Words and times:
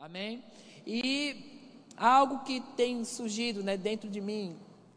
Amém? 0.00 0.42
E 0.86 1.68
algo 1.94 2.38
que 2.38 2.62
tem 2.74 3.04
surgido 3.04 3.62
né, 3.62 3.76
dentro 3.76 4.08
de 4.08 4.18
mim 4.18 4.56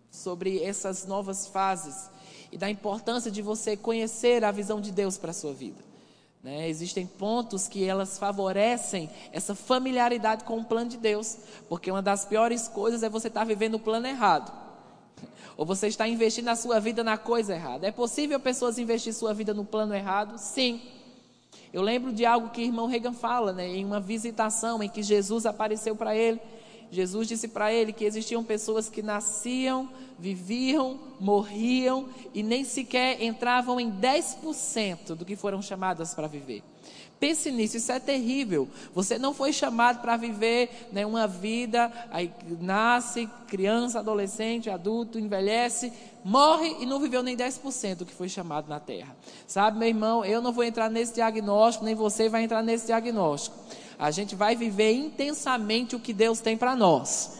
sobre 0.10 0.64
essas 0.64 1.06
novas 1.06 1.46
fases 1.46 2.10
e 2.50 2.58
da 2.58 2.70
importância 2.70 3.30
de 3.30 3.42
você 3.42 3.76
conhecer 3.76 4.46
a 4.46 4.52
visão 4.52 4.80
de 4.80 4.94
Deus 4.94 5.18
para 5.18 5.32
a 5.32 5.34
sua 5.34 5.54
vida. 5.54 5.84
Né? 6.42 6.70
Existem 6.70 7.06
pontos 7.06 7.68
que 7.68 7.84
elas 7.84 8.18
favorecem 8.18 9.10
essa 9.34 9.54
familiaridade 9.54 10.46
com 10.46 10.60
o 10.60 10.64
plano 10.64 10.90
de 10.90 10.98
Deus, 10.98 11.38
porque 11.68 11.92
uma 11.92 12.02
das 12.02 12.24
piores 12.24 12.70
coisas 12.70 13.04
é 13.04 13.10
você 13.10 13.28
estar 13.28 13.44
vivendo 13.44 13.76
o 13.76 13.80
plano 13.80 14.08
errado. 14.08 14.54
Ou 15.58 15.66
você 15.66 15.88
está 15.88 16.08
investindo 16.08 16.48
a 16.48 16.56
sua 16.56 16.80
vida 16.80 17.04
na 17.04 17.18
coisa 17.18 17.54
errada. 17.54 17.86
É 17.86 17.92
possível 17.92 18.40
pessoas 18.40 18.80
investir 18.80 19.14
sua 19.14 19.34
vida 19.34 19.54
no 19.54 19.66
plano 19.66 19.94
errado? 19.94 20.38
Sim. 20.38 20.82
Eu 21.74 21.82
lembro 21.82 22.14
de 22.14 22.26
algo 22.26 22.52
que 22.52 22.62
o 22.62 22.66
irmão 22.66 22.86
Reagan 22.86 23.14
fala, 23.14 23.52
né, 23.52 23.68
em 23.68 23.84
uma 23.84 24.00
visitação 24.00 24.82
em 24.82 24.88
que 24.88 25.04
Jesus 25.04 25.46
apareceu 25.46 25.96
para 25.96 26.16
ele 26.16 26.40
Jesus 26.94 27.28
disse 27.28 27.48
para 27.48 27.74
ele 27.74 27.92
que 27.92 28.06
existiam 28.06 28.44
pessoas 28.44 28.88
que 28.88 29.02
nasciam, 29.02 29.90
viviam, 30.20 31.00
morriam 31.20 32.08
e 32.36 32.44
nem 32.44 32.64
sequer 32.64 33.20
entravam 33.20 33.80
em 33.80 33.92
10% 33.92 35.16
do 35.16 35.26
que 35.26 35.36
foram 35.36 35.60
chamadas 35.60 36.14
para 36.14 36.28
viver. 36.28 36.62
Pense 37.24 37.50
nisso, 37.50 37.78
isso 37.78 37.90
é 37.90 38.02
terrível. 38.02 38.68
Você 38.94 39.18
não 39.18 39.34
foi 39.34 39.54
chamado 39.54 40.02
para 40.02 40.18
viver 40.18 40.90
né, 40.92 41.06
uma 41.06 41.26
vida, 41.26 41.90
aí 42.12 42.30
nasce, 42.60 43.30
criança, 43.48 44.00
adolescente, 44.00 44.70
adulto, 44.70 45.18
envelhece, 45.18 45.94
morre 46.22 46.76
e 46.82 46.86
não 46.86 47.00
viveu 47.00 47.24
nem 47.24 47.38
10% 47.38 47.96
do 47.96 48.06
que 48.06 48.14
foi 48.14 48.28
chamado 48.28 48.68
na 48.68 48.78
terra. 48.78 49.16
Sabe, 49.48 49.80
meu 49.80 49.88
irmão, 49.88 50.26
eu 50.26 50.42
não 50.42 50.52
vou 50.52 50.66
entrar 50.66 50.90
nesse 50.90 51.14
diagnóstico, 51.14 51.86
nem 51.86 51.96
você 51.96 52.28
vai 52.28 52.44
entrar 52.44 52.62
nesse 52.62 52.88
diagnóstico 52.88 53.56
a 53.98 54.12
gente 54.12 54.36
vai 54.36 54.54
viver 54.54 54.92
intensamente 54.92 55.96
o 55.96 56.00
que 56.00 56.12
Deus 56.12 56.42
tem 56.42 56.58
para 56.58 56.76
nós. 56.76 57.40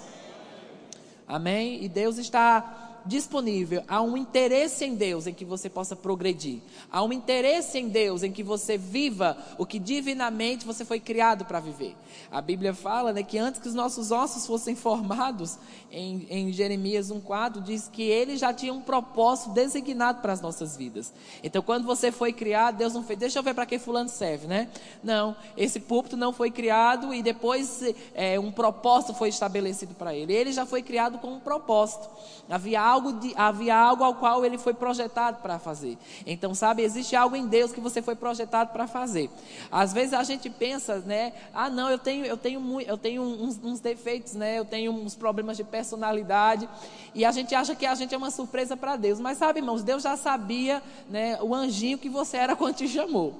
Amém? 1.28 1.84
E 1.84 1.90
Deus 1.90 2.18
está 2.18 2.93
disponível, 3.06 3.84
há 3.88 4.02
um 4.02 4.16
interesse 4.16 4.86
em 4.86 4.96
Deus 4.96 5.28
em 5.28 5.34
que 5.34 5.46
você 5.46 5.70
possa 5.70 5.96
progredir. 5.96 6.60
Há 6.92 7.04
um 7.04 7.12
interesse 7.12 7.78
em 7.78 7.88
Deus 7.88 8.24
em 8.24 8.32
que 8.32 8.44
você 8.44 8.78
viva 8.78 9.38
o 9.58 9.66
que 9.66 9.80
divinamente 9.80 10.66
você 10.66 10.86
foi 10.86 11.00
criado 11.00 11.46
para 11.46 11.60
viver. 11.60 11.96
A 12.32 12.42
Bíblia 12.42 12.74
fala 12.74 13.14
né, 13.14 13.24
que 13.24 13.38
antes 13.38 13.62
que 13.62 13.68
os 13.68 13.74
nossos 13.74 14.12
ossos 14.12 14.46
fossem 14.46 14.76
formados, 14.76 15.58
em, 15.92 16.26
em 16.30 16.52
Jeremias 16.52 17.12
1,4, 17.12 17.62
diz 17.62 17.88
que 17.88 18.02
ele 18.02 18.36
já 18.36 18.52
tinha 18.52 18.74
um 18.74 18.82
propósito 18.82 19.52
designado 19.52 20.22
para 20.22 20.34
as 20.34 20.42
nossas 20.42 20.76
vidas. 20.76 21.14
Então, 21.44 21.62
quando 21.62 21.86
você 21.86 22.12
foi 22.12 22.34
criado, 22.34 22.78
Deus 22.78 22.94
não 22.94 23.04
fez, 23.04 23.20
deixa 23.20 23.38
eu 23.38 23.44
ver 23.44 23.54
para 23.54 23.66
que 23.66 23.78
fulano 23.78 24.10
serve, 24.10 24.48
né? 24.48 24.70
Não, 25.04 25.36
esse 25.56 25.80
púlpito 25.80 26.18
não 26.18 26.34
foi 26.34 26.50
criado 26.50 27.14
e 27.14 27.22
depois 27.22 27.84
é, 28.16 28.40
um 28.40 28.52
propósito 28.52 29.14
foi 29.14 29.30
estabelecido 29.30 29.94
para 29.94 30.16
ele. 30.16 30.34
Ele 30.34 30.52
já 30.52 30.66
foi 30.66 30.82
criado 30.82 31.20
com 31.20 31.34
um 31.34 31.40
propósito. 31.40 32.10
Havia 32.50 32.82
algo, 32.94 33.14
de, 33.14 33.34
havia 33.36 33.76
algo 33.76 34.04
ao 34.04 34.16
qual 34.16 34.46
ele 34.46 34.58
foi 34.58 34.74
projetado 34.74 35.42
para 35.42 35.60
fazer. 35.60 35.98
Então, 36.26 36.54
sabe, 36.54 36.84
existe 36.84 37.16
algo 37.16 37.36
em 37.36 37.48
Deus 37.48 37.72
que 37.72 37.82
você 37.82 38.02
foi 38.02 38.16
projetado 38.16 38.72
para 38.72 38.88
fazer. 38.88 39.30
Às 39.72 39.92
vezes 39.92 40.14
a 40.14 40.24
gente 40.24 40.50
pensa, 40.50 41.00
né? 41.00 41.34
Ah, 41.54 41.70
não, 41.70 41.90
eu 41.90 41.98
tenho, 41.98 42.26
eu 42.26 42.38
tenho, 42.38 42.82
eu 42.82 42.98
tenho 42.98 43.22
uns, 43.22 43.60
uns 43.64 43.80
defeitos, 43.80 44.34
né? 44.34 44.60
Eu 44.60 44.66
tenho 44.66 44.92
uns 44.92 45.16
problemas 45.16 45.58
de 45.58 45.64
personalidade. 45.64 46.70
E 47.14 47.26
a 47.26 47.32
gente 47.32 47.54
acha 47.56 47.76
que 47.76 47.86
a 47.86 47.96
gente 47.96 48.14
é 48.14 48.18
uma 48.18 48.32
surpresa 48.32 48.78
para 48.78 48.96
Deus. 48.96 49.20
Mas 49.20 49.38
sabe, 49.38 49.60
irmãos, 49.60 49.84
Deus 49.84 50.04
já 50.04 50.16
sabia, 50.16 50.82
né? 51.10 51.38
O 51.42 51.54
anjinho 51.54 51.98
que 51.98 52.10
você 52.10 52.38
era 52.38 52.56
quando 52.56 52.76
te 52.76 52.88
chamou. 52.88 53.34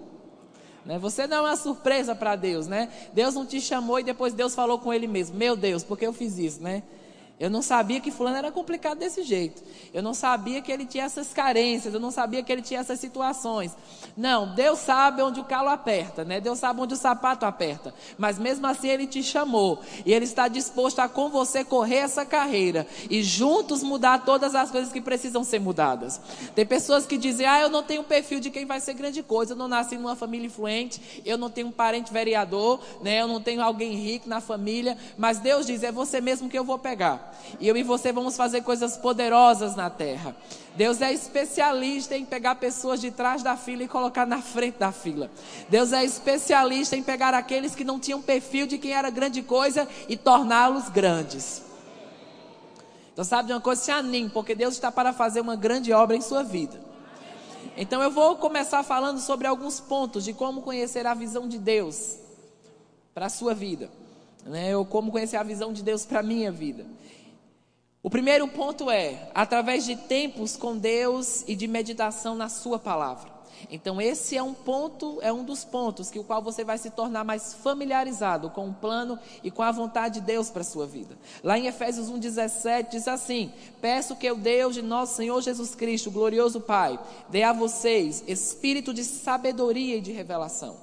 Né? 0.86 1.00
Você 1.00 1.28
não 1.28 1.38
é 1.38 1.42
uma 1.42 1.56
surpresa 1.56 2.16
para 2.16 2.36
Deus, 2.36 2.68
né? 2.68 2.90
Deus 3.14 3.34
não 3.36 3.46
te 3.46 3.62
chamou 3.62 4.00
e 4.00 4.04
depois 4.04 4.34
Deus 4.34 4.54
falou 4.54 4.80
com 4.80 4.94
Ele 4.94 5.08
mesmo. 5.08 5.38
Meu 5.38 5.56
Deus, 5.56 5.84
por 5.84 5.98
que 5.98 6.06
eu 6.06 6.14
fiz 6.14 6.38
isso, 6.38 6.62
né? 6.62 6.84
Eu 7.44 7.50
não 7.50 7.62
sabia 7.62 8.00
que 8.00 8.10
fulano 8.10 8.38
era 8.38 8.54
complicado 8.54 9.00
desse 9.00 9.22
jeito. 9.22 9.62
Eu 9.94 10.02
não 10.02 10.14
sabia 10.14 10.62
que 10.62 10.72
ele 10.72 10.86
tinha 10.86 11.04
essas 11.04 11.34
carências, 11.34 11.94
eu 11.94 12.00
não 12.00 12.10
sabia 12.10 12.42
que 12.42 12.50
ele 12.50 12.62
tinha 12.62 12.80
essas 12.80 13.02
situações. 13.02 13.76
Não, 14.16 14.56
Deus 14.56 14.80
sabe 14.80 15.22
onde 15.22 15.42
o 15.42 15.44
calo 15.44 15.68
aperta, 15.68 16.24
né? 16.24 16.40
Deus 16.40 16.58
sabe 16.58 16.80
onde 16.80 16.94
o 16.94 16.98
sapato 16.98 17.46
aperta. 17.46 17.94
Mas 18.18 18.40
mesmo 18.40 18.66
assim 18.66 18.88
ele 18.88 19.06
te 19.06 19.22
chamou 19.22 19.82
e 20.06 20.14
ele 20.14 20.24
está 20.24 20.48
disposto 20.48 21.00
a 21.00 21.10
com 21.10 21.28
você 21.28 21.66
correr 21.66 21.98
essa 21.98 22.26
carreira 22.26 22.88
e 23.10 23.22
juntos 23.22 23.84
mudar 23.84 24.24
todas 24.24 24.56
as 24.56 24.72
coisas 24.72 24.94
que 24.94 25.02
precisam 25.02 25.44
ser 25.44 25.60
mudadas. 25.60 26.22
Tem 26.56 26.66
pessoas 26.66 27.06
que 27.06 27.18
dizem: 27.18 27.46
"Ah, 27.46 27.60
eu 27.60 27.70
não 27.70 27.84
tenho 27.84 28.06
perfil 28.06 28.40
de 28.40 28.52
quem 28.52 28.66
vai 28.66 28.80
ser 28.80 28.94
grande 28.94 29.22
coisa, 29.22 29.52
eu 29.52 29.58
não 29.58 29.68
nasci 29.68 29.98
numa 29.98 30.16
família 30.16 30.48
influente, 30.48 31.22
eu 31.26 31.38
não 31.38 31.50
tenho 31.50 31.68
um 31.68 31.74
parente 31.74 32.14
vereador, 32.14 32.80
né? 33.02 33.22
Eu 33.22 33.28
não 33.28 33.42
tenho 33.42 33.62
alguém 33.62 33.96
rico 33.96 34.30
na 34.30 34.40
família", 34.40 34.98
mas 35.18 35.40
Deus 35.40 35.66
diz: 35.66 35.84
"É 35.84 35.92
você 35.92 36.22
mesmo 36.22 36.48
que 36.48 36.58
eu 36.58 36.64
vou 36.64 36.80
pegar". 36.80 37.33
E 37.60 37.68
eu 37.68 37.76
e 37.78 37.84
você 37.84 38.12
vamos 38.12 38.36
fazer 38.36 38.62
coisas 38.62 38.98
poderosas 38.98 39.76
na 39.76 39.90
terra. 39.90 40.36
Deus 40.76 41.02
é 41.02 41.14
especialista 41.14 42.18
em 42.18 42.26
pegar 42.26 42.56
pessoas 42.56 43.00
de 43.00 43.12
trás 43.12 43.44
da 43.44 43.56
fila 43.56 43.84
e 43.84 43.88
colocar 43.88 44.26
na 44.26 44.42
frente 44.42 44.80
da 44.80 44.92
fila. 44.92 45.30
Deus 45.70 45.94
é 45.94 46.04
especialista 46.04 46.96
em 46.96 47.04
pegar 47.04 47.34
aqueles 47.34 47.76
que 47.76 47.84
não 47.84 48.00
tinham 48.00 48.22
perfil 48.22 48.66
de 48.66 48.78
quem 48.78 48.92
era 48.92 49.10
grande 49.10 49.44
coisa 49.44 49.88
e 50.10 50.18
torná-los 50.18 50.90
grandes. 50.90 51.62
Então, 53.14 53.24
sabe 53.24 53.48
de 53.48 53.54
uma 53.54 53.62
coisa? 53.62 53.80
Se 53.80 53.92
anime, 53.92 54.30
porque 54.30 54.56
Deus 54.56 54.74
está 54.74 54.92
para 54.92 55.14
fazer 55.14 55.42
uma 55.42 55.56
grande 55.56 55.94
obra 55.94 56.18
em 56.18 56.22
sua 56.22 56.42
vida. 56.42 56.82
Então, 57.78 58.02
eu 58.02 58.10
vou 58.10 58.36
começar 58.38 58.82
falando 58.82 59.20
sobre 59.20 59.46
alguns 59.46 59.80
pontos 59.80 60.24
de 60.24 60.34
como 60.34 60.64
conhecer 60.64 61.06
a 61.06 61.14
visão 61.14 61.48
de 61.48 61.60
Deus 61.60 62.18
para 63.14 63.28
a 63.28 63.30
sua 63.30 63.54
vida. 63.54 63.92
Né? 64.44 64.76
Ou 64.76 64.84
como 64.84 65.12
conhecer 65.12 65.38
a 65.38 65.44
visão 65.44 65.72
de 65.72 65.84
Deus 65.84 66.06
para 66.06 66.22
a 66.22 66.24
minha 66.24 66.52
vida. 66.52 66.86
O 68.06 68.10
primeiro 68.10 68.46
ponto 68.50 68.92
é 68.92 69.32
através 69.34 69.86
de 69.86 69.96
tempos 69.96 70.58
com 70.58 70.78
Deus 70.78 71.46
e 71.48 71.56
de 71.56 71.70
meditação 71.70 72.36
na 72.36 72.50
Sua 72.50 72.78
palavra. 72.78 73.32
Então 73.72 74.02
esse 74.02 74.36
é 74.36 74.44
um 74.44 74.54
ponto, 74.54 75.20
é 75.22 75.32
um 75.32 75.46
dos 75.46 75.64
pontos 75.64 76.12
que 76.12 76.20
o 76.20 76.24
qual 76.26 76.42
você 76.42 76.66
vai 76.66 76.78
se 76.78 76.90
tornar 76.90 77.24
mais 77.24 77.54
familiarizado 77.54 78.50
com 78.50 78.68
o 78.68 78.74
plano 78.74 79.18
e 79.42 79.50
com 79.50 79.64
a 79.64 79.72
vontade 79.72 80.16
de 80.20 80.26
Deus 80.26 80.50
para 80.50 80.64
a 80.64 80.66
sua 80.66 80.86
vida. 80.86 81.18
Lá 81.42 81.58
em 81.58 81.68
Efésios 81.68 82.12
1:17 82.12 82.90
diz 82.92 83.08
assim: 83.08 83.54
Peço 83.80 84.18
que 84.18 84.30
o 84.30 84.36
Deus 84.36 84.76
de 84.76 84.82
nosso 84.82 85.16
Senhor 85.16 85.42
Jesus 85.42 85.74
Cristo, 85.74 86.12
glorioso 86.12 86.60
Pai, 86.60 87.00
dê 87.30 87.44
a 87.44 87.54
vocês 87.54 88.22
espírito 88.28 88.94
de 88.94 89.06
sabedoria 89.06 89.96
e 89.96 90.02
de 90.02 90.12
revelação. 90.12 90.76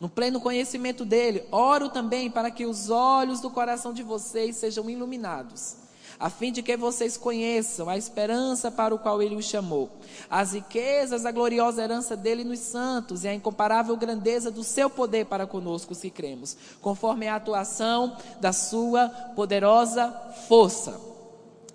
No 0.00 0.08
pleno 0.08 0.40
conhecimento 0.40 1.04
dele, 1.04 1.44
oro 1.52 1.88
também 1.88 2.28
para 2.28 2.50
que 2.50 2.66
os 2.66 2.90
olhos 2.90 3.40
do 3.40 3.50
coração 3.50 3.92
de 3.92 4.02
vocês 4.02 4.56
sejam 4.56 4.90
iluminados 4.90 5.86
a 6.18 6.28
fim 6.28 6.50
de 6.50 6.62
que 6.62 6.76
vocês 6.76 7.16
conheçam 7.16 7.88
a 7.88 7.96
esperança 7.96 8.70
para 8.70 8.94
o 8.94 8.98
qual 8.98 9.22
ele 9.22 9.36
os 9.36 9.44
chamou, 9.44 9.90
as 10.28 10.52
riquezas, 10.52 11.24
a 11.24 11.30
gloriosa 11.30 11.82
herança 11.82 12.16
dele 12.16 12.44
nos 12.44 12.58
santos 12.60 13.24
e 13.24 13.28
a 13.28 13.34
incomparável 13.34 13.96
grandeza 13.96 14.50
do 14.50 14.64
seu 14.64 14.90
poder 14.90 15.26
para 15.26 15.46
conosco, 15.46 15.94
se 15.94 16.10
cremos, 16.10 16.56
conforme 16.80 17.28
a 17.28 17.36
atuação 17.36 18.16
da 18.40 18.52
sua 18.52 19.08
poderosa 19.36 20.10
força 20.48 21.17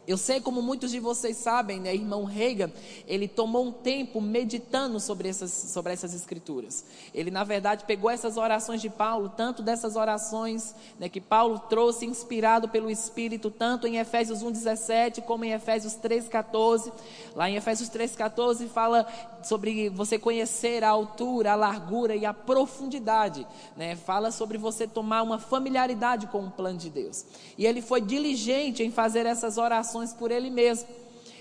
eu 0.08 0.18
sei 0.18 0.42
como 0.42 0.62
muitos 0.62 0.92
de 0.92 1.00
vocês 1.00 1.38
sabem, 1.38 1.80
né, 1.80 1.94
irmão 1.94 2.26
Reagan, 2.26 2.72
ele 3.08 3.28
tomou 3.28 3.66
um 3.66 3.72
tempo 3.72 4.20
meditando 4.20 5.00
sobre 5.00 5.30
essas, 5.30 5.52
sobre 5.52 5.94
essas 5.94 6.14
escrituras. 6.14 6.86
Ele, 7.14 7.32
na 7.32 7.44
verdade, 7.44 7.86
pegou 7.86 8.10
essas 8.10 8.36
orações 8.36 8.82
de 8.82 8.90
Paulo, 8.90 9.30
tanto 9.30 9.64
dessas 9.64 9.96
orações 9.96 10.76
né, 11.00 11.08
que 11.08 11.22
Paulo 11.22 11.58
trouxe, 11.58 12.06
inspirado 12.06 12.68
pelo 12.68 12.90
Espírito, 12.90 13.50
tanto 13.50 13.88
em 13.88 13.98
Efésios 13.98 14.44
1,17 14.44 15.22
como 15.22 15.46
em 15.46 15.54
Efésios 15.54 15.94
3,14. 15.94 16.92
Lá 17.36 17.50
em 17.50 17.56
Efésios 17.56 17.90
3,14 17.90 18.68
fala 18.68 19.08
sobre 19.48 19.90
você 19.90 20.18
conhecer 20.18 20.84
a 20.84 20.90
altura, 20.90 21.54
a 21.54 21.56
largura 21.56 22.16
e 22.16 22.26
a 22.26 22.34
profundidade. 22.34 23.46
Né? 23.76 23.96
Fala 23.96 24.32
sobre 24.32 24.58
você 24.58 24.88
tomar 24.88 25.22
uma 25.22 25.40
familiaridade 25.40 26.28
com 26.28 26.46
o 26.46 26.52
plano 26.52 26.78
de 26.78 26.90
Deus. 26.90 27.26
E 27.58 27.66
ele 27.66 27.82
foi 27.82 28.02
diligente 28.02 28.84
em 28.84 28.92
fazer 28.92 29.26
essas 29.26 29.58
orações 29.58 30.14
por 30.14 30.32
ele 30.32 30.50
mesmo. 30.50 30.88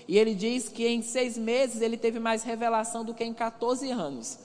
E 0.07 0.17
ele 0.17 0.35
diz 0.35 0.67
que 0.69 0.87
em 0.87 1.01
seis 1.01 1.37
meses 1.37 1.81
ele 1.81 1.97
teve 1.97 2.19
mais 2.19 2.43
revelação 2.43 3.05
do 3.05 3.13
que 3.13 3.23
em 3.23 3.33
14 3.33 3.89
anos. 3.91 4.37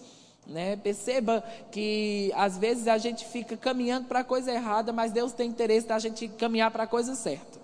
Né? 0.47 0.77
Perceba 0.77 1.45
que 1.71 2.33
às 2.35 2.57
vezes 2.57 2.89
a 2.89 2.97
gente 2.97 3.25
fica 3.27 3.57
caminhando 3.57 4.07
para 4.07 4.21
a 4.21 4.25
coisa 4.25 4.53
errada, 4.53 4.93
mas 4.93 5.13
Deus 5.13 5.33
tem 5.33 5.51
interesse 5.51 5.87
da 5.87 5.99
gente 5.99 6.27
caminhar 6.29 6.71
para 6.71 6.85
a 6.85 6.87
coisa 6.87 7.15
certa. 7.15 7.58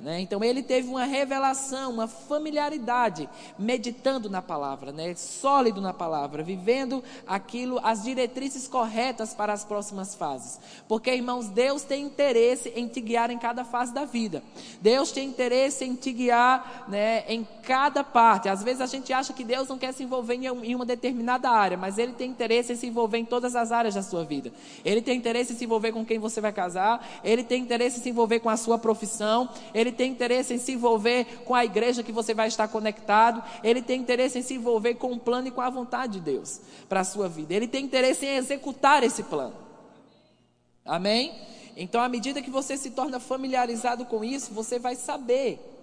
Né? 0.00 0.20
Então 0.20 0.44
ele 0.44 0.62
teve 0.62 0.88
uma 0.88 1.04
revelação, 1.04 1.90
uma 1.90 2.06
familiaridade, 2.06 3.28
meditando 3.58 4.28
na 4.28 4.42
palavra, 4.42 4.92
né? 4.92 5.14
sólido 5.14 5.80
na 5.80 5.92
palavra, 5.92 6.42
vivendo 6.42 7.02
aquilo, 7.26 7.80
as 7.82 8.02
diretrizes 8.02 8.68
corretas 8.68 9.32
para 9.32 9.52
as 9.52 9.64
próximas 9.64 10.14
fases. 10.14 10.60
Porque, 10.86 11.10
irmãos, 11.10 11.48
Deus 11.48 11.82
tem 11.82 12.04
interesse 12.04 12.72
em 12.76 12.86
te 12.86 13.00
guiar 13.00 13.30
em 13.30 13.38
cada 13.38 13.64
fase 13.64 13.94
da 13.94 14.04
vida. 14.04 14.42
Deus 14.82 15.10
tem 15.12 15.28
interesse 15.28 15.84
em 15.84 15.94
te 15.94 16.12
guiar 16.12 16.84
né, 16.88 17.24
em 17.26 17.46
cada 17.62 18.04
parte. 18.04 18.48
Às 18.48 18.62
vezes 18.62 18.82
a 18.82 18.86
gente 18.86 19.12
acha 19.12 19.32
que 19.32 19.44
Deus 19.44 19.66
não 19.68 19.78
quer 19.78 19.92
se 19.92 20.02
envolver 20.02 20.34
em 20.34 20.74
uma 20.74 20.84
determinada 20.84 21.50
área, 21.50 21.76
mas 21.76 21.96
Ele 21.96 22.12
tem 22.12 22.30
interesse 22.30 22.72
em 22.72 22.76
se 22.76 22.86
envolver 22.86 23.18
em 23.18 23.24
todas 23.24 23.56
as 23.56 23.72
áreas 23.72 23.94
da 23.94 24.02
sua 24.02 24.24
vida. 24.24 24.52
Ele 24.84 25.00
tem 25.00 25.16
interesse 25.16 25.54
em 25.54 25.56
se 25.56 25.64
envolver 25.64 25.92
com 25.92 26.04
quem 26.04 26.18
você 26.18 26.40
vai 26.40 26.52
casar, 26.52 27.04
Ele 27.24 27.42
tem 27.42 27.62
interesse 27.62 27.98
em 27.98 28.02
se 28.02 28.10
envolver 28.10 28.40
com 28.40 28.50
a 28.50 28.56
sua 28.56 28.78
profissão, 28.78 29.48
Ele 29.74 29.85
tem 29.92 30.12
interesse 30.12 30.54
em 30.54 30.58
se 30.58 30.72
envolver 30.72 31.24
com 31.44 31.54
a 31.54 31.64
igreja 31.64 32.02
que 32.02 32.12
você 32.12 32.34
vai 32.34 32.48
estar 32.48 32.68
conectado, 32.68 33.42
Ele 33.62 33.82
tem 33.82 34.00
interesse 34.00 34.38
em 34.38 34.42
se 34.42 34.54
envolver 34.54 34.94
com 34.94 35.12
o 35.12 35.18
plano 35.18 35.48
e 35.48 35.50
com 35.50 35.60
a 35.60 35.70
vontade 35.70 36.14
de 36.14 36.20
Deus 36.20 36.60
para 36.88 37.00
a 37.00 37.04
sua 37.04 37.28
vida. 37.28 37.54
Ele 37.54 37.68
tem 37.68 37.84
interesse 37.84 38.24
em 38.26 38.36
executar 38.36 39.02
esse 39.02 39.22
plano. 39.22 39.54
Amém? 40.84 41.34
Então, 41.76 42.00
à 42.00 42.08
medida 42.08 42.40
que 42.40 42.50
você 42.50 42.76
se 42.76 42.90
torna 42.90 43.20
familiarizado 43.20 44.06
com 44.06 44.24
isso, 44.24 44.54
você 44.54 44.78
vai 44.78 44.96
saber 44.96 45.75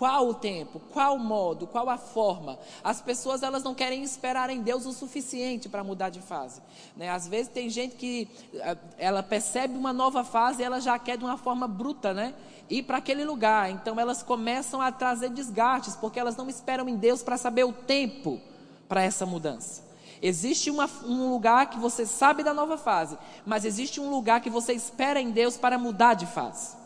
qual 0.00 0.28
o 0.28 0.32
tempo, 0.32 0.80
qual 0.94 1.16
o 1.16 1.18
modo, 1.18 1.66
qual 1.66 1.90
a 1.90 1.98
forma. 1.98 2.58
As 2.82 3.02
pessoas 3.02 3.42
elas 3.42 3.62
não 3.62 3.74
querem 3.74 4.02
esperar 4.02 4.48
em 4.48 4.62
Deus 4.62 4.86
o 4.86 4.94
suficiente 4.94 5.68
para 5.68 5.84
mudar 5.84 6.08
de 6.08 6.22
fase. 6.22 6.62
Né? 6.96 7.10
Às 7.10 7.28
vezes 7.28 7.52
tem 7.52 7.68
gente 7.68 7.96
que 7.96 8.26
eh, 8.54 8.78
ela 8.96 9.22
percebe 9.22 9.76
uma 9.76 9.92
nova 9.92 10.24
fase 10.24 10.62
e 10.62 10.64
ela 10.64 10.80
já 10.80 10.98
quer 10.98 11.18
de 11.18 11.24
uma 11.26 11.36
forma 11.36 11.68
bruta, 11.68 12.14
né? 12.14 12.32
Ir 12.70 12.84
para 12.84 12.96
aquele 12.96 13.26
lugar. 13.26 13.70
Então 13.70 14.00
elas 14.00 14.22
começam 14.22 14.80
a 14.80 14.90
trazer 14.90 15.28
desgastes 15.28 15.94
porque 15.96 16.18
elas 16.18 16.34
não 16.34 16.48
esperam 16.48 16.88
em 16.88 16.96
Deus 16.96 17.22
para 17.22 17.36
saber 17.36 17.64
o 17.64 17.72
tempo 17.74 18.40
para 18.88 19.02
essa 19.02 19.26
mudança. 19.26 19.82
Existe 20.22 20.70
uma, 20.70 20.88
um 21.04 21.30
lugar 21.30 21.68
que 21.68 21.78
você 21.78 22.06
sabe 22.06 22.42
da 22.42 22.54
nova 22.54 22.78
fase, 22.78 23.18
mas 23.44 23.66
existe 23.66 24.00
um 24.00 24.08
lugar 24.08 24.40
que 24.40 24.48
você 24.48 24.72
espera 24.72 25.20
em 25.20 25.30
Deus 25.30 25.58
para 25.58 25.76
mudar 25.76 26.14
de 26.14 26.24
fase. 26.24 26.79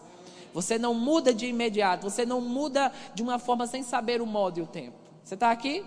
Você 0.54 0.78
não 0.78 0.94
muda 0.94 1.34
de 1.34 1.46
imediato. 1.46 2.08
Você 2.08 2.24
não 2.24 2.40
muda 2.40 2.92
de 3.12 3.22
uma 3.22 3.40
forma 3.40 3.66
sem 3.66 3.82
saber 3.82 4.22
o 4.22 4.26
modo 4.26 4.60
e 4.60 4.62
o 4.62 4.66
tempo. 4.66 4.96
Você 5.22 5.34
está 5.34 5.50
aqui? 5.50 5.84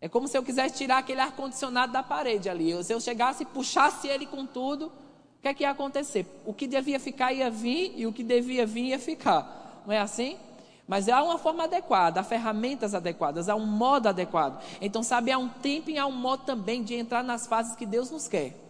É 0.00 0.08
como 0.08 0.26
se 0.26 0.36
eu 0.36 0.42
quisesse 0.42 0.74
tirar 0.74 0.98
aquele 0.98 1.20
ar-condicionado 1.20 1.92
da 1.92 2.02
parede 2.02 2.48
ali. 2.48 2.82
Se 2.82 2.94
eu 2.94 3.00
chegasse 3.00 3.42
e 3.42 3.46
puxasse 3.46 4.08
ele 4.08 4.24
com 4.26 4.46
tudo, 4.46 4.86
o 4.86 5.42
que 5.42 5.48
é 5.48 5.54
que 5.54 5.64
ia 5.64 5.70
acontecer? 5.70 6.26
O 6.46 6.54
que 6.54 6.66
devia 6.66 6.98
ficar 6.98 7.30
ia 7.32 7.50
vir 7.50 7.92
e 7.94 8.06
o 8.06 8.12
que 8.12 8.24
devia 8.24 8.64
vir 8.64 8.86
ia 8.86 8.98
ficar. 8.98 9.82
Não 9.86 9.92
é 9.92 9.98
assim? 9.98 10.38
Mas 10.88 11.08
há 11.08 11.22
uma 11.22 11.38
forma 11.38 11.64
adequada, 11.64 12.20
há 12.20 12.24
ferramentas 12.24 12.94
adequadas, 12.94 13.50
há 13.50 13.54
um 13.54 13.66
modo 13.66 14.08
adequado. 14.08 14.62
Então, 14.80 15.02
sabe, 15.02 15.30
há 15.30 15.38
um 15.38 15.48
tempo 15.48 15.90
e 15.90 15.98
há 15.98 16.06
um 16.06 16.12
modo 16.12 16.44
também 16.44 16.82
de 16.82 16.94
entrar 16.94 17.22
nas 17.22 17.46
fases 17.46 17.76
que 17.76 17.86
Deus 17.86 18.10
nos 18.10 18.28
quer. 18.28 18.63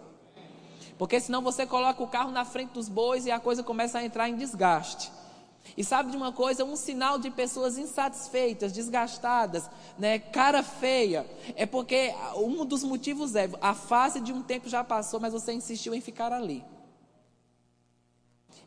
Porque 1.05 1.21
senão 1.21 1.43
você 1.43 1.67
coloca 1.67 2.03
o 2.03 2.09
carro 2.09 2.31
na 2.31 2.47
frente 2.47 2.71
dos 2.71 2.89
bois 2.89 3.27
e 3.27 3.31
a 3.31 3.39
coisa 3.39 3.63
começa 3.63 3.99
a 3.99 4.03
entrar 4.03 4.27
em 4.27 4.37
desgaste. 4.37 5.13
E 5.77 5.85
sabe 5.85 6.11
de 6.11 6.17
uma 6.17 6.33
coisa? 6.33 6.65
Um 6.65 6.77
sinal 6.77 7.19
de 7.19 7.31
pessoas 7.31 7.77
insatisfeitas, 7.77 8.73
desgastadas, 8.73 9.69
né, 9.99 10.19
cara 10.19 10.63
feia, 10.63 11.27
é 11.57 11.67
porque 11.67 12.15
um 12.37 12.65
dos 12.65 12.83
motivos 12.83 13.35
é 13.35 13.51
a 13.61 13.75
fase 13.75 14.19
de 14.19 14.33
um 14.33 14.41
tempo 14.43 14.67
já 14.67 14.83
passou, 14.83 15.21
mas 15.21 15.35
você 15.35 15.53
insistiu 15.53 15.93
em 15.93 16.01
ficar 16.01 16.33
ali. 16.33 16.65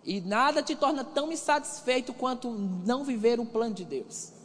E 0.04 0.22
nada 0.22 0.62
te 0.62 0.76
torna 0.76 1.04
tão 1.04 1.32
insatisfeito 1.32 2.14
quanto 2.14 2.52
não 2.52 3.04
viver 3.04 3.40
o 3.40 3.48
plano 3.48 3.74
de 3.74 3.84
Deus. 3.84 4.37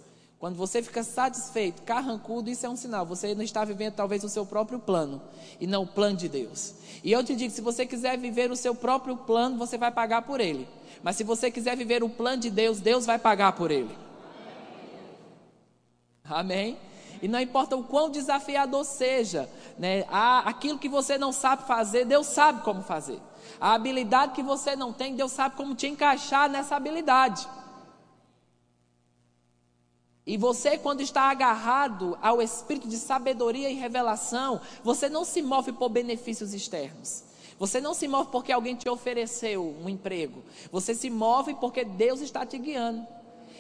Quando 0.42 0.56
você 0.56 0.82
fica 0.82 1.04
satisfeito, 1.04 1.82
carrancudo, 1.82 2.50
isso 2.50 2.66
é 2.66 2.68
um 2.68 2.74
sinal. 2.74 3.06
Você 3.06 3.32
não 3.32 3.44
está 3.44 3.64
vivendo 3.64 3.94
talvez 3.94 4.24
o 4.24 4.28
seu 4.28 4.44
próprio 4.44 4.80
plano 4.80 5.22
e 5.60 5.68
não 5.68 5.84
o 5.84 5.86
plano 5.86 6.16
de 6.16 6.28
Deus. 6.28 6.74
E 7.04 7.12
eu 7.12 7.22
te 7.22 7.36
digo, 7.36 7.54
se 7.54 7.60
você 7.60 7.86
quiser 7.86 8.18
viver 8.18 8.50
o 8.50 8.56
seu 8.56 8.74
próprio 8.74 9.16
plano, 9.16 9.56
você 9.56 9.78
vai 9.78 9.92
pagar 9.92 10.22
por 10.22 10.40
ele. 10.40 10.66
Mas 11.00 11.14
se 11.14 11.22
você 11.22 11.48
quiser 11.48 11.76
viver 11.76 12.02
o 12.02 12.08
plano 12.08 12.42
de 12.42 12.50
Deus, 12.50 12.80
Deus 12.80 13.06
vai 13.06 13.20
pagar 13.20 13.52
por 13.52 13.70
ele. 13.70 13.96
Amém? 16.24 16.76
E 17.22 17.28
não 17.28 17.38
importa 17.38 17.76
o 17.76 17.84
quão 17.84 18.10
desafiador 18.10 18.84
seja, 18.84 19.48
né, 19.78 20.04
aquilo 20.44 20.76
que 20.76 20.88
você 20.88 21.16
não 21.16 21.30
sabe 21.30 21.68
fazer, 21.68 22.04
Deus 22.04 22.26
sabe 22.26 22.62
como 22.62 22.82
fazer. 22.82 23.20
A 23.60 23.74
habilidade 23.74 24.32
que 24.32 24.42
você 24.42 24.74
não 24.74 24.92
tem, 24.92 25.14
Deus 25.14 25.30
sabe 25.30 25.54
como 25.54 25.76
te 25.76 25.86
encaixar 25.86 26.50
nessa 26.50 26.74
habilidade. 26.74 27.46
E 30.26 30.36
você, 30.36 30.78
quando 30.78 31.00
está 31.00 31.22
agarrado 31.22 32.16
ao 32.22 32.40
espírito 32.40 32.88
de 32.88 32.96
sabedoria 32.96 33.68
e 33.68 33.74
revelação, 33.74 34.60
você 34.84 35.08
não 35.08 35.24
se 35.24 35.42
move 35.42 35.72
por 35.72 35.88
benefícios 35.88 36.54
externos. 36.54 37.24
Você 37.58 37.80
não 37.80 37.92
se 37.92 38.06
move 38.06 38.28
porque 38.30 38.52
alguém 38.52 38.76
te 38.76 38.88
ofereceu 38.88 39.74
um 39.82 39.88
emprego. 39.88 40.42
Você 40.70 40.94
se 40.94 41.10
move 41.10 41.54
porque 41.54 41.84
Deus 41.84 42.20
está 42.20 42.46
te 42.46 42.56
guiando. 42.56 43.06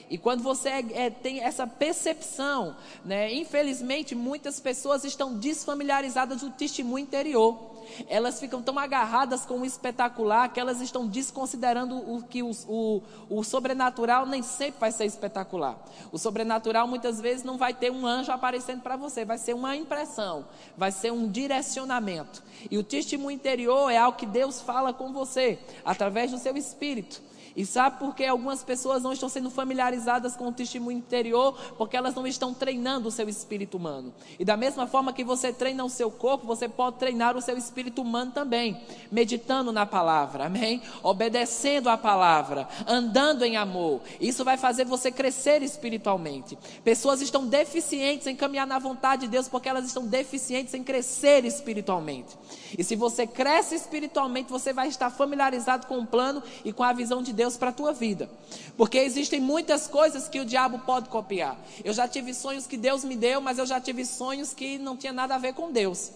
E 0.08 0.18
quando 0.18 0.42
você 0.42 0.68
é, 0.68 0.84
é, 0.92 1.10
tem 1.10 1.40
essa 1.40 1.66
percepção, 1.66 2.76
né, 3.04 3.32
infelizmente 3.32 4.14
muitas 4.14 4.60
pessoas 4.60 5.04
estão 5.04 5.38
desfamiliarizadas 5.38 6.42
do 6.42 6.50
testemunho 6.50 7.02
interior 7.02 7.71
elas 8.08 8.40
ficam 8.40 8.62
tão 8.62 8.78
agarradas 8.78 9.44
com 9.44 9.60
o 9.60 9.64
espetacular 9.64 10.48
que 10.48 10.60
elas 10.60 10.80
estão 10.80 11.06
desconsiderando 11.06 11.96
o 11.96 12.22
que 12.22 12.42
o, 12.42 12.50
o, 12.68 13.02
o 13.30 13.44
sobrenatural 13.44 14.26
nem 14.26 14.42
sempre 14.42 14.80
vai 14.80 14.92
ser 14.92 15.04
espetacular. 15.04 15.78
O 16.10 16.18
sobrenatural 16.18 16.86
muitas 16.86 17.20
vezes 17.20 17.44
não 17.44 17.56
vai 17.56 17.74
ter 17.74 17.90
um 17.90 18.06
anjo 18.06 18.32
aparecendo 18.32 18.82
para 18.82 18.96
você, 18.96 19.24
vai 19.24 19.38
ser 19.38 19.54
uma 19.54 19.76
impressão, 19.76 20.44
vai 20.76 20.92
ser 20.92 21.12
um 21.12 21.28
direcionamento. 21.28 22.42
E 22.70 22.78
o 22.78 22.84
testemunho 22.84 23.34
interior 23.34 23.90
é 23.90 23.96
algo 23.96 24.18
que 24.18 24.26
Deus 24.26 24.60
fala 24.60 24.92
com 24.92 25.12
você 25.12 25.58
através 25.84 26.30
do 26.30 26.38
seu 26.38 26.56
espírito. 26.56 27.31
E 27.56 27.66
sabe 27.66 27.98
por 27.98 28.14
que 28.14 28.24
algumas 28.24 28.64
pessoas 28.64 29.02
não 29.02 29.12
estão 29.12 29.28
sendo 29.28 29.50
familiarizadas 29.50 30.36
com 30.36 30.48
o 30.48 30.52
testemunho 30.52 30.98
interior? 30.98 31.58
Porque 31.76 31.96
elas 31.96 32.14
não 32.14 32.26
estão 32.26 32.54
treinando 32.54 33.08
o 33.08 33.10
seu 33.10 33.28
espírito 33.28 33.76
humano. 33.76 34.12
E 34.38 34.44
da 34.44 34.56
mesma 34.56 34.86
forma 34.86 35.12
que 35.12 35.24
você 35.24 35.52
treina 35.52 35.84
o 35.84 35.90
seu 35.90 36.10
corpo, 36.10 36.46
você 36.46 36.68
pode 36.68 36.96
treinar 36.96 37.36
o 37.36 37.40
seu 37.40 37.56
espírito 37.56 38.02
humano 38.02 38.32
também, 38.32 38.80
meditando 39.10 39.72
na 39.72 39.86
palavra, 39.86 40.46
amém? 40.46 40.82
Obedecendo 41.02 41.88
a 41.88 41.96
palavra, 41.96 42.68
andando 42.86 43.44
em 43.44 43.56
amor. 43.56 44.00
Isso 44.20 44.44
vai 44.44 44.56
fazer 44.56 44.84
você 44.84 45.10
crescer 45.10 45.62
espiritualmente. 45.62 46.58
Pessoas 46.84 47.20
estão 47.20 47.46
deficientes 47.46 48.26
em 48.26 48.36
caminhar 48.36 48.66
na 48.66 48.78
vontade 48.78 49.22
de 49.22 49.28
Deus 49.28 49.48
porque 49.48 49.68
elas 49.68 49.86
estão 49.86 50.06
deficientes 50.06 50.74
em 50.74 50.82
crescer 50.82 51.44
espiritualmente. 51.44 52.36
E 52.76 52.82
se 52.82 52.96
você 52.96 53.26
cresce 53.26 53.74
espiritualmente, 53.74 54.50
você 54.50 54.72
vai 54.72 54.88
estar 54.88 55.10
familiarizado 55.10 55.86
com 55.86 55.98
o 55.98 56.06
plano 56.06 56.42
e 56.64 56.72
com 56.72 56.82
a 56.82 56.92
visão 56.92 57.22
de 57.22 57.32
Deus 57.32 57.41
Deus 57.42 57.56
para 57.56 57.70
a 57.70 57.72
tua 57.72 57.92
vida. 57.92 58.30
Porque 58.76 58.98
existem 58.98 59.40
muitas 59.40 59.88
coisas 59.88 60.28
que 60.28 60.38
o 60.38 60.44
diabo 60.44 60.78
pode 60.80 61.08
copiar. 61.08 61.58
Eu 61.84 61.92
já 61.92 62.06
tive 62.06 62.32
sonhos 62.32 62.68
que 62.68 62.76
Deus 62.76 63.02
me 63.02 63.16
deu, 63.16 63.40
mas 63.40 63.58
eu 63.58 63.66
já 63.66 63.80
tive 63.80 64.04
sonhos 64.04 64.54
que 64.54 64.78
não 64.78 64.96
tinha 64.96 65.12
nada 65.12 65.34
a 65.34 65.38
ver 65.38 65.52
com 65.52 65.72
Deus. 65.72 66.12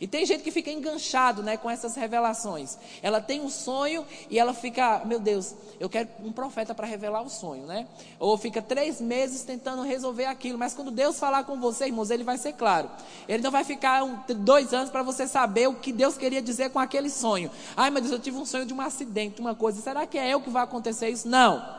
E 0.00 0.06
tem 0.06 0.24
gente 0.24 0.42
que 0.42 0.50
fica 0.50 0.70
enganchado, 0.70 1.42
né, 1.42 1.56
com 1.56 1.68
essas 1.68 1.94
revelações. 1.96 2.78
Ela 3.02 3.20
tem 3.20 3.40
um 3.40 3.48
sonho 3.48 4.06
e 4.30 4.38
ela 4.38 4.54
fica, 4.54 5.02
meu 5.04 5.18
Deus, 5.18 5.54
eu 5.80 5.88
quero 5.88 6.08
um 6.22 6.32
profeta 6.32 6.74
para 6.74 6.86
revelar 6.86 7.22
o 7.22 7.28
sonho, 7.28 7.66
né? 7.66 7.86
Ou 8.18 8.36
fica 8.38 8.62
três 8.62 9.00
meses 9.00 9.42
tentando 9.42 9.82
resolver 9.82 10.26
aquilo, 10.26 10.58
mas 10.58 10.74
quando 10.74 10.90
Deus 10.90 11.18
falar 11.18 11.44
com 11.44 11.58
você, 11.58 11.86
irmãos, 11.86 12.10
ele 12.10 12.24
vai 12.24 12.38
ser 12.38 12.52
claro. 12.52 12.90
Ele 13.28 13.42
não 13.42 13.50
vai 13.50 13.64
ficar 13.64 14.04
um, 14.04 14.18
dois 14.36 14.72
anos 14.72 14.90
para 14.90 15.02
você 15.02 15.26
saber 15.26 15.68
o 15.68 15.74
que 15.74 15.92
Deus 15.92 16.16
queria 16.16 16.40
dizer 16.40 16.70
com 16.70 16.78
aquele 16.78 17.10
sonho. 17.10 17.50
Ai, 17.76 17.90
meu 17.90 18.00
Deus, 18.00 18.12
eu 18.12 18.18
tive 18.18 18.36
um 18.36 18.46
sonho 18.46 18.66
de 18.66 18.74
um 18.74 18.80
acidente, 18.80 19.40
uma 19.40 19.54
coisa. 19.54 19.80
Será 19.80 20.06
que 20.06 20.18
é 20.18 20.32
eu 20.32 20.40
que 20.40 20.50
vai 20.50 20.62
acontecer 20.62 21.08
isso? 21.08 21.28
Não. 21.28 21.78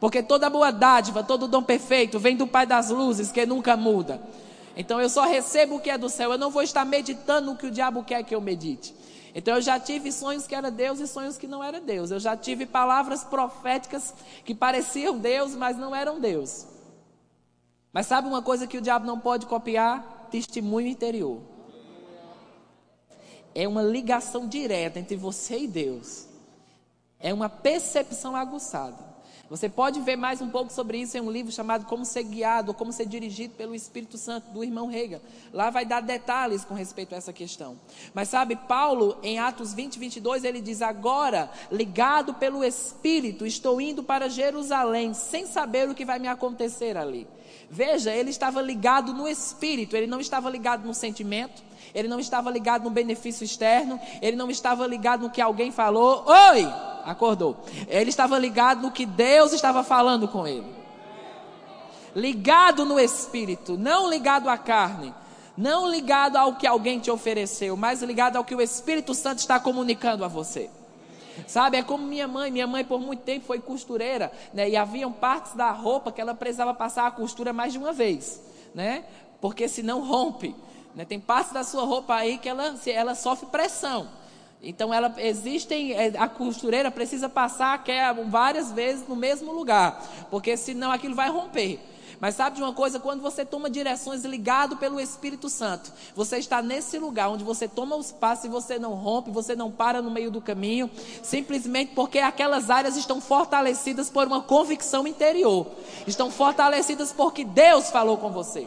Porque 0.00 0.22
toda 0.22 0.50
boa 0.50 0.70
dádiva, 0.70 1.22
todo 1.22 1.48
dom 1.48 1.62
perfeito 1.62 2.18
vem 2.18 2.36
do 2.36 2.46
Pai 2.46 2.66
das 2.66 2.90
luzes, 2.90 3.32
que 3.32 3.46
nunca 3.46 3.76
muda. 3.76 4.20
Então 4.76 5.00
eu 5.00 5.08
só 5.08 5.24
recebo 5.24 5.76
o 5.76 5.80
que 5.80 5.90
é 5.90 5.98
do 5.98 6.08
céu. 6.08 6.32
Eu 6.32 6.38
não 6.38 6.50
vou 6.50 6.62
estar 6.62 6.84
meditando 6.84 7.52
no 7.52 7.56
que 7.56 7.66
o 7.66 7.70
diabo 7.70 8.02
quer 8.02 8.22
que 8.24 8.34
eu 8.34 8.40
medite. 8.40 8.94
Então 9.34 9.56
eu 9.56 9.60
já 9.60 9.80
tive 9.80 10.12
sonhos 10.12 10.46
que 10.46 10.54
era 10.54 10.70
Deus 10.70 11.00
e 11.00 11.06
sonhos 11.06 11.36
que 11.36 11.46
não 11.46 11.62
era 11.62 11.80
Deus. 11.80 12.10
Eu 12.10 12.20
já 12.20 12.36
tive 12.36 12.66
palavras 12.66 13.24
proféticas 13.24 14.14
que 14.44 14.54
pareciam 14.54 15.18
Deus, 15.18 15.54
mas 15.54 15.76
não 15.76 15.94
eram 15.94 16.20
Deus. 16.20 16.66
Mas 17.92 18.06
sabe 18.06 18.28
uma 18.28 18.42
coisa 18.42 18.66
que 18.66 18.78
o 18.78 18.80
diabo 18.80 19.06
não 19.06 19.18
pode 19.18 19.46
copiar? 19.46 20.28
Testemunho 20.30 20.88
interior. 20.88 21.40
É 23.54 23.68
uma 23.68 23.82
ligação 23.82 24.48
direta 24.48 24.98
entre 24.98 25.16
você 25.16 25.60
e 25.60 25.68
Deus. 25.68 26.26
É 27.20 27.32
uma 27.32 27.48
percepção 27.48 28.34
aguçada. 28.34 29.13
Você 29.50 29.68
pode 29.68 30.00
ver 30.00 30.16
mais 30.16 30.40
um 30.40 30.48
pouco 30.48 30.72
sobre 30.72 30.98
isso 30.98 31.18
em 31.18 31.20
um 31.20 31.30
livro 31.30 31.52
chamado 31.52 31.84
Como 31.84 32.04
Ser 32.04 32.22
Guiado 32.22 32.70
ou 32.70 32.74
Como 32.74 32.92
Ser 32.92 33.04
Dirigido 33.04 33.54
pelo 33.54 33.74
Espírito 33.74 34.16
Santo, 34.16 34.50
do 34.50 34.64
irmão 34.64 34.86
Rega. 34.86 35.20
Lá 35.52 35.68
vai 35.68 35.84
dar 35.84 36.00
detalhes 36.00 36.64
com 36.64 36.72
respeito 36.72 37.14
a 37.14 37.18
essa 37.18 37.32
questão. 37.32 37.78
Mas 38.14 38.30
sabe, 38.30 38.56
Paulo, 38.56 39.18
em 39.22 39.38
Atos 39.38 39.74
20, 39.74 39.98
22, 39.98 40.44
ele 40.44 40.62
diz: 40.62 40.80
Agora, 40.80 41.50
ligado 41.70 42.32
pelo 42.34 42.64
Espírito, 42.64 43.44
estou 43.44 43.80
indo 43.80 44.02
para 44.02 44.30
Jerusalém, 44.30 45.12
sem 45.12 45.46
saber 45.46 45.90
o 45.90 45.94
que 45.94 46.06
vai 46.06 46.18
me 46.18 46.28
acontecer 46.28 46.96
ali. 46.96 47.26
Veja, 47.68 48.12
ele 48.12 48.30
estava 48.30 48.62
ligado 48.62 49.12
no 49.12 49.28
Espírito, 49.28 49.94
ele 49.94 50.06
não 50.06 50.20
estava 50.20 50.48
ligado 50.48 50.86
no 50.86 50.94
sentimento, 50.94 51.62
ele 51.94 52.08
não 52.08 52.18
estava 52.18 52.50
ligado 52.50 52.84
no 52.84 52.90
benefício 52.90 53.44
externo, 53.44 54.00
ele 54.22 54.36
não 54.36 54.50
estava 54.50 54.86
ligado 54.86 55.22
no 55.22 55.30
que 55.30 55.40
alguém 55.40 55.70
falou. 55.70 56.24
Oi! 56.26 56.93
Acordou. 57.04 57.56
Ele 57.88 58.10
estava 58.10 58.38
ligado 58.38 58.82
no 58.82 58.90
que 58.90 59.04
Deus 59.04 59.52
estava 59.52 59.82
falando 59.82 60.26
com 60.26 60.46
ele. 60.46 60.74
Ligado 62.14 62.84
no 62.84 62.98
espírito, 62.98 63.76
não 63.76 64.08
ligado 64.08 64.48
à 64.48 64.56
carne, 64.56 65.12
não 65.56 65.88
ligado 65.88 66.36
ao 66.36 66.54
que 66.54 66.66
alguém 66.66 66.98
te 66.98 67.10
ofereceu, 67.10 67.76
mas 67.76 68.02
ligado 68.02 68.36
ao 68.36 68.44
que 68.44 68.54
o 68.54 68.60
Espírito 68.60 69.14
Santo 69.14 69.38
está 69.38 69.58
comunicando 69.58 70.24
a 70.24 70.28
você. 70.28 70.70
Sabe, 71.46 71.76
é 71.76 71.82
como 71.82 72.06
minha 72.06 72.28
mãe. 72.28 72.50
Minha 72.50 72.66
mãe, 72.66 72.84
por 72.84 73.00
muito 73.00 73.22
tempo, 73.22 73.46
foi 73.46 73.58
costureira, 73.58 74.30
né? 74.52 74.68
E 74.68 74.76
haviam 74.76 75.12
partes 75.12 75.54
da 75.54 75.70
roupa 75.72 76.12
que 76.12 76.20
ela 76.20 76.34
precisava 76.34 76.72
passar 76.72 77.06
a 77.06 77.10
costura 77.10 77.52
mais 77.52 77.72
de 77.72 77.78
uma 77.78 77.92
vez, 77.92 78.40
né? 78.74 79.04
Porque 79.40 79.68
senão 79.68 80.06
rompe. 80.06 80.54
Né? 80.94 81.04
Tem 81.04 81.18
partes 81.18 81.52
da 81.52 81.64
sua 81.64 81.84
roupa 81.84 82.14
aí 82.14 82.38
que 82.38 82.48
ela, 82.48 82.74
ela 82.86 83.14
sofre 83.14 83.46
pressão. 83.46 84.08
Então, 84.64 84.92
ela, 84.92 85.14
existem, 85.18 85.92
é, 85.92 86.12
a 86.18 86.28
costureira 86.28 86.90
precisa 86.90 87.28
passar 87.28 87.82
é, 87.88 88.12
várias 88.24 88.72
vezes 88.72 89.06
no 89.06 89.14
mesmo 89.14 89.52
lugar, 89.52 90.02
porque 90.30 90.56
senão 90.56 90.90
aquilo 90.90 91.14
vai 91.14 91.28
romper. 91.28 91.80
Mas 92.20 92.36
sabe 92.36 92.56
de 92.56 92.62
uma 92.62 92.72
coisa? 92.72 92.98
Quando 92.98 93.20
você 93.20 93.44
toma 93.44 93.68
direções 93.68 94.24
ligado 94.24 94.76
pelo 94.76 95.00
Espírito 95.00 95.48
Santo, 95.48 95.92
você 96.14 96.38
está 96.38 96.62
nesse 96.62 96.98
lugar 96.98 97.28
onde 97.28 97.44
você 97.44 97.68
toma 97.68 97.96
os 97.96 98.12
passos 98.12 98.46
e 98.46 98.48
você 98.48 98.78
não 98.78 98.94
rompe, 98.94 99.30
você 99.30 99.54
não 99.54 99.70
para 99.70 100.00
no 100.00 100.10
meio 100.10 100.30
do 100.30 100.40
caminho, 100.40 100.90
simplesmente 101.22 101.92
porque 101.94 102.18
aquelas 102.18 102.70
áreas 102.70 102.96
estão 102.96 103.20
fortalecidas 103.20 104.08
por 104.08 104.26
uma 104.26 104.40
convicção 104.40 105.06
interior, 105.06 105.66
estão 106.06 106.30
fortalecidas 106.30 107.12
porque 107.12 107.44
Deus 107.44 107.90
falou 107.90 108.16
com 108.16 108.30
você. 108.30 108.66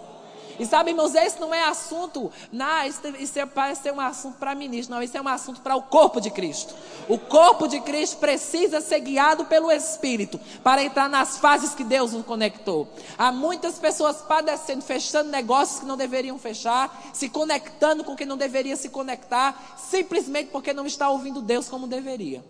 E 0.60 0.66
sabe, 0.66 0.92
irmãos, 0.92 1.14
esse 1.14 1.40
não 1.40 1.54
é 1.54 1.64
assunto, 1.64 2.32
não, 2.52 2.84
isso, 2.86 3.02
isso 3.20 3.40
é, 3.40 3.46
parece 3.46 3.84
ser 3.84 3.94
um 3.94 4.02
assunto 4.02 4.38
para 4.38 4.56
ministro, 4.56 4.96
não, 4.96 5.04
isso 5.04 5.16
é 5.16 5.22
um 5.22 5.28
assunto 5.28 5.62
para 5.62 5.76
o 5.76 5.84
corpo 5.84 6.20
de 6.20 6.32
Cristo. 6.32 6.74
O 7.08 7.20
corpo 7.20 7.68
de 7.68 7.80
Cristo 7.82 8.18
precisa 8.18 8.82
ser 8.82 9.00
guiado 9.02 9.46
pelo 9.46 9.72
Espírito 9.72 10.40
para 10.64 10.84
entrar 10.84 11.08
nas 11.08 11.38
fases 11.38 11.76
que 11.76 11.84
Deus 11.84 12.14
nos 12.14 12.26
conectou. 12.26 12.88
Há 13.18 13.32
muitas 13.32 13.78
pessoas 13.78 14.18
padecendo, 14.18 14.82
fechando 14.82 15.30
negócios 15.30 15.82
que 15.82 15.86
não 15.86 15.96
deveriam 15.96 16.40
fechar, 16.40 17.02
se 17.14 17.30
conectando 17.30 18.04
com 18.04 18.16
quem 18.16 18.26
não 18.26 18.38
deveria 18.38 18.76
se 18.76 18.90
conectar, 18.90 19.76
simplesmente 19.78 20.50
porque 20.52 20.74
não 20.74 20.86
está 20.86 21.10
ouvindo 21.10 21.42
Deus 21.42 21.70
como 21.70 21.88
deveria 21.88 22.44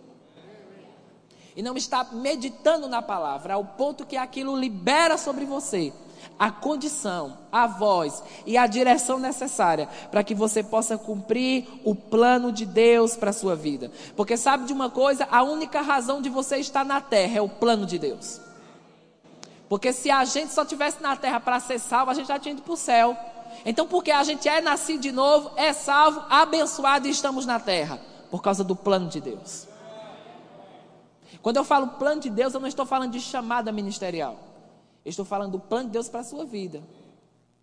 e 1.58 1.62
não 1.64 1.76
está 1.76 2.04
meditando 2.04 2.88
na 2.88 3.02
palavra, 3.02 3.56
ao 3.56 3.66
ponto 3.66 4.06
que 4.06 4.16
aquilo 4.16 4.56
libera 4.56 5.18
sobre 5.18 5.44
você 5.44 5.92
a 6.40 6.52
condição, 6.52 7.38
a 7.52 7.66
voz 7.66 8.24
e 8.46 8.58
a 8.58 8.68
direção 8.68 9.18
necessária 9.18 9.88
para 10.12 10.24
que 10.24 10.36
você 10.36 10.64
possa 10.64 10.98
cumprir 10.98 11.68
o 11.84 11.96
plano 11.96 12.52
de 12.52 12.66
Deus 12.66 13.16
para 13.16 13.32
a 13.32 13.34
sua 13.34 13.56
vida. 13.56 13.92
Porque 14.16 14.38
sabe 14.38 14.66
de 14.66 14.74
uma 14.74 14.90
coisa? 14.90 15.28
A 15.32 15.44
única 15.44 15.82
razão 15.82 16.22
de 16.22 16.30
você 16.30 16.58
estar 16.58 16.86
na 16.86 17.02
terra 17.02 17.38
é 17.38 17.42
o 17.42 17.50
plano 17.50 17.86
de 17.86 17.98
Deus. 17.98 18.40
Porque 19.68 19.92
se 19.92 20.10
a 20.10 20.24
gente 20.24 20.54
só 20.54 20.64
tivesse 20.64 21.02
na 21.02 21.16
terra 21.16 21.40
para 21.40 21.60
ser 21.60 21.80
salvo, 21.80 22.12
a 22.12 22.14
gente 22.14 22.28
já 22.28 22.40
tinha 22.40 22.54
ido 22.54 22.62
para 22.62 22.74
o 22.74 22.78
céu. 22.78 23.18
Então, 23.66 23.88
porque 23.88 24.12
a 24.12 24.24
gente 24.24 24.48
é 24.48 24.62
nascido 24.62 25.02
de 25.02 25.12
novo, 25.12 25.52
é 25.56 25.74
salvo, 25.74 26.24
abençoado 26.30 27.08
e 27.08 27.12
estamos 27.12 27.46
na 27.46 27.60
terra? 27.60 28.00
Por 28.30 28.42
causa 28.42 28.64
do 28.64 28.76
plano 28.76 29.10
de 29.10 29.20
Deus. 29.20 29.68
Quando 31.42 31.58
eu 31.58 31.64
falo 31.64 31.88
plano 31.88 32.22
de 32.22 32.30
Deus, 32.30 32.54
eu 32.54 32.60
não 32.60 32.68
estou 32.68 32.86
falando 32.86 33.12
de 33.12 33.20
chamada 33.20 33.72
ministerial. 33.72 34.47
Estou 35.08 35.26
falando 35.26 35.54
do 35.54 35.60
plano 35.60 35.86
de 35.86 35.94
Deus 35.94 36.10
para 36.10 36.20
a 36.20 36.24
sua 36.24 36.46
vida. 36.46 36.84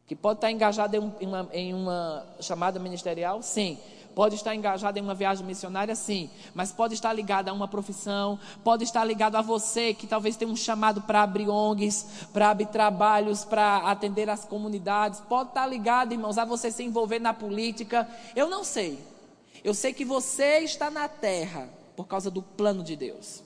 Que 0.06 0.16
pode 0.16 0.38
estar 0.38 0.50
engajado 0.50 0.96
em 0.96 1.26
uma, 1.26 1.48
em 1.52 1.74
uma 1.74 2.26
chamada 2.40 2.78
ministerial? 2.78 3.42
Sim. 3.42 3.78
Pode 4.14 4.36
estar 4.36 4.54
engajado 4.54 4.98
em 4.98 5.02
uma 5.02 5.14
viagem 5.14 5.44
missionária? 5.44 5.94
Sim. 5.94 6.30
Mas 6.54 6.72
pode 6.72 6.94
estar 6.94 7.12
ligado 7.12 7.48
a 7.48 7.52
uma 7.52 7.66
profissão, 7.66 8.38
pode 8.62 8.84
estar 8.84 9.04
ligado 9.04 9.36
a 9.36 9.42
você 9.42 9.92
que 9.92 10.06
talvez 10.06 10.36
tenha 10.36 10.50
um 10.50 10.56
chamado 10.56 11.02
para 11.02 11.22
abrir 11.22 11.48
ONGs, 11.48 12.28
para 12.32 12.50
abrir 12.50 12.66
trabalhos, 12.66 13.44
para 13.44 13.78
atender 13.78 14.30
as 14.30 14.44
comunidades. 14.44 15.20
Pode 15.20 15.50
estar 15.50 15.66
ligado, 15.66 16.12
irmãos, 16.12 16.38
a 16.38 16.44
você 16.44 16.70
se 16.70 16.82
envolver 16.82 17.18
na 17.18 17.34
política. 17.34 18.08
Eu 18.36 18.48
não 18.48 18.62
sei. 18.62 18.98
Eu 19.62 19.74
sei 19.74 19.92
que 19.92 20.04
você 20.04 20.60
está 20.60 20.90
na 20.90 21.08
terra 21.08 21.68
por 21.96 22.06
causa 22.06 22.30
do 22.30 22.42
plano 22.42 22.82
de 22.82 22.96
Deus. 22.96 23.42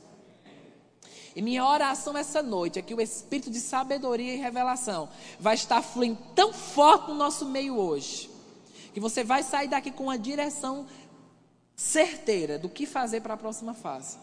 E 1.39 1.41
minha 1.41 1.65
oração 1.65 2.19
essa 2.19 2.43
noite 2.43 2.81
é 2.81 2.83
que 2.83 2.93
o 2.93 3.01
espírito 3.01 3.49
de 3.49 3.61
sabedoria 3.61 4.35
e 4.35 4.39
revelação 4.39 5.09
vai 5.39 5.55
estar 5.55 5.81
fluindo 5.81 6.19
tão 6.35 6.53
forte 6.53 7.11
no 7.11 7.15
nosso 7.15 7.47
meio 7.47 7.79
hoje, 7.79 8.29
que 8.93 8.99
você 8.99 9.23
vai 9.23 9.45
sair 9.45 9.69
daqui 9.69 9.93
com 9.93 10.03
uma 10.03 10.19
direção 10.19 10.85
certeira 11.77 12.59
do 12.59 12.69
que 12.69 12.87
fazer 12.87 13.21
para 13.21 13.35
a 13.35 13.37
próxima 13.37 13.73
fase. 13.73 14.19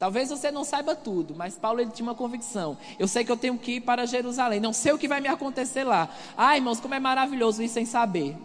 Talvez 0.00 0.30
você 0.30 0.50
não 0.50 0.64
saiba 0.64 0.96
tudo, 0.96 1.32
mas 1.36 1.54
Paulo 1.54 1.78
ele 1.78 1.92
tinha 1.92 2.08
uma 2.08 2.16
convicção. 2.16 2.76
Eu 2.98 3.06
sei 3.06 3.24
que 3.24 3.30
eu 3.30 3.36
tenho 3.36 3.56
que 3.56 3.76
ir 3.76 3.82
para 3.82 4.04
Jerusalém, 4.04 4.58
não 4.58 4.72
sei 4.72 4.94
o 4.94 4.98
que 4.98 5.06
vai 5.06 5.20
me 5.20 5.28
acontecer 5.28 5.84
lá. 5.84 6.08
Ai, 6.36 6.56
irmãos, 6.56 6.80
como 6.80 6.92
é 6.92 6.98
maravilhoso 6.98 7.62
ir 7.62 7.68
sem 7.68 7.86
saber. 7.86 8.36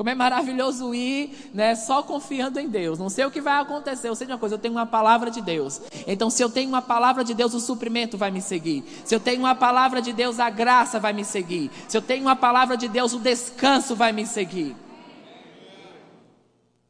Como 0.00 0.08
é 0.08 0.14
maravilhoso 0.14 0.94
ir, 0.94 1.50
né, 1.52 1.74
só 1.74 2.02
confiando 2.02 2.58
em 2.58 2.70
Deus. 2.70 2.98
Não 2.98 3.10
sei 3.10 3.26
o 3.26 3.30
que 3.30 3.38
vai 3.38 3.60
acontecer. 3.60 4.08
Eu 4.08 4.14
sei 4.14 4.26
de 4.26 4.32
uma 4.32 4.38
coisa, 4.38 4.54
eu 4.54 4.58
tenho 4.58 4.72
uma 4.72 4.86
palavra 4.86 5.30
de 5.30 5.42
Deus. 5.42 5.78
Então, 6.06 6.30
se 6.30 6.42
eu 6.42 6.48
tenho 6.48 6.70
uma 6.70 6.80
palavra 6.80 7.22
de 7.22 7.34
Deus, 7.34 7.52
o 7.52 7.60
suprimento 7.60 8.16
vai 8.16 8.30
me 8.30 8.40
seguir. 8.40 8.82
Se 9.04 9.14
eu 9.14 9.20
tenho 9.20 9.40
uma 9.40 9.54
palavra 9.54 10.00
de 10.00 10.14
Deus, 10.14 10.40
a 10.40 10.48
graça 10.48 10.98
vai 10.98 11.12
me 11.12 11.22
seguir. 11.22 11.70
Se 11.86 11.98
eu 11.98 12.00
tenho 12.00 12.22
uma 12.22 12.34
palavra 12.34 12.78
de 12.78 12.88
Deus, 12.88 13.12
o 13.12 13.18
descanso 13.18 13.94
vai 13.94 14.10
me 14.10 14.26
seguir. 14.26 14.74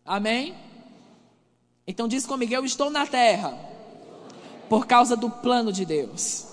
Amém? 0.07 0.55
Então 1.89 2.07
diz 2.07 2.25
comigo, 2.25 2.55
eu 2.55 2.65
estou 2.65 2.91
na 2.91 3.09
terra 3.09 3.59
por 4.69 4.87
causa 4.87 5.17
do 5.17 5.29
plano 5.29 5.73
de 5.73 5.85
Deus. 5.85 6.50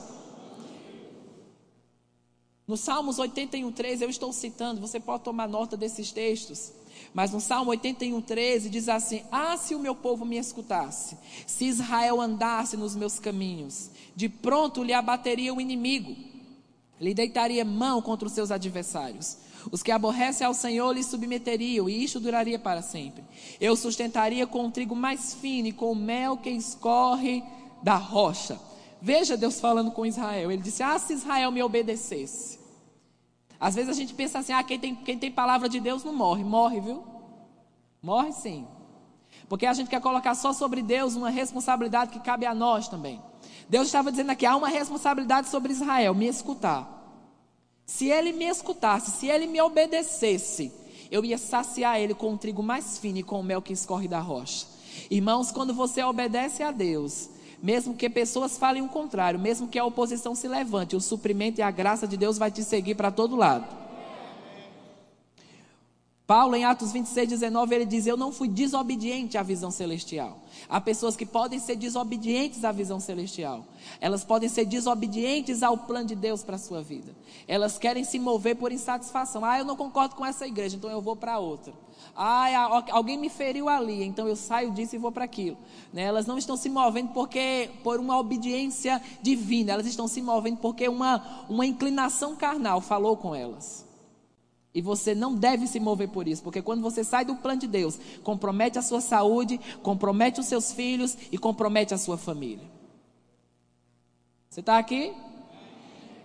No 2.67 2.75
Salmos 2.75 3.17
81, 3.17 3.71
13, 3.71 4.03
eu 4.03 4.09
estou 4.09 4.33
citando, 4.33 4.81
você 4.81 4.99
pode 4.99 5.23
tomar 5.23 5.47
nota 5.47 5.77
desses 5.77 6.11
textos. 6.11 6.73
Mas 7.13 7.31
no 7.31 7.39
Salmo 7.39 7.71
81, 7.71 8.19
13 8.21 8.69
diz 8.69 8.89
assim: 8.89 9.23
Ah, 9.31 9.55
se 9.55 9.73
o 9.73 9.79
meu 9.79 9.95
povo 9.95 10.25
me 10.25 10.37
escutasse, 10.37 11.17
se 11.45 11.63
Israel 11.63 12.19
andasse 12.19 12.75
nos 12.75 12.93
meus 12.93 13.19
caminhos, 13.19 13.89
de 14.13 14.27
pronto 14.27 14.83
lhe 14.83 14.91
abateria 14.91 15.53
o 15.53 15.61
inimigo, 15.61 16.13
lhe 16.99 17.13
deitaria 17.13 17.63
mão 17.63 18.01
contra 18.01 18.27
os 18.27 18.33
seus 18.33 18.51
adversários. 18.51 19.37
Os 19.71 19.81
que 19.81 19.91
aborrecem 19.91 20.45
ao 20.45 20.53
Senhor 20.53 20.91
lhe 20.91 21.03
submeteriam, 21.03 21.89
e 21.89 22.03
isto 22.03 22.19
duraria 22.19 22.59
para 22.59 22.81
sempre. 22.81 23.23
Eu 23.61 23.77
sustentaria 23.77 24.45
com 24.45 24.67
o 24.67 24.71
trigo 24.71 24.95
mais 24.95 25.33
fino 25.33 25.69
e 25.69 25.73
com 25.73 25.91
o 25.91 25.95
mel 25.95 26.35
que 26.35 26.49
escorre 26.49 27.41
da 27.81 27.95
rocha. 27.95 28.59
Veja 29.01 29.37
Deus 29.37 29.59
falando 29.59 29.91
com 29.91 30.05
Israel. 30.05 30.51
Ele 30.51 30.61
disse: 30.61 30.83
Ah, 30.83 30.99
se 30.99 31.13
Israel 31.13 31.49
me 31.51 31.63
obedecesse. 31.63 32.56
Às 33.59 33.75
vezes 33.75 33.89
a 33.89 33.93
gente 33.93 34.13
pensa 34.13 34.39
assim: 34.39 34.53
ah, 34.53 34.63
quem 34.63 34.79
tem, 34.79 34.95
quem 34.95 35.17
tem 35.17 35.31
palavra 35.31 35.67
de 35.67 35.79
Deus 35.79 36.03
não 36.03 36.13
morre. 36.13 36.43
Morre, 36.43 36.79
viu? 36.79 37.03
Morre 38.01 38.31
sim. 38.31 38.67
Porque 39.49 39.65
a 39.65 39.73
gente 39.73 39.89
quer 39.89 40.01
colocar 40.01 40.35
só 40.35 40.53
sobre 40.53 40.81
Deus 40.81 41.15
uma 41.15 41.29
responsabilidade 41.29 42.11
que 42.11 42.19
cabe 42.19 42.45
a 42.45 42.53
nós 42.53 42.87
também. 42.87 43.21
Deus 43.69 43.87
estava 43.87 44.11
dizendo 44.11 44.31
aqui: 44.31 44.45
há 44.45 44.55
uma 44.55 44.69
responsabilidade 44.69 45.49
sobre 45.49 45.71
Israel, 45.71 46.13
me 46.13 46.27
escutar. 46.27 46.95
Se 47.85 48.09
ele 48.09 48.33
me 48.33 48.45
escutasse, 48.45 49.11
se 49.11 49.27
ele 49.27 49.47
me 49.47 49.61
obedecesse, 49.61 50.71
eu 51.09 51.23
ia 51.23 51.37
saciar 51.37 51.99
ele 51.99 52.13
com 52.13 52.33
o 52.33 52.37
trigo 52.37 52.61
mais 52.61 52.97
fino 52.97 53.19
e 53.19 53.23
com 53.23 53.39
o 53.39 53.43
mel 53.43 53.61
que 53.61 53.71
escorre 53.71 54.07
da 54.07 54.19
rocha. 54.19 54.67
Irmãos, 55.09 55.51
quando 55.51 55.73
você 55.73 56.03
obedece 56.03 56.63
a 56.63 56.71
Deus, 56.71 57.29
mesmo 57.61 57.95
que 57.95 58.09
pessoas 58.09 58.57
falem 58.57 58.83
o 58.83 58.89
contrário, 58.89 59.39
mesmo 59.39 59.67
que 59.67 59.79
a 59.79 59.85
oposição 59.85 60.35
se 60.35 60.47
levante, 60.47 60.95
o 60.95 61.01
suprimento 61.01 61.59
e 61.59 61.63
a 61.63 61.71
graça 61.71 62.07
de 62.07 62.17
Deus 62.17 62.37
vai 62.37 62.51
te 62.51 62.63
seguir 62.63 62.95
para 62.95 63.11
todo 63.11 63.35
lado. 63.35 63.87
Paulo, 66.27 66.57
em 66.57 66.65
Atos 66.65 66.91
26, 66.91 67.29
19, 67.29 67.73
ele 67.73 67.85
diz: 67.85 68.05
Eu 68.05 68.17
não 68.17 68.33
fui 68.33 68.49
desobediente 68.49 69.37
à 69.37 69.43
visão 69.43 69.71
celestial. 69.71 70.37
Há 70.67 70.81
pessoas 70.81 71.15
que 71.15 71.25
podem 71.25 71.57
ser 71.57 71.77
desobedientes 71.77 72.65
à 72.65 72.71
visão 72.73 72.99
celestial. 72.99 73.65
Elas 74.01 74.25
podem 74.25 74.49
ser 74.49 74.65
desobedientes 74.65 75.63
ao 75.63 75.77
plano 75.77 76.05
de 76.05 76.15
Deus 76.15 76.43
para 76.43 76.57
a 76.57 76.59
sua 76.59 76.83
vida. 76.83 77.15
Elas 77.47 77.77
querem 77.77 78.03
se 78.03 78.19
mover 78.19 78.57
por 78.57 78.73
insatisfação. 78.73 79.45
Ah, 79.45 79.57
eu 79.57 79.63
não 79.63 79.77
concordo 79.77 80.15
com 80.15 80.25
essa 80.25 80.45
igreja, 80.45 80.75
então 80.75 80.89
eu 80.89 80.99
vou 80.99 81.15
para 81.15 81.39
outra. 81.39 81.73
Ah, 82.15 82.83
alguém 82.91 83.17
me 83.17 83.29
feriu 83.29 83.69
ali, 83.69 84.03
então 84.03 84.27
eu 84.27 84.35
saio 84.35 84.71
disso 84.71 84.95
e 84.95 84.99
vou 84.99 85.11
para 85.11 85.25
aquilo. 85.25 85.57
Né? 85.93 86.03
Elas 86.03 86.25
não 86.25 86.37
estão 86.37 86.57
se 86.57 86.69
movendo 86.69 87.09
porque 87.13 87.69
por 87.83 87.99
uma 87.99 88.17
obediência 88.17 89.01
divina. 89.21 89.73
Elas 89.73 89.85
estão 89.85 90.07
se 90.07 90.21
movendo 90.21 90.57
porque 90.57 90.87
uma, 90.87 91.45
uma 91.49 91.65
inclinação 91.65 92.35
carnal 92.35 92.81
falou 92.81 93.17
com 93.17 93.35
elas. 93.35 93.85
E 94.73 94.81
você 94.81 95.15
não 95.15 95.33
deve 95.33 95.65
se 95.65 95.79
mover 95.79 96.09
por 96.09 96.27
isso, 96.27 96.43
porque 96.43 96.61
quando 96.61 96.83
você 96.83 97.03
sai 97.03 97.25
do 97.25 97.35
plano 97.35 97.61
de 97.61 97.67
Deus, 97.67 97.99
compromete 98.23 98.77
a 98.77 98.81
sua 98.83 99.01
saúde, 99.01 99.59
compromete 99.81 100.39
os 100.39 100.45
seus 100.45 100.71
filhos 100.71 101.17
e 101.31 101.37
compromete 101.37 101.95
a 101.95 101.97
sua 101.97 102.15
família. 102.15 102.69
Você 104.49 104.59
está 104.59 104.77
aqui? 104.77 105.13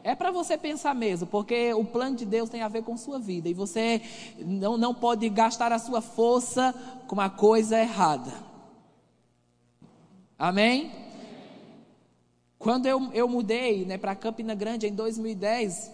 É 0.04 0.14
para 0.16 0.32
você 0.32 0.58
pensar 0.58 0.94
mesmo, 0.94 1.26
porque 1.28 1.72
o 1.74 1.84
plano 1.84 2.16
de 2.16 2.24
Deus 2.24 2.50
tem 2.50 2.62
a 2.62 2.68
ver 2.68 2.82
com 2.82 2.96
sua 2.96 3.18
vida 3.18 3.48
e 3.48 3.54
você 3.54 4.02
não, 4.38 4.76
não 4.76 4.92
pode 4.92 5.28
gastar 5.28 5.70
a 5.72 5.78
sua 5.78 6.00
força 6.00 6.74
com 7.06 7.14
uma 7.14 7.30
coisa 7.30 7.78
errada. 7.78 8.32
Amém? 10.36 10.90
Quando 12.58 12.86
eu, 12.86 13.12
eu 13.12 13.28
mudei 13.28 13.84
né, 13.84 13.96
para 13.96 14.14
Campina 14.16 14.54
Grande 14.56 14.88
em 14.88 14.94
2010, 14.94 15.90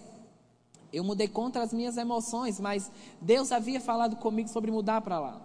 eu 0.91 1.05
mudei 1.05 1.29
contra 1.29 1.63
as 1.63 1.73
minhas 1.73 1.99
emoções, 1.99 2.59
mas 2.59 2.91
Deus 3.21 3.53
havia 3.53 3.81
falado 3.81 4.17
comigo 4.17 4.49
sobre 4.49 4.71
mudar 4.71 5.03
para 5.03 5.19
lá. 5.19 5.41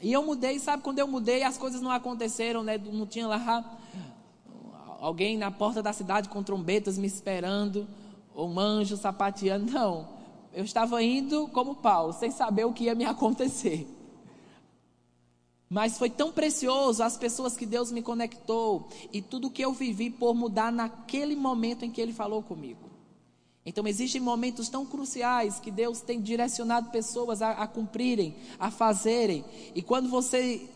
E 0.00 0.12
eu 0.12 0.24
mudei, 0.24 0.58
sabe, 0.58 0.82
quando 0.82 0.98
eu 1.00 1.08
mudei, 1.08 1.42
as 1.42 1.58
coisas 1.58 1.80
não 1.80 1.90
aconteceram, 1.90 2.62
né? 2.62 2.78
Não 2.78 3.06
tinha 3.06 3.26
lá 3.26 3.78
alguém 5.00 5.38
na 5.38 5.50
porta 5.50 5.82
da 5.82 5.92
cidade 5.92 6.28
com 6.28 6.42
trombetas 6.42 6.98
me 6.98 7.06
esperando, 7.06 7.88
ou 8.34 8.48
um 8.48 8.60
anjo 8.60 8.96
sapateando. 8.96 9.72
Não. 9.72 10.08
Eu 10.52 10.64
estava 10.64 11.02
indo 11.02 11.48
como 11.48 11.76
Paulo, 11.76 12.12
sem 12.12 12.30
saber 12.30 12.66
o 12.66 12.72
que 12.72 12.84
ia 12.84 12.94
me 12.94 13.04
acontecer. 13.06 13.88
Mas 15.68 15.96
foi 15.96 16.10
tão 16.10 16.32
precioso 16.32 17.02
as 17.02 17.16
pessoas 17.16 17.56
que 17.56 17.64
Deus 17.64 17.90
me 17.90 18.02
conectou 18.02 18.88
e 19.12 19.22
tudo 19.22 19.50
que 19.50 19.64
eu 19.64 19.72
vivi 19.72 20.10
por 20.10 20.34
mudar 20.34 20.70
naquele 20.70 21.36
momento 21.36 21.84
em 21.84 21.90
que 21.90 22.00
Ele 22.00 22.12
falou 22.12 22.42
comigo. 22.42 22.90
Então, 23.64 23.86
existem 23.86 24.20
momentos 24.20 24.68
tão 24.68 24.84
cruciais 24.84 25.60
que 25.60 25.70
Deus 25.70 26.00
tem 26.00 26.20
direcionado 26.20 26.90
pessoas 26.90 27.40
a, 27.40 27.50
a 27.50 27.68
cumprirem, 27.68 28.34
a 28.58 28.70
fazerem. 28.70 29.44
E 29.74 29.80
quando 29.80 30.08
você 30.08 30.68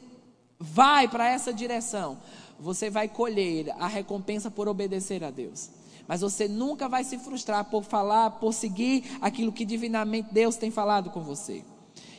vai 0.61 1.09
para 1.09 1.29
essa 1.29 1.53
direção, 1.53 2.19
você 2.59 2.91
vai 2.91 3.09
colher 3.09 3.71
a 3.79 3.87
recompensa 3.87 4.51
por 4.51 4.69
obedecer 4.69 5.23
a 5.25 5.31
Deus. 5.31 5.71
Mas 6.07 6.21
você 6.21 6.47
nunca 6.47 6.89
vai 6.89 7.03
se 7.03 7.19
frustrar 7.19 7.65
por 7.65 7.83
falar, 7.83 8.33
por 8.33 8.53
seguir 8.53 9.05
aquilo 9.21 9.53
que 9.53 9.65
divinamente 9.65 10.29
Deus 10.33 10.57
tem 10.57 10.71
falado 10.71 11.11
com 11.11 11.21
você. 11.21 11.65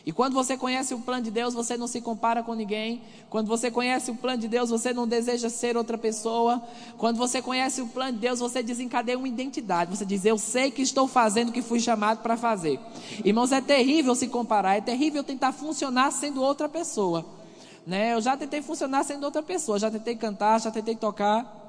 E 0.06 0.12
quando 0.12 0.34
você 0.34 0.56
conhece 0.56 0.94
o 0.94 1.00
plano 1.00 1.24
de 1.24 1.32
Deus, 1.32 1.56
você 1.56 1.76
não 1.76 1.88
se 1.88 2.00
compara 2.00 2.44
com 2.44 2.54
ninguém. 2.54 3.02
Quando 3.28 3.48
você 3.48 3.72
conhece 3.72 4.12
o 4.12 4.16
plano 4.16 4.38
de 4.38 4.48
Deus, 4.48 4.70
você 4.70 4.94
não 4.94 5.08
deseja 5.08 5.50
ser 5.50 5.76
outra 5.76 5.98
pessoa. 5.98 6.62
Quando 6.96 7.18
você 7.18 7.42
conhece 7.42 7.82
o 7.82 7.88
plano 7.88 8.14
de 8.14 8.20
Deus, 8.20 8.40
você 8.40 8.62
desencadeia 8.62 9.18
uma 9.18 9.28
identidade. 9.28 9.98
Você 9.98 10.06
diz: 10.06 10.24
Eu 10.24 10.38
sei 10.38 10.70
que 10.70 10.84
estou 10.84 11.08
fazendo 11.08 11.50
o 11.50 11.52
que 11.52 11.62
fui 11.62 11.80
chamado 11.80 12.22
para 12.22 12.38
fazer. 12.38 12.80
Irmãos, 13.24 13.52
é 13.52 13.62
terrível 13.62 14.14
se 14.14 14.28
comparar. 14.28 14.76
É 14.76 14.82
terrível 14.82 15.24
tentar 15.24 15.52
funcionar 15.52 16.12
sendo 16.12 16.40
outra 16.40 16.70
pessoa. 16.70 17.26
Né? 17.86 18.14
Eu 18.14 18.22
já 18.22 18.36
tentei 18.36 18.62
funcionar 18.62 19.04
sendo 19.04 19.24
outra 19.24 19.44
pessoa. 19.44 19.78
Já 19.78 19.92
tentei 19.92 20.16
cantar, 20.16 20.60
já 20.60 20.72
tentei 20.72 20.96
tocar. 20.96 21.64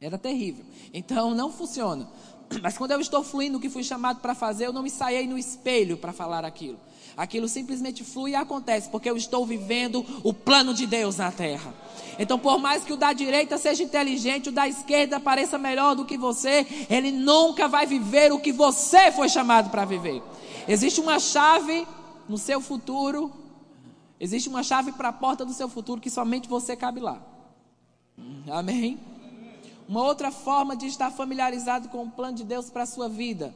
Era 0.00 0.18
terrível. 0.18 0.64
Então, 0.92 1.34
não 1.34 1.50
funciona. 1.50 2.08
Mas 2.62 2.76
quando 2.76 2.90
eu 2.90 3.00
estou 3.00 3.22
fluindo 3.22 3.58
o 3.58 3.60
que 3.60 3.70
fui 3.70 3.82
chamado 3.82 4.20
para 4.20 4.34
fazer, 4.34 4.66
eu 4.66 4.72
não 4.72 4.82
me 4.82 4.90
saí 4.90 5.26
no 5.26 5.38
espelho 5.38 5.96
para 5.96 6.12
falar 6.12 6.44
aquilo. 6.44 6.78
Aquilo 7.16 7.48
simplesmente 7.48 8.02
flui 8.02 8.32
e 8.32 8.34
acontece, 8.34 8.88
porque 8.88 9.08
eu 9.08 9.16
estou 9.16 9.46
vivendo 9.46 10.04
o 10.24 10.34
plano 10.34 10.74
de 10.74 10.86
Deus 10.86 11.16
na 11.16 11.30
terra. 11.30 11.72
Então, 12.18 12.38
por 12.38 12.58
mais 12.58 12.84
que 12.84 12.92
o 12.92 12.96
da 12.96 13.12
direita 13.12 13.56
seja 13.56 13.82
inteligente, 13.82 14.48
o 14.48 14.52
da 14.52 14.68
esquerda 14.68 15.20
pareça 15.20 15.56
melhor 15.56 15.94
do 15.94 16.04
que 16.04 16.18
você, 16.18 16.66
ele 16.90 17.12
nunca 17.12 17.68
vai 17.68 17.86
viver 17.86 18.32
o 18.32 18.40
que 18.40 18.52
você 18.52 19.12
foi 19.12 19.28
chamado 19.28 19.70
para 19.70 19.84
viver. 19.84 20.22
Existe 20.66 21.00
uma 21.00 21.18
chave 21.20 21.86
no 22.28 22.38
seu 22.38 22.60
futuro, 22.60 23.30
existe 24.18 24.48
uma 24.48 24.62
chave 24.62 24.92
para 24.92 25.08
a 25.08 25.12
porta 25.12 25.44
do 25.44 25.52
seu 25.52 25.68
futuro 25.68 26.00
que 26.00 26.10
somente 26.10 26.48
você 26.48 26.76
cabe 26.76 27.00
lá. 27.00 27.20
Amém? 28.50 28.98
Uma 29.88 30.02
outra 30.02 30.30
forma 30.30 30.76
de 30.76 30.86
estar 30.86 31.10
familiarizado 31.10 31.88
com 31.88 32.04
o 32.04 32.10
plano 32.10 32.36
de 32.36 32.44
Deus 32.44 32.70
para 32.70 32.84
a 32.84 32.86
sua 32.86 33.08
vida 33.08 33.54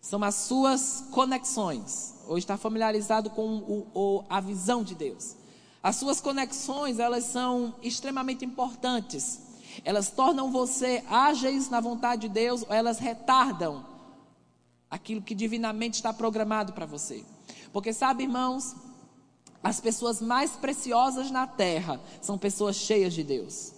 são 0.00 0.22
as 0.22 0.34
suas 0.34 1.04
conexões 1.10 2.14
ou 2.28 2.38
está 2.38 2.56
familiarizado 2.56 3.30
com 3.30 3.56
o, 3.56 3.86
o, 3.94 4.24
a 4.28 4.40
visão 4.40 4.84
de 4.84 4.94
Deus. 4.94 5.36
As 5.82 5.96
suas 5.96 6.20
conexões, 6.20 6.98
elas 6.98 7.24
são 7.24 7.74
extremamente 7.82 8.44
importantes. 8.44 9.40
Elas 9.84 10.10
tornam 10.10 10.50
você 10.50 11.04
ágeis 11.08 11.68
na 11.68 11.80
vontade 11.80 12.22
de 12.22 12.28
Deus 12.28 12.62
ou 12.62 12.72
elas 12.74 12.98
retardam 12.98 13.84
aquilo 14.90 15.22
que 15.22 15.34
divinamente 15.34 15.94
está 15.94 16.12
programado 16.12 16.72
para 16.72 16.86
você. 16.86 17.24
Porque 17.72 17.92
sabe, 17.92 18.24
irmãos, 18.24 18.74
as 19.62 19.80
pessoas 19.80 20.20
mais 20.20 20.52
preciosas 20.52 21.30
na 21.30 21.46
terra 21.46 22.00
são 22.20 22.38
pessoas 22.38 22.76
cheias 22.76 23.14
de 23.14 23.22
Deus. 23.22 23.72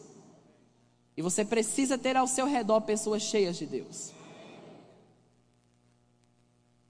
E 1.16 1.22
você 1.22 1.44
precisa 1.44 1.98
ter 1.98 2.16
ao 2.16 2.26
seu 2.26 2.46
redor 2.46 2.80
pessoas 2.82 3.22
cheias 3.22 3.56
de 3.56 3.66
Deus. 3.66 4.12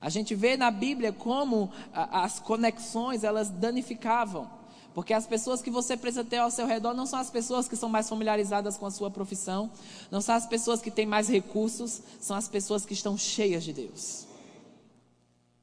A 0.00 0.08
gente 0.08 0.34
vê 0.34 0.56
na 0.56 0.70
Bíblia 0.70 1.12
como 1.12 1.72
as 1.92 2.38
conexões 2.38 3.24
elas 3.24 3.50
danificavam. 3.50 4.48
Porque 4.94 5.14
as 5.14 5.26
pessoas 5.26 5.62
que 5.62 5.70
você 5.70 5.96
precisa 5.96 6.24
ter 6.24 6.38
ao 6.38 6.50
seu 6.50 6.66
redor 6.66 6.94
não 6.94 7.06
são 7.06 7.18
as 7.18 7.30
pessoas 7.30 7.68
que 7.68 7.76
são 7.76 7.88
mais 7.88 8.08
familiarizadas 8.08 8.76
com 8.76 8.86
a 8.86 8.90
sua 8.90 9.10
profissão, 9.10 9.70
não 10.10 10.20
são 10.20 10.34
as 10.34 10.46
pessoas 10.46 10.80
que 10.82 10.90
têm 10.90 11.06
mais 11.06 11.28
recursos, 11.28 12.02
são 12.20 12.36
as 12.36 12.48
pessoas 12.48 12.84
que 12.84 12.94
estão 12.94 13.16
cheias 13.16 13.64
de 13.64 13.72
Deus. 13.72 14.27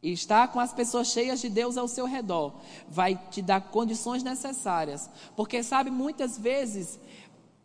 E 0.06 0.12
estar 0.12 0.50
com 0.50 0.60
as 0.60 0.72
pessoas 0.72 1.08
cheias 1.08 1.42
de 1.42 1.50
Deus 1.50 1.78
ao 1.78 1.88
seu 1.88 2.06
redor 2.06 2.54
vai 2.88 3.20
te 3.32 3.42
dar 3.42 3.60
condições 3.60 4.22
necessárias. 4.22 5.10
Porque, 5.36 5.64
sabe, 5.64 5.90
muitas 5.90 6.38
vezes 6.38 7.00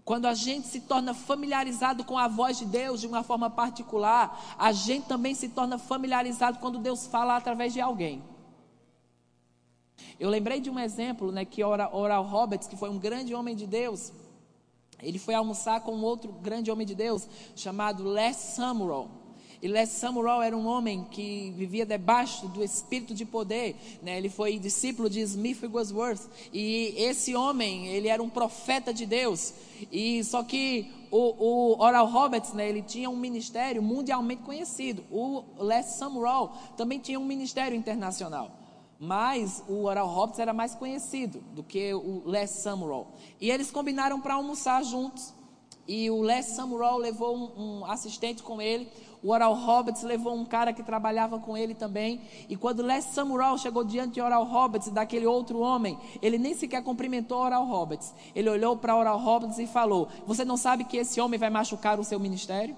quando 0.07 0.25
a 0.25 0.33
gente 0.33 0.67
se 0.67 0.81
torna 0.81 1.13
familiarizado 1.13 2.03
com 2.03 2.17
a 2.17 2.27
voz 2.27 2.59
de 2.59 2.65
Deus 2.65 3.03
de 3.03 3.07
uma 3.07 3.23
forma 3.23 3.51
particular, 3.51 4.57
a 4.59 4.73
gente 4.73 5.05
também 5.05 5.35
se 5.35 5.51
torna 5.51 5.77
familiarizado 5.77 6.59
quando 6.61 6.79
Deus 6.79 7.07
fala 7.07 7.37
através 7.37 7.75
de 7.75 7.81
alguém. 7.83 8.25
Eu 10.19 10.31
lembrei 10.31 10.61
de 10.61 10.71
um 10.71 10.79
exemplo, 10.79 11.31
né, 11.31 11.45
que 11.45 11.63
Oral 11.63 12.25
Roberts, 12.25 12.67
que 12.67 12.75
foi 12.75 12.89
um 12.89 12.99
grande 12.99 13.35
homem 13.35 13.55
de 13.55 13.67
Deus, 13.67 14.15
ele 15.03 15.19
foi 15.19 15.35
almoçar 15.35 15.83
com 15.83 15.95
um 15.95 16.03
outro 16.03 16.33
grande 16.33 16.71
homem 16.71 16.87
de 16.87 16.95
Deus 16.95 17.29
chamado 17.55 18.03
Les 18.03 18.35
Samuel. 18.35 19.20
E 19.63 19.69
Les 19.69 19.91
Samuel 19.91 20.41
era 20.41 20.57
um 20.57 20.67
homem 20.67 21.07
que 21.11 21.53
vivia 21.57 21.85
debaixo 21.85 22.49
do 22.49 22.65
espírito 22.65 23.15
de 23.15 23.27
poder. 23.27 23.77
Né? 24.03 24.17
Ele 24.17 24.31
foi 24.31 24.59
discípulo 24.59 25.11
de 25.11 25.21
Smith 25.21 25.63
Wigglesworth. 25.63 26.23
E 26.53 26.95
esse 26.97 27.35
homem, 27.35 27.89
ele 27.89 28.09
era 28.09 28.23
um 28.23 28.31
profeta 28.31 28.93
de 28.93 29.05
Deus. 29.05 29.53
E 29.93 30.25
só 30.25 30.43
que 30.43 30.91
o, 31.11 31.75
o 31.75 31.83
Oral 31.83 32.07
Roberts, 32.07 32.53
né, 32.55 32.69
ele 32.69 32.83
tinha 32.83 33.11
um 33.11 33.17
ministério 33.17 33.83
mundialmente 33.83 34.43
conhecido. 34.43 35.05
O 35.11 35.45
Les 35.59 35.87
Samuel 35.87 36.53
também 36.77 36.99
tinha 36.99 37.21
um 37.21 37.25
ministério 37.25 37.77
internacional. 37.77 38.51
Mas 38.99 39.63
o 39.67 39.85
Oral 39.85 40.07
Roberts 40.07 40.39
era 40.39 40.53
mais 40.53 40.75
conhecido 40.75 41.43
do 41.55 41.63
que 41.63 41.93
o 41.93 42.23
Les 42.27 42.51
Samuel. 42.51 43.09
E 43.41 43.51
eles 43.51 43.71
combinaram 43.71 44.21
para 44.21 44.35
almoçar 44.35 44.83
juntos. 44.85 45.35
E 45.89 46.11
o 46.11 46.23
Les 46.23 46.47
Samuel 46.47 46.99
levou 46.99 47.35
um, 47.35 47.81
um 47.81 47.85
assistente 47.87 48.43
com 48.43 48.61
ele. 48.61 48.89
O 49.23 49.33
Oral 49.33 49.55
Roberts 49.55 50.03
levou 50.03 50.35
um 50.35 50.47
cara 50.47 50.73
que 50.73 50.83
trabalhava 50.83 51.39
com 51.39 51.57
ele 51.57 51.75
também. 51.75 52.23
E 52.49 52.57
quando 52.57 52.83
Les 52.83 53.05
Samuel 53.05 53.59
chegou 53.59 53.85
diante 53.85 54.15
de 54.15 54.21
Oral 54.21 54.45
Roberts, 54.45 54.89
daquele 54.91 55.27
outro 55.27 55.61
homem, 55.61 55.99
ele 56.23 56.39
nem 56.39 56.55
sequer 56.55 56.83
cumprimentou 56.83 57.39
Oral 57.39 57.67
Roberts. 57.67 58.15
Ele 58.35 58.49
olhou 58.49 58.77
para 58.77 58.97
Oral 58.97 59.19
Roberts 59.19 59.59
e 59.59 59.67
falou: 59.67 60.09
Você 60.27 60.45
não 60.45 60.57
sabe 60.57 60.85
que 60.85 60.97
esse 60.97 61.21
homem 61.21 61.39
vai 61.39 61.51
machucar 61.51 62.01
o 62.01 62.05
seu 62.05 62.19
ministério? 62.19 62.77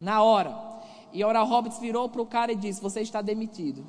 Na 0.00 0.22
hora. 0.22 0.72
E 1.12 1.22
Oral 1.24 1.46
Roberts 1.46 1.78
virou 1.78 2.08
para 2.08 2.22
o 2.22 2.26
cara 2.26 2.50
e 2.50 2.56
disse: 2.56 2.82
Você 2.82 3.02
está 3.02 3.22
demitido. 3.22 3.86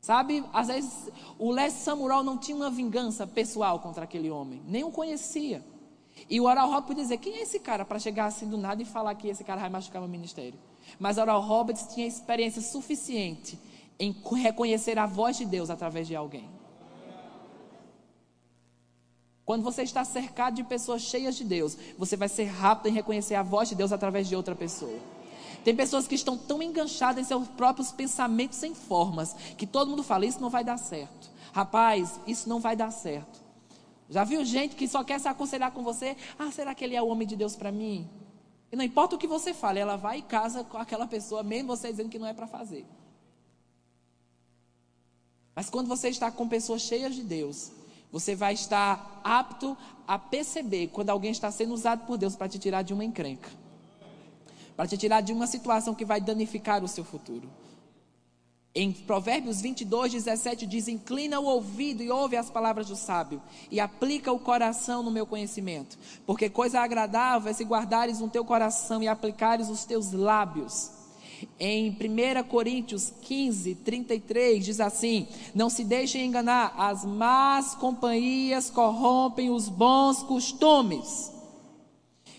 Sabe, 0.00 0.42
às 0.54 0.68
vezes 0.68 1.10
o 1.38 1.52
Les 1.52 1.74
Samuel 1.74 2.22
não 2.22 2.38
tinha 2.38 2.56
uma 2.56 2.70
vingança 2.70 3.26
pessoal 3.26 3.80
contra 3.80 4.04
aquele 4.04 4.30
homem, 4.30 4.62
nem 4.66 4.82
o 4.82 4.90
conhecia. 4.90 5.62
E 6.28 6.40
o 6.40 6.44
Oral 6.44 6.70
Rock 6.70 6.88
podia 6.88 7.02
dizer: 7.02 7.18
quem 7.18 7.36
é 7.36 7.42
esse 7.42 7.58
cara 7.60 7.84
para 7.84 7.98
chegar 7.98 8.26
assim 8.26 8.48
do 8.48 8.56
nada 8.56 8.82
e 8.82 8.84
falar 8.84 9.14
que 9.14 9.28
esse 9.28 9.44
cara 9.44 9.60
vai 9.60 9.70
machucar 9.70 10.00
meu 10.00 10.10
ministério? 10.10 10.58
Mas 10.98 11.18
Oral 11.18 11.40
Roberts 11.40 11.94
tinha 11.94 12.06
experiência 12.06 12.62
suficiente 12.62 13.58
em 13.98 14.14
reconhecer 14.36 14.98
a 14.98 15.06
voz 15.06 15.36
de 15.36 15.44
Deus 15.44 15.70
através 15.70 16.06
de 16.06 16.14
alguém. 16.14 16.48
Quando 19.44 19.62
você 19.62 19.82
está 19.82 20.04
cercado 20.04 20.56
de 20.56 20.64
pessoas 20.64 21.00
cheias 21.00 21.34
de 21.34 21.42
Deus, 21.42 21.76
você 21.96 22.16
vai 22.16 22.28
ser 22.28 22.44
rápido 22.44 22.88
em 22.88 22.92
reconhecer 22.92 23.34
a 23.34 23.42
voz 23.42 23.68
de 23.68 23.74
Deus 23.74 23.92
através 23.92 24.28
de 24.28 24.36
outra 24.36 24.54
pessoa. 24.54 24.98
Tem 25.64 25.74
pessoas 25.74 26.06
que 26.06 26.14
estão 26.14 26.36
tão 26.36 26.62
enganchadas 26.62 27.24
em 27.24 27.26
seus 27.26 27.48
próprios 27.48 27.90
pensamentos 27.90 28.58
sem 28.58 28.74
formas, 28.74 29.34
que 29.56 29.66
todo 29.66 29.88
mundo 29.88 30.02
fala: 30.02 30.26
Isso 30.26 30.40
não 30.40 30.50
vai 30.50 30.62
dar 30.62 30.76
certo. 30.76 31.30
Rapaz, 31.52 32.20
isso 32.26 32.48
não 32.48 32.60
vai 32.60 32.76
dar 32.76 32.90
certo. 32.90 33.47
Já 34.08 34.24
viu 34.24 34.44
gente 34.44 34.74
que 34.74 34.88
só 34.88 35.04
quer 35.04 35.20
se 35.20 35.28
aconselhar 35.28 35.70
com 35.72 35.82
você? 35.82 36.16
Ah, 36.38 36.50
será 36.50 36.74
que 36.74 36.84
ele 36.84 36.96
é 36.96 37.02
o 37.02 37.08
homem 37.08 37.26
de 37.26 37.36
Deus 37.36 37.54
para 37.54 37.70
mim? 37.70 38.08
E 38.72 38.76
não 38.76 38.84
importa 38.84 39.16
o 39.16 39.18
que 39.18 39.26
você 39.26 39.52
fale, 39.52 39.80
ela 39.80 39.96
vai 39.96 40.18
e 40.18 40.22
casa 40.22 40.64
com 40.64 40.78
aquela 40.78 41.06
pessoa, 41.06 41.42
mesmo 41.42 41.68
você 41.68 41.90
dizendo 41.90 42.08
que 42.08 42.18
não 42.18 42.26
é 42.26 42.32
para 42.32 42.46
fazer. 42.46 42.86
Mas 45.54 45.68
quando 45.68 45.88
você 45.88 46.08
está 46.08 46.30
com 46.30 46.48
pessoas 46.48 46.82
cheias 46.82 47.14
de 47.14 47.22
Deus, 47.22 47.72
você 48.12 48.34
vai 48.34 48.54
estar 48.54 49.20
apto 49.24 49.76
a 50.06 50.18
perceber 50.18 50.88
quando 50.88 51.10
alguém 51.10 51.30
está 51.30 51.50
sendo 51.50 51.74
usado 51.74 52.06
por 52.06 52.16
Deus 52.16 52.36
para 52.36 52.48
te 52.48 52.58
tirar 52.58 52.82
de 52.82 52.94
uma 52.94 53.04
encrenca, 53.04 53.50
para 54.76 54.86
te 54.86 54.96
tirar 54.96 55.20
de 55.20 55.32
uma 55.32 55.46
situação 55.46 55.94
que 55.94 56.04
vai 56.04 56.20
danificar 56.20 56.82
o 56.82 56.88
seu 56.88 57.04
futuro. 57.04 57.50
Em 58.74 58.92
Provérbios 58.92 59.60
22, 59.60 60.12
17 60.12 60.66
diz: 60.66 60.88
Inclina 60.88 61.40
o 61.40 61.44
ouvido 61.44 62.02
e 62.02 62.10
ouve 62.10 62.36
as 62.36 62.50
palavras 62.50 62.88
do 62.88 62.96
sábio, 62.96 63.42
e 63.70 63.80
aplica 63.80 64.32
o 64.32 64.38
coração 64.38 65.02
no 65.02 65.10
meu 65.10 65.26
conhecimento. 65.26 65.98
Porque 66.26 66.48
coisa 66.48 66.80
agradável 66.80 67.50
é 67.50 67.54
se 67.54 67.64
guardares 67.64 68.20
no 68.20 68.28
teu 68.28 68.44
coração 68.44 69.02
e 69.02 69.08
aplicares 69.08 69.68
os 69.68 69.84
teus 69.84 70.12
lábios. 70.12 70.90
Em 71.58 71.90
1 71.90 72.42
Coríntios 72.48 73.12
15, 73.22 73.76
33, 73.76 74.64
diz 74.64 74.80
assim: 74.80 75.26
Não 75.54 75.70
se 75.70 75.82
deixem 75.82 76.26
enganar, 76.26 76.74
as 76.76 77.04
más 77.04 77.74
companhias 77.74 78.70
corrompem 78.70 79.50
os 79.50 79.68
bons 79.68 80.22
costumes. 80.22 81.32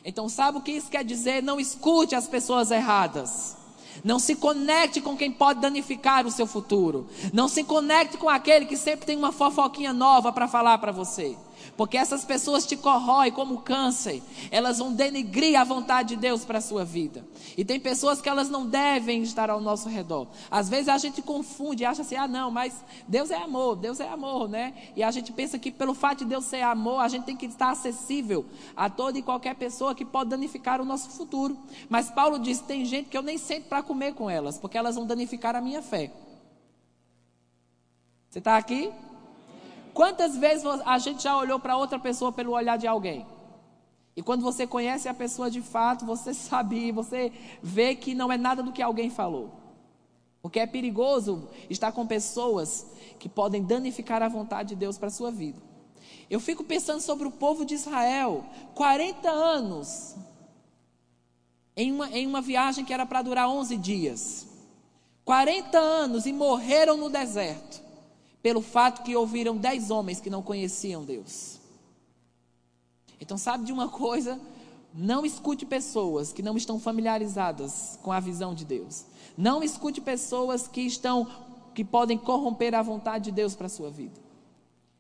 Então, 0.06 0.30
sabe 0.30 0.58
o 0.58 0.62
que 0.62 0.72
isso 0.72 0.90
quer 0.90 1.04
dizer? 1.04 1.44
Não 1.44 1.60
escute 1.60 2.16
as 2.16 2.28
pessoas 2.28 2.72
erradas. 2.72 3.58
Não 4.04 4.20
se 4.20 4.36
conecte 4.36 5.02
com 5.02 5.18
quem 5.18 5.32
pode 5.32 5.60
danificar 5.60 6.26
o 6.26 6.32
seu 6.32 6.48
futuro. 6.48 7.08
Não 7.34 7.48
se 7.48 7.64
conecte 7.64 8.18
com 8.18 8.30
aquele 8.30 8.66
que 8.66 8.78
sempre 8.78 9.06
tem 9.06 9.18
uma 9.18 9.32
fofoquinha 9.32 9.94
nova 9.94 10.32
para 10.32 10.48
falar 10.48 10.78
para 10.78 10.92
você. 10.92 11.38
Porque 11.80 11.96
essas 11.96 12.26
pessoas 12.26 12.66
te 12.66 12.76
corroem 12.76 13.32
como 13.32 13.62
câncer. 13.62 14.22
Elas 14.52 14.80
vão 14.80 14.92
denigrir 14.92 15.58
a 15.58 15.64
vontade 15.64 16.10
de 16.10 16.16
Deus 16.18 16.44
para 16.44 16.58
a 16.58 16.62
sua 16.62 16.84
vida. 16.84 17.26
E 17.58 17.64
tem 17.64 17.80
pessoas 17.80 18.20
que 18.20 18.28
elas 18.28 18.50
não 18.50 18.68
devem 18.68 19.22
estar 19.24 19.50
ao 19.50 19.62
nosso 19.62 19.88
redor. 19.88 20.28
Às 20.52 20.68
vezes 20.68 20.90
a 20.90 20.98
gente 20.98 21.22
confunde 21.22 21.86
acha 21.86 22.02
assim: 22.02 22.18
ah, 22.18 22.28
não, 22.28 22.52
mas 22.52 22.84
Deus 23.08 23.32
é 23.32 23.38
amor, 23.38 23.78
Deus 23.78 24.02
é 24.02 24.10
amor, 24.10 24.50
né? 24.50 24.74
E 24.94 25.02
a 25.02 25.10
gente 25.10 25.32
pensa 25.32 25.58
que 25.58 25.72
pelo 25.72 25.94
fato 25.94 26.18
de 26.18 26.26
Deus 26.26 26.44
ser 26.44 26.64
amor, 26.64 27.00
a 27.00 27.08
gente 27.08 27.24
tem 27.24 27.38
que 27.38 27.46
estar 27.46 27.70
acessível 27.70 28.46
a 28.76 28.90
toda 28.90 29.18
e 29.18 29.22
qualquer 29.22 29.56
pessoa 29.56 29.96
que 29.96 30.04
pode 30.04 30.32
danificar 30.32 30.82
o 30.82 30.86
nosso 30.86 31.10
futuro. 31.12 31.58
Mas 31.88 32.12
Paulo 32.12 32.40
diz: 32.40 32.60
tem 32.60 32.84
gente 32.84 33.08
que 33.08 33.18
eu 33.18 33.24
nem 33.24 33.38
sento 33.38 33.70
para 33.70 33.82
comer 33.82 34.14
com 34.16 34.30
elas, 34.30 34.58
porque 34.58 34.78
elas 34.78 34.96
vão 34.96 35.06
danificar 35.06 35.56
a 35.56 35.62
minha 35.62 35.82
fé. 35.82 36.12
Você 38.30 38.40
está 38.40 38.58
aqui? 38.58 38.92
Quantas 40.00 40.38
vezes 40.38 40.64
a 40.86 40.98
gente 40.98 41.24
já 41.24 41.36
olhou 41.36 41.60
para 41.60 41.76
outra 41.76 42.00
pessoa 42.00 42.32
pelo 42.32 42.54
olhar 42.54 42.78
de 42.78 42.88
alguém? 42.88 43.28
E 44.16 44.24
quando 44.24 44.42
você 44.42 44.66
conhece 44.66 45.10
a 45.10 45.14
pessoa 45.14 45.52
de 45.52 45.62
fato, 45.62 46.06
você 46.06 46.32
sabe, 46.34 46.90
você 46.94 47.34
vê 47.62 47.94
que 47.94 48.16
não 48.16 48.32
é 48.32 48.38
nada 48.38 48.64
do 48.64 48.72
que 48.72 48.82
alguém 48.82 49.10
falou. 49.10 49.52
Porque 50.42 50.58
é 50.58 50.66
perigoso 50.66 51.50
estar 51.70 51.92
com 51.92 52.08
pessoas 52.08 52.88
que 53.20 53.28
podem 53.28 53.62
danificar 53.62 54.24
a 54.24 54.30
vontade 54.30 54.70
de 54.70 54.76
Deus 54.78 54.98
para 54.98 55.10
a 55.10 55.12
sua 55.12 55.32
vida. 55.32 55.62
Eu 56.30 56.40
fico 56.40 56.64
pensando 56.64 57.02
sobre 57.02 57.28
o 57.28 57.32
povo 57.32 57.66
de 57.66 57.74
Israel, 57.74 58.46
40 58.76 59.30
anos, 59.30 60.16
em 61.76 61.92
uma, 61.92 62.10
em 62.12 62.26
uma 62.26 62.40
viagem 62.40 62.86
que 62.86 62.94
era 62.94 63.06
para 63.06 63.22
durar 63.22 63.50
11 63.50 63.76
dias. 63.76 64.48
40 65.26 65.78
anos 65.78 66.26
e 66.26 66.32
morreram 66.32 66.96
no 66.96 67.10
deserto 67.10 67.89
pelo 68.42 68.62
fato 68.62 69.04
que 69.04 69.16
ouviram 69.16 69.58
dez 69.58 69.92
homens 69.92 70.20
que 70.20 70.30
não 70.30 70.42
conheciam 70.42 71.04
Deus. 71.04 71.60
Então, 73.20 73.38
sabe 73.38 73.66
de 73.66 73.74
uma 73.74 73.90
coisa? 73.90 74.40
Não 74.94 75.26
escute 75.26 75.66
pessoas 75.66 76.32
que 76.32 76.42
não 76.42 76.56
estão 76.56 76.80
familiarizadas 76.80 78.00
com 78.02 78.12
a 78.12 78.20
visão 78.20 78.56
de 78.56 78.66
Deus. 78.66 79.06
Não 79.38 79.62
escute 79.62 80.02
pessoas 80.02 80.68
que 80.68 80.82
estão 80.82 81.28
que 81.76 81.84
podem 81.84 82.18
corromper 82.18 82.74
a 82.76 82.82
vontade 82.82 83.26
de 83.26 83.32
Deus 83.32 83.56
para 83.56 83.68
a 83.68 83.70
sua 83.70 83.90
vida. 83.90 84.20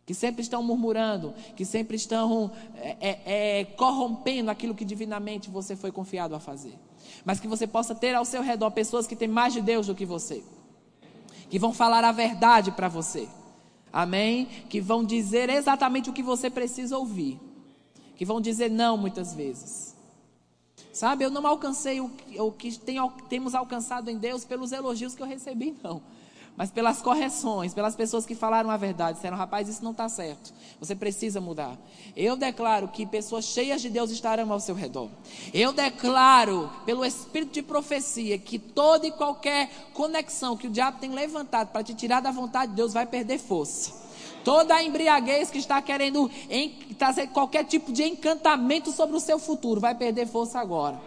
Que 0.05 0.13
sempre 0.13 0.41
estão 0.41 0.63
murmurando, 0.63 1.33
que 1.55 1.65
sempre 1.65 1.95
estão 1.95 2.51
é, 2.75 2.97
é, 2.99 3.59
é, 3.59 3.65
corrompendo 3.65 4.49
aquilo 4.51 4.75
que 4.75 4.85
divinamente 4.85 5.49
você 5.49 5.75
foi 5.75 5.91
confiado 5.91 6.35
a 6.35 6.39
fazer. 6.39 6.77
Mas 7.25 7.39
que 7.39 7.47
você 7.47 7.65
possa 7.65 7.95
ter 7.95 8.15
ao 8.15 8.25
seu 8.25 8.41
redor 8.41 8.71
pessoas 8.71 9.07
que 9.07 9.15
têm 9.15 9.27
mais 9.27 9.53
de 9.53 9.61
Deus 9.61 9.87
do 9.87 9.95
que 9.95 10.05
você 10.05 10.43
que 11.49 11.59
vão 11.59 11.73
falar 11.73 12.03
a 12.03 12.11
verdade 12.11 12.71
para 12.71 12.87
você. 12.87 13.27
Amém? 13.91 14.45
Que 14.69 14.79
vão 14.79 15.03
dizer 15.03 15.49
exatamente 15.49 16.09
o 16.09 16.13
que 16.13 16.23
você 16.23 16.49
precisa 16.49 16.97
ouvir. 16.97 17.39
Que 18.15 18.25
vão 18.25 18.39
dizer 18.39 18.69
não 18.69 18.97
muitas 18.97 19.33
vezes. 19.33 19.95
Sabe, 20.93 21.23
eu 21.23 21.29
não 21.29 21.45
alcancei 21.45 22.01
o, 22.01 22.11
o 22.37 22.51
que 22.51 22.77
tem, 22.77 22.97
temos 23.29 23.55
alcançado 23.55 24.09
em 24.09 24.17
Deus 24.17 24.43
pelos 24.43 24.71
elogios 24.71 25.15
que 25.15 25.21
eu 25.21 25.27
recebi, 25.27 25.75
não 25.83 26.01
mas 26.59 26.69
pelas 26.69 27.01
correções, 27.01 27.73
pelas 27.73 27.95
pessoas 27.95 28.25
que 28.25 28.35
falaram 28.35 28.69
a 28.69 28.75
verdade, 28.75 29.15
disseram, 29.15 29.37
rapaz, 29.37 29.69
isso 29.69 29.81
não 29.81 29.91
está 29.91 30.09
certo, 30.09 30.53
você 30.77 30.93
precisa 30.93 31.39
mudar. 31.39 31.77
Eu 32.17 32.35
declaro 32.35 32.89
que 32.89 33.05
pessoas 33.05 33.45
cheias 33.45 33.81
de 33.81 33.89
Deus 33.89 34.11
estarão 34.11 34.51
ao 34.51 34.59
seu 34.59 34.75
redor. 34.75 35.09
Eu 35.53 35.71
declaro, 35.71 36.69
pelo 36.85 37.05
espírito 37.05 37.53
de 37.53 37.61
profecia, 37.61 38.37
que 38.37 38.59
toda 38.59 39.07
e 39.07 39.11
qualquer 39.11 39.69
conexão 39.93 40.57
que 40.57 40.67
o 40.67 40.69
diabo 40.69 40.99
tem 40.99 41.11
levantado 41.11 41.69
para 41.69 41.81
te 41.81 41.93
tirar 41.93 42.19
da 42.19 42.29
vontade 42.29 42.71
de 42.71 42.75
Deus 42.75 42.91
vai 42.91 43.05
perder 43.05 43.39
força. 43.39 43.93
Toda 44.43 44.75
a 44.75 44.83
embriaguez 44.83 45.49
que 45.49 45.59
está 45.59 45.81
querendo 45.81 46.29
trazer 46.97 47.27
qualquer 47.27 47.63
tipo 47.63 47.93
de 47.93 48.03
encantamento 48.03 48.91
sobre 48.91 49.15
o 49.15 49.19
seu 49.21 49.39
futuro 49.39 49.79
vai 49.79 49.95
perder 49.95 50.27
força 50.27 50.59
agora. 50.59 50.99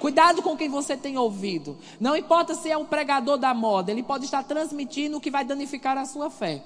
Cuidado 0.00 0.42
com 0.42 0.56
quem 0.56 0.68
você 0.68 0.96
tem 0.96 1.18
ouvido. 1.18 1.76
Não 1.98 2.16
importa 2.16 2.54
se 2.54 2.70
é 2.70 2.76
um 2.76 2.84
pregador 2.84 3.36
da 3.36 3.52
moda, 3.52 3.90
ele 3.90 4.02
pode 4.02 4.24
estar 4.24 4.42
transmitindo 4.42 5.16
o 5.16 5.20
que 5.20 5.30
vai 5.30 5.44
danificar 5.44 5.98
a 5.98 6.04
sua 6.04 6.30
fé. 6.30 6.62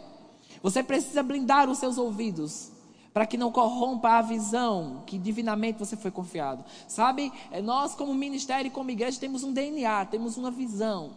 Você 0.62 0.82
precisa 0.82 1.22
blindar 1.22 1.68
os 1.68 1.78
seus 1.78 1.98
ouvidos 1.98 2.70
para 3.12 3.26
que 3.26 3.36
não 3.36 3.52
corrompa 3.52 4.10
a 4.10 4.22
visão 4.22 5.02
que 5.06 5.18
divinamente 5.18 5.78
você 5.78 5.96
foi 5.96 6.10
confiado. 6.10 6.64
Sabe, 6.88 7.32
é, 7.50 7.60
nós 7.60 7.94
como 7.94 8.14
ministério 8.14 8.68
e 8.68 8.70
como 8.70 8.90
igreja 8.90 9.20
temos 9.20 9.42
um 9.44 9.52
DNA, 9.52 10.06
temos 10.06 10.36
uma 10.36 10.50
visão, 10.50 11.10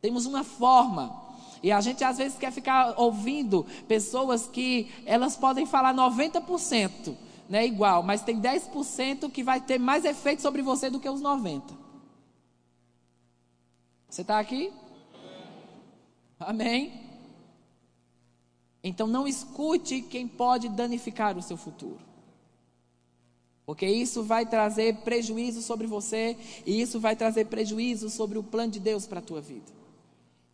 temos 0.00 0.26
uma 0.26 0.44
forma. 0.44 1.24
E 1.62 1.72
a 1.72 1.80
gente 1.80 2.04
às 2.04 2.18
vezes 2.18 2.38
quer 2.38 2.52
ficar 2.52 2.94
ouvindo 2.96 3.66
pessoas 3.88 4.46
que 4.46 4.88
elas 5.04 5.36
podem 5.36 5.66
falar 5.66 5.94
90%, 5.94 7.16
né, 7.48 7.66
igual, 7.66 8.02
mas 8.02 8.22
tem 8.22 8.40
10% 8.40 9.30
que 9.30 9.42
vai 9.42 9.60
ter 9.60 9.78
mais 9.78 10.04
efeito 10.04 10.42
sobre 10.42 10.62
você 10.62 10.90
do 10.90 11.00
que 11.00 11.08
os 11.08 11.22
90%. 11.22 11.62
Você 14.08 14.22
está 14.22 14.38
aqui? 14.38 14.72
Amém? 16.38 17.06
Então 18.82 19.06
não 19.06 19.26
escute 19.26 20.00
quem 20.00 20.28
pode 20.28 20.68
danificar 20.68 21.36
o 21.36 21.42
seu 21.42 21.56
futuro. 21.56 21.98
Porque 23.64 23.84
isso 23.84 24.22
vai 24.22 24.46
trazer 24.46 24.98
prejuízo 24.98 25.60
sobre 25.60 25.88
você 25.88 26.36
e 26.64 26.80
isso 26.80 27.00
vai 27.00 27.16
trazer 27.16 27.46
prejuízo 27.46 28.08
sobre 28.08 28.38
o 28.38 28.42
plano 28.42 28.70
de 28.70 28.78
Deus 28.78 29.06
para 29.06 29.18
a 29.18 29.22
tua 29.22 29.40
vida. 29.40 29.75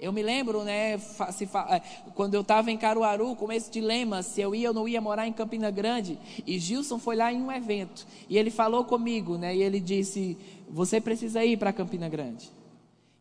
Eu 0.03 0.13
me 0.13 0.21
lembro, 0.21 0.65
né, 0.65 0.95
é, 0.95 1.83
quando 2.17 2.35
eu 2.35 2.41
estava 2.41 2.73
em 2.73 2.77
Caruaru, 2.77 3.37
com 3.37 3.53
esse 3.53 3.71
dilema, 3.71 4.21
se 4.21 4.41
eu 4.41 4.53
ia 4.53 4.71
ou 4.71 4.75
não 4.75 4.89
ia 4.89 5.01
morar 5.01 5.29
em 5.29 5.33
Campina 5.33 5.71
Grande, 5.71 6.19
e 6.45 6.59
Gilson 6.59 6.99
foi 6.99 7.15
lá 7.15 7.33
em 7.33 7.41
um 7.41 7.53
evento, 7.53 8.05
e 8.29 8.37
ele 8.37 8.51
falou 8.51 8.85
comigo, 8.85 9.39
né, 9.39 9.55
e 9.55 9.63
ele 9.63 9.79
disse, 9.79 10.37
você 10.69 11.01
precisa 11.01 11.45
ir 11.45 11.57
para 11.57 11.73
Campina 11.73 12.09
Grande. 12.09 12.51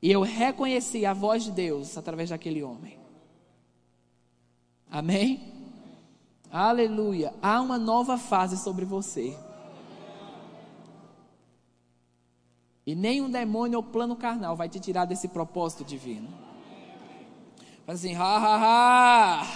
E 0.01 0.11
eu 0.11 0.23
reconheci 0.23 1.05
a 1.05 1.13
voz 1.13 1.43
de 1.43 1.51
Deus 1.51 1.95
através 1.99 2.31
daquele 2.31 2.63
homem. 2.63 2.97
Amém? 4.89 5.39
Aleluia. 6.51 7.31
Há 7.43 7.61
uma 7.61 7.77
nova 7.77 8.17
fase 8.17 8.57
sobre 8.57 8.85
você. 8.85 9.37
E 12.87 12.95
nenhum 12.95 13.29
demônio 13.29 13.77
ou 13.77 13.83
plano 13.83 14.15
carnal 14.15 14.55
vai 14.55 14.67
te 14.67 14.79
tirar 14.79 15.05
desse 15.05 15.27
propósito 15.27 15.83
divino. 15.83 16.40
Assim, 17.91 18.15
ha, 18.15 18.23
ha, 18.23 18.55
ha. 18.55 19.47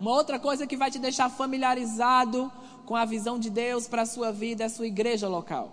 Uma 0.00 0.12
outra 0.12 0.38
coisa 0.38 0.66
que 0.66 0.78
vai 0.78 0.90
te 0.90 0.98
deixar 0.98 1.28
familiarizado 1.28 2.50
com 2.86 2.96
a 2.96 3.04
visão 3.04 3.38
de 3.38 3.50
Deus 3.50 3.86
para 3.86 4.00
a 4.00 4.06
sua 4.06 4.32
vida 4.32 4.62
é 4.62 4.66
a 4.66 4.70
sua 4.70 4.86
igreja 4.86 5.28
local. 5.28 5.70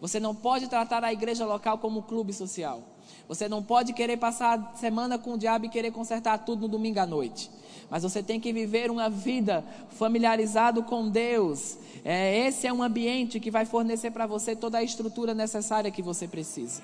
Você 0.00 0.20
não 0.20 0.32
pode 0.32 0.68
tratar 0.68 1.02
a 1.02 1.12
igreja 1.12 1.44
local 1.44 1.78
como 1.78 1.98
um 1.98 2.02
clube 2.02 2.32
social. 2.32 2.80
Você 3.26 3.48
não 3.48 3.60
pode 3.60 3.92
querer 3.92 4.16
passar 4.16 4.56
a 4.56 4.76
semana 4.76 5.18
com 5.18 5.32
o 5.32 5.38
diabo 5.38 5.66
e 5.66 5.68
querer 5.68 5.90
consertar 5.90 6.38
tudo 6.44 6.62
no 6.62 6.68
domingo 6.68 7.00
à 7.00 7.06
noite. 7.06 7.50
Mas 7.90 8.04
você 8.04 8.22
tem 8.22 8.38
que 8.38 8.52
viver 8.52 8.92
uma 8.92 9.10
vida 9.10 9.64
familiarizado 9.90 10.84
com 10.84 11.08
Deus. 11.08 11.76
É, 12.04 12.46
esse 12.46 12.68
é 12.68 12.72
um 12.72 12.84
ambiente 12.84 13.40
que 13.40 13.50
vai 13.50 13.64
fornecer 13.64 14.12
para 14.12 14.28
você 14.28 14.54
toda 14.54 14.78
a 14.78 14.82
estrutura 14.84 15.34
necessária 15.34 15.90
que 15.90 16.02
você 16.02 16.28
precisa. 16.28 16.82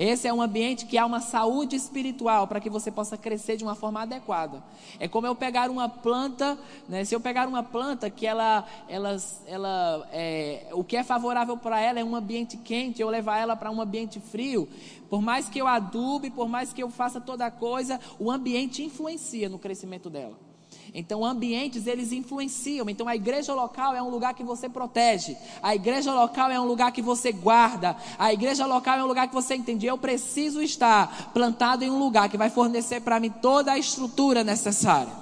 Esse 0.00 0.26
é 0.26 0.32
um 0.32 0.40
ambiente 0.40 0.86
que 0.86 0.96
há 0.96 1.04
uma 1.04 1.20
saúde 1.20 1.76
espiritual 1.76 2.46
para 2.46 2.58
que 2.58 2.70
você 2.70 2.90
possa 2.90 3.18
crescer 3.18 3.58
de 3.58 3.64
uma 3.64 3.74
forma 3.74 4.00
adequada. 4.00 4.64
É 4.98 5.06
como 5.06 5.26
eu 5.26 5.34
pegar 5.34 5.70
uma 5.70 5.90
planta, 5.90 6.58
né? 6.88 7.04
se 7.04 7.14
eu 7.14 7.20
pegar 7.20 7.46
uma 7.46 7.62
planta 7.62 8.08
que 8.08 8.26
ela, 8.26 8.66
ela, 8.88 9.14
ela 9.46 10.08
é, 10.10 10.68
o 10.72 10.82
que 10.82 10.96
é 10.96 11.04
favorável 11.04 11.54
para 11.54 11.78
ela 11.78 12.00
é 12.00 12.04
um 12.04 12.16
ambiente 12.16 12.56
quente, 12.56 13.02
eu 13.02 13.10
levar 13.10 13.40
ela 13.40 13.54
para 13.54 13.70
um 13.70 13.78
ambiente 13.78 14.18
frio, 14.20 14.66
por 15.10 15.20
mais 15.20 15.50
que 15.50 15.58
eu 15.58 15.66
adube, 15.66 16.30
por 16.30 16.48
mais 16.48 16.72
que 16.72 16.82
eu 16.82 16.88
faça 16.88 17.20
toda 17.20 17.44
a 17.44 17.50
coisa, 17.50 18.00
o 18.18 18.30
ambiente 18.30 18.82
influencia 18.82 19.50
no 19.50 19.58
crescimento 19.58 20.08
dela. 20.08 20.49
Então, 20.94 21.24
ambientes 21.24 21.86
eles 21.86 22.12
influenciam. 22.12 22.88
Então, 22.88 23.06
a 23.08 23.16
igreja 23.16 23.54
local 23.54 23.94
é 23.94 24.02
um 24.02 24.10
lugar 24.10 24.34
que 24.34 24.42
você 24.42 24.68
protege. 24.68 25.36
A 25.62 25.74
igreja 25.74 26.12
local 26.12 26.50
é 26.50 26.60
um 26.60 26.64
lugar 26.64 26.92
que 26.92 27.02
você 27.02 27.32
guarda. 27.32 27.96
A 28.18 28.32
igreja 28.32 28.66
local 28.66 28.98
é 28.98 29.04
um 29.04 29.06
lugar 29.06 29.28
que 29.28 29.34
você 29.34 29.54
entende. 29.54 29.86
Eu 29.86 29.98
preciso 29.98 30.60
estar 30.62 31.32
plantado 31.32 31.84
em 31.84 31.90
um 31.90 31.98
lugar 31.98 32.28
que 32.28 32.36
vai 32.36 32.50
fornecer 32.50 33.00
para 33.00 33.20
mim 33.20 33.30
toda 33.30 33.72
a 33.72 33.78
estrutura 33.78 34.42
necessária. 34.44 35.12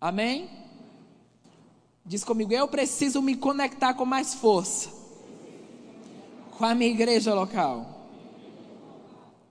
Amém? 0.00 0.48
Diz 2.04 2.22
comigo, 2.22 2.52
eu 2.52 2.68
preciso 2.68 3.22
me 3.22 3.34
conectar 3.34 3.94
com 3.94 4.04
mais 4.04 4.34
força 4.34 5.04
com 6.58 6.64
a 6.64 6.74
minha 6.74 6.90
igreja 6.90 7.34
local. 7.34 7.86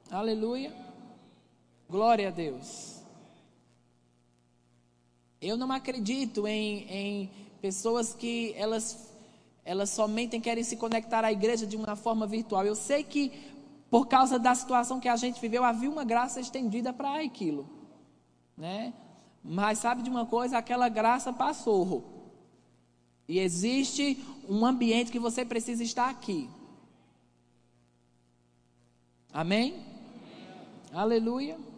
Aleluia. 0.10 0.74
Glória 1.90 2.30
a 2.30 2.32
Deus. 2.32 2.93
Eu 5.44 5.58
não 5.58 5.72
acredito 5.72 6.48
em, 6.48 6.86
em 6.90 7.32
pessoas 7.62 8.14
que 8.14 8.54
elas, 8.56 9.12
elas 9.66 9.90
somente 9.90 10.40
querem 10.40 10.64
se 10.64 10.78
conectar 10.78 11.26
à 11.26 11.32
igreja 11.32 11.68
de 11.68 11.76
uma 11.76 11.96
forma 11.96 12.26
virtual. 12.26 12.66
Eu 12.66 12.76
sei 12.76 13.04
que 13.04 13.32
por 13.90 14.08
causa 14.08 14.40
da 14.40 14.56
situação 14.56 15.00
que 15.00 15.08
a 15.08 15.16
gente 15.16 15.40
viveu, 15.40 15.64
havia 15.64 15.90
uma 15.90 16.04
graça 16.04 16.40
estendida 16.40 16.92
para 16.92 17.22
aquilo, 17.22 17.70
né? 18.58 18.92
Mas 19.44 19.78
sabe 19.80 20.02
de 20.02 20.10
uma 20.10 20.26
coisa? 20.26 20.58
Aquela 20.58 20.90
graça 20.90 21.32
passou. 21.32 22.32
E 23.28 23.38
existe 23.38 24.24
um 24.50 24.66
ambiente 24.66 25.12
que 25.12 25.20
você 25.20 25.46
precisa 25.46 25.84
estar 25.84 26.10
aqui. 26.10 26.50
Amém? 29.32 29.74
Amém. 29.74 29.86
Aleluia. 30.92 31.73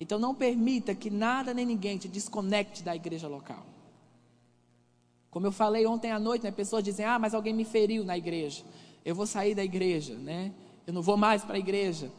Então 0.00 0.18
não 0.18 0.34
permita 0.34 0.94
que 0.94 1.10
nada 1.10 1.52
nem 1.52 1.66
ninguém 1.66 1.98
te 1.98 2.08
desconecte 2.08 2.82
da 2.82 2.96
igreja 2.96 3.28
local. 3.28 3.62
Como 5.30 5.46
eu 5.46 5.52
falei 5.52 5.86
ontem 5.86 6.10
à 6.10 6.18
noite, 6.18 6.42
né, 6.42 6.50
pessoas 6.50 6.82
dizem: 6.82 7.04
"Ah, 7.04 7.18
mas 7.18 7.34
alguém 7.34 7.52
me 7.52 7.64
feriu 7.64 8.02
na 8.02 8.16
igreja. 8.16 8.64
Eu 9.04 9.14
vou 9.14 9.26
sair 9.26 9.54
da 9.54 9.62
igreja, 9.62 10.14
né? 10.14 10.52
Eu 10.86 10.94
não 10.94 11.02
vou 11.02 11.18
mais 11.18 11.44
para 11.44 11.56
a 11.56 11.58
igreja". 11.58 12.10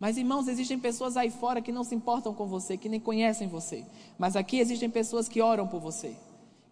Mas 0.00 0.16
irmãos, 0.16 0.48
existem 0.48 0.78
pessoas 0.78 1.16
aí 1.16 1.30
fora 1.30 1.60
que 1.60 1.72
não 1.72 1.84
se 1.84 1.94
importam 1.94 2.32
com 2.32 2.46
você, 2.46 2.76
que 2.76 2.88
nem 2.88 3.00
conhecem 3.00 3.48
você. 3.48 3.84
Mas 4.16 4.36
aqui 4.36 4.58
existem 4.58 4.88
pessoas 4.88 5.28
que 5.28 5.42
oram 5.42 5.66
por 5.66 5.80
você, 5.80 6.16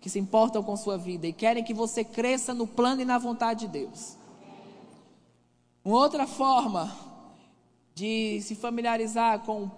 que 0.01 0.09
se 0.09 0.19
importam 0.19 0.63
com 0.63 0.77
sua 0.77 0.97
vida 0.97 1.27
e 1.27 1.33
querem 1.33 1.65
que 1.65 1.75
você 1.75 2.05
cresça 2.05 2.55
no 2.55 2.67
plano 2.67 3.03
e 3.03 3.05
na 3.05 3.19
vontade 3.19 3.67
de 3.67 3.73
Deus. 3.73 4.17
Uma 5.85 5.99
outra 5.99 6.27
forma 6.27 6.97
de 7.95 8.41
se 8.43 8.55
familiarizar 8.55 9.41
com 9.41 9.71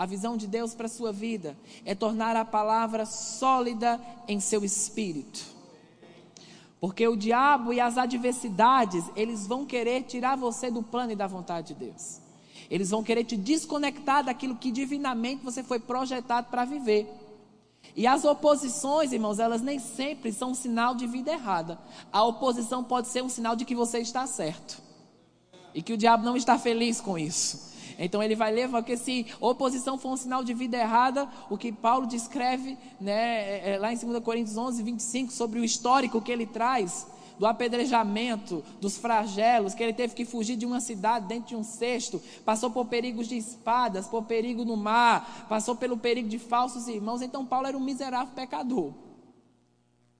a 0.00 0.06
visão 0.06 0.34
de 0.34 0.46
Deus 0.46 0.72
para 0.72 0.86
a 0.86 0.88
sua 0.88 1.12
vida 1.12 1.54
é 1.84 1.94
tornar 1.94 2.34
a 2.34 2.42
palavra 2.42 3.04
sólida 3.04 4.00
em 4.26 4.40
seu 4.40 4.64
espírito. 4.64 5.44
Porque 6.80 7.06
o 7.06 7.14
diabo 7.14 7.70
e 7.70 7.80
as 7.80 7.98
adversidades, 7.98 9.04
eles 9.14 9.46
vão 9.46 9.66
querer 9.66 10.04
tirar 10.04 10.38
você 10.38 10.70
do 10.70 10.82
plano 10.82 11.12
e 11.12 11.16
da 11.16 11.26
vontade 11.26 11.74
de 11.74 11.84
Deus. 11.84 12.18
Eles 12.70 12.88
vão 12.88 13.04
querer 13.04 13.24
te 13.24 13.36
desconectar 13.36 14.24
daquilo 14.24 14.56
que 14.56 14.70
divinamente 14.70 15.44
você 15.44 15.62
foi 15.62 15.78
projetado 15.78 16.48
para 16.48 16.64
viver. 16.64 17.06
E 17.94 18.06
as 18.06 18.24
oposições, 18.24 19.12
irmãos, 19.12 19.38
elas 19.38 19.60
nem 19.60 19.78
sempre 19.78 20.32
são 20.32 20.52
um 20.52 20.54
sinal 20.54 20.94
de 20.94 21.06
vida 21.06 21.30
errada. 21.30 21.78
A 22.10 22.24
oposição 22.24 22.82
pode 22.82 23.08
ser 23.08 23.22
um 23.22 23.28
sinal 23.28 23.54
de 23.54 23.66
que 23.66 23.74
você 23.74 23.98
está 23.98 24.26
certo. 24.26 24.80
E 25.74 25.82
que 25.82 25.92
o 25.92 25.98
diabo 25.98 26.24
não 26.24 26.38
está 26.38 26.58
feliz 26.58 27.02
com 27.02 27.18
isso. 27.18 27.68
Então 28.00 28.22
ele 28.22 28.34
vai 28.34 28.50
levar 28.50 28.82
que 28.82 28.96
se 28.96 29.26
oposição 29.38 29.98
for 29.98 30.12
um 30.12 30.16
sinal 30.16 30.42
de 30.42 30.54
vida 30.54 30.78
errada, 30.78 31.28
o 31.50 31.58
que 31.58 31.70
Paulo 31.70 32.06
descreve 32.06 32.78
né, 32.98 33.12
é, 33.12 33.72
é, 33.72 33.78
lá 33.78 33.92
em 33.92 33.96
2 33.96 34.24
Coríntios 34.24 34.56
11, 34.56 34.82
25, 34.82 35.30
sobre 35.30 35.60
o 35.60 35.64
histórico 35.64 36.20
que 36.22 36.32
ele 36.32 36.46
traz, 36.46 37.06
do 37.38 37.46
apedrejamento, 37.46 38.64
dos 38.80 38.96
flagelos, 38.96 39.74
que 39.74 39.82
ele 39.82 39.92
teve 39.92 40.14
que 40.14 40.24
fugir 40.24 40.56
de 40.56 40.64
uma 40.64 40.80
cidade 40.80 41.26
dentro 41.26 41.50
de 41.50 41.56
um 41.56 41.62
cesto, 41.62 42.20
passou 42.44 42.70
por 42.70 42.86
perigos 42.86 43.28
de 43.28 43.36
espadas, 43.36 44.06
por 44.06 44.24
perigo 44.24 44.64
no 44.64 44.76
mar, 44.76 45.46
passou 45.48 45.76
pelo 45.76 45.96
perigo 45.96 46.28
de 46.28 46.38
falsos 46.38 46.88
irmãos. 46.88 47.22
Então 47.22 47.44
Paulo 47.44 47.66
era 47.66 47.76
um 47.76 47.80
miserável 47.80 48.34
pecador. 48.34 48.92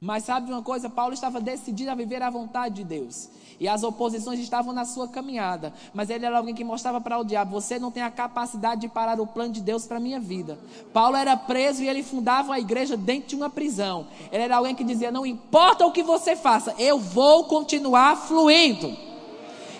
Mas 0.03 0.25
sabe 0.25 0.47
de 0.47 0.53
uma 0.53 0.63
coisa? 0.63 0.89
Paulo 0.89 1.13
estava 1.13 1.43
decidido 1.43 1.91
a 1.91 1.95
viver 1.95 2.23
a 2.23 2.31
vontade 2.31 2.77
de 2.77 2.85
Deus. 2.85 3.29
E 3.61 3.69
as 3.69 3.83
oposições 3.83 4.41
estavam 4.41 4.73
na 4.73 4.87
sua 4.87 5.07
caminhada. 5.07 5.75
Mas 5.93 6.09
ele 6.09 6.25
era 6.25 6.39
alguém 6.39 6.55
que 6.55 6.65
mostrava 6.65 7.03
para 7.03 7.19
o 7.19 7.25
diabo: 7.25 7.61
você 7.61 7.79
não 7.79 7.91
tem 7.91 8.03
a 8.03 8.11
capacidade 8.11 8.81
de 8.81 8.89
parar 8.89 9.21
o 9.21 9.27
plano 9.27 9.53
de 9.53 9.61
Deus 9.61 9.87
para 9.87 9.99
a 9.99 10.01
minha 10.01 10.19
vida. 10.19 10.59
Paulo 10.91 11.17
era 11.17 11.37
preso 11.37 11.83
e 11.83 11.89
ele 11.89 12.03
fundava 12.03 12.55
a 12.55 12.59
igreja 12.59 12.97
dentro 12.97 13.29
de 13.29 13.37
uma 13.37 13.51
prisão. 13.51 14.07
Ele 14.33 14.43
era 14.43 14.57
alguém 14.57 14.75
que 14.75 14.83
dizia: 14.83 15.13
não 15.13 15.27
importa 15.27 15.85
o 15.85 15.93
que 15.93 16.03
você 16.03 16.35
faça, 16.35 16.75
eu 16.79 16.99
vou 16.99 17.45
continuar 17.45 18.17
fluindo. 18.17 19.10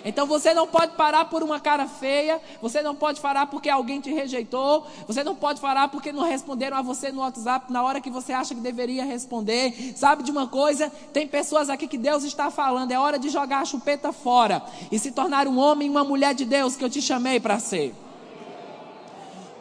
Então 0.03 0.25
você 0.25 0.53
não 0.53 0.67
pode 0.67 0.93
parar 0.93 1.25
por 1.25 1.43
uma 1.43 1.59
cara 1.59 1.87
feia, 1.87 2.41
você 2.61 2.81
não 2.81 2.95
pode 2.95 3.21
parar 3.21 3.47
porque 3.47 3.69
alguém 3.69 3.99
te 3.99 4.11
rejeitou, 4.11 4.85
você 5.07 5.23
não 5.23 5.35
pode 5.35 5.61
parar 5.61 5.87
porque 5.89 6.11
não 6.11 6.23
responderam 6.23 6.77
a 6.77 6.81
você 6.81 7.11
no 7.11 7.21
WhatsApp 7.21 7.71
na 7.71 7.83
hora 7.83 8.01
que 8.01 8.09
você 8.09 8.33
acha 8.33 8.55
que 8.55 8.61
deveria 8.61 9.05
responder. 9.05 9.93
Sabe 9.95 10.23
de 10.23 10.31
uma 10.31 10.47
coisa? 10.47 10.91
Tem 11.13 11.27
pessoas 11.27 11.69
aqui 11.69 11.87
que 11.87 11.97
Deus 11.97 12.23
está 12.23 12.49
falando, 12.49 12.91
é 12.91 12.99
hora 12.99 13.19
de 13.19 13.29
jogar 13.29 13.61
a 13.61 13.65
chupeta 13.65 14.11
fora 14.11 14.63
e 14.91 14.97
se 14.97 15.11
tornar 15.11 15.47
um 15.47 15.59
homem 15.59 15.87
e 15.87 15.91
uma 15.91 16.03
mulher 16.03 16.33
de 16.33 16.45
Deus 16.45 16.75
que 16.75 16.83
eu 16.83 16.89
te 16.89 17.01
chamei 17.01 17.39
para 17.39 17.59
ser. 17.59 17.93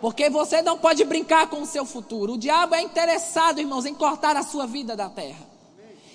Porque 0.00 0.30
você 0.30 0.62
não 0.62 0.78
pode 0.78 1.04
brincar 1.04 1.48
com 1.48 1.60
o 1.60 1.66
seu 1.66 1.84
futuro. 1.84 2.32
O 2.32 2.38
diabo 2.38 2.74
é 2.74 2.80
interessado, 2.80 3.60
irmãos, 3.60 3.84
em 3.84 3.94
cortar 3.94 4.34
a 4.34 4.42
sua 4.42 4.66
vida 4.66 4.96
da 4.96 5.10
terra. 5.10 5.49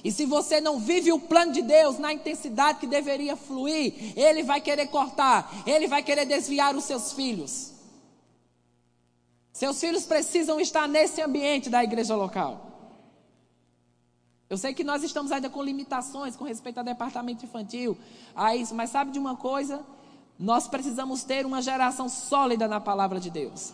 E 0.06 0.12
se 0.12 0.24
você 0.24 0.62
não 0.62 0.78
vive 0.78 1.12
o 1.12 1.20
plano 1.20 1.52
de 1.52 1.63
Deus 1.63 1.98
na 1.98 2.13
intensidade 2.13 2.78
que 2.78 2.86
deveria 2.86 3.36
fluir, 3.36 4.13
ele 4.15 4.44
vai 4.44 4.62
querer 4.62 4.86
cortar, 4.86 5.52
ele 5.65 5.88
vai 5.88 6.04
querer 6.04 6.28
desviar 6.28 6.76
os 6.76 6.84
seus 6.84 7.12
filhos. 7.13 7.72
Seus 9.52 9.80
filhos 9.80 10.06
precisam 10.06 10.60
estar 10.60 10.88
nesse 10.88 11.24
ambiente 11.24 11.72
da 11.72 11.84
igreja 11.84 12.15
local. 12.15 12.68
Eu 14.48 14.60
sei 14.60 14.76
que 14.76 14.84
nós 14.84 15.02
estamos 15.02 15.32
ainda 15.32 15.50
com 15.50 15.63
limitações 15.63 16.36
com 16.36 16.44
respeito 16.44 16.78
ao 16.78 16.84
departamento 16.84 17.44
infantil, 17.44 17.98
a 18.36 18.56
isso, 18.56 18.76
mas 18.76 18.91
sabe 18.91 19.10
de 19.10 19.18
uma 19.18 19.36
coisa? 19.36 19.84
Nós 20.38 20.68
precisamos 20.68 21.24
ter 21.24 21.48
uma 21.48 21.63
geração 21.63 22.08
sólida 22.08 22.68
na 22.68 22.80
palavra 22.80 23.20
de 23.20 23.32
Deus. 23.32 23.74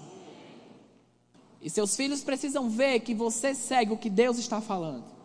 E 1.61 1.69
seus 1.69 1.93
filhos 1.93 2.23
precisam 2.23 2.69
ver 2.69 3.01
que 3.01 3.13
você 3.13 3.53
segue 3.53 3.91
o 3.91 3.97
que 3.97 4.09
Deus 4.09 4.37
está 4.37 4.61
falando. 4.61 5.19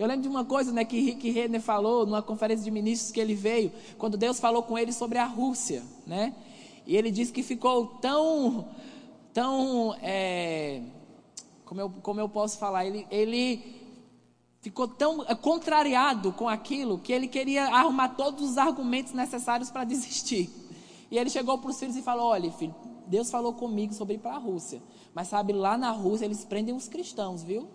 Eu 0.00 0.06
lembro 0.06 0.22
de 0.22 0.28
uma 0.28 0.46
coisa 0.46 0.72
né, 0.72 0.82
que 0.82 0.98
Rick 0.98 1.30
Renner 1.30 1.60
falou 1.60 2.06
numa 2.06 2.22
conferência 2.22 2.64
de 2.64 2.70
ministros 2.70 3.12
que 3.12 3.20
ele 3.20 3.34
veio, 3.34 3.70
quando 3.98 4.16
Deus 4.16 4.40
falou 4.40 4.62
com 4.62 4.78
ele 4.78 4.94
sobre 4.94 5.18
a 5.18 5.26
Rússia. 5.26 5.82
Né? 6.06 6.34
E 6.86 6.96
ele 6.96 7.10
disse 7.10 7.30
que 7.30 7.42
ficou 7.42 7.86
tão, 8.00 8.66
tão 9.34 9.94
é, 10.00 10.80
como, 11.66 11.82
eu, 11.82 11.90
como 12.00 12.18
eu 12.18 12.30
posso 12.30 12.56
falar, 12.56 12.86
ele, 12.86 13.06
ele 13.10 13.62
ficou 14.62 14.88
tão 14.88 15.22
é, 15.28 15.34
contrariado 15.34 16.32
com 16.32 16.48
aquilo 16.48 16.98
que 16.98 17.12
ele 17.12 17.28
queria 17.28 17.66
arrumar 17.66 18.08
todos 18.08 18.52
os 18.52 18.56
argumentos 18.56 19.12
necessários 19.12 19.70
para 19.70 19.84
desistir. 19.84 20.48
E 21.10 21.18
ele 21.18 21.28
chegou 21.28 21.58
para 21.58 21.68
os 21.68 21.78
filhos 21.78 21.96
e 21.96 22.00
falou: 22.00 22.28
Olha, 22.28 22.50
filho, 22.50 22.74
Deus 23.06 23.30
falou 23.30 23.52
comigo 23.52 23.92
sobre 23.92 24.14
ir 24.14 24.18
para 24.18 24.36
a 24.36 24.38
Rússia. 24.38 24.80
Mas 25.12 25.28
sabe, 25.28 25.52
lá 25.52 25.76
na 25.76 25.90
Rússia 25.90 26.24
eles 26.24 26.42
prendem 26.42 26.74
os 26.74 26.88
cristãos, 26.88 27.42
viu? 27.42 27.68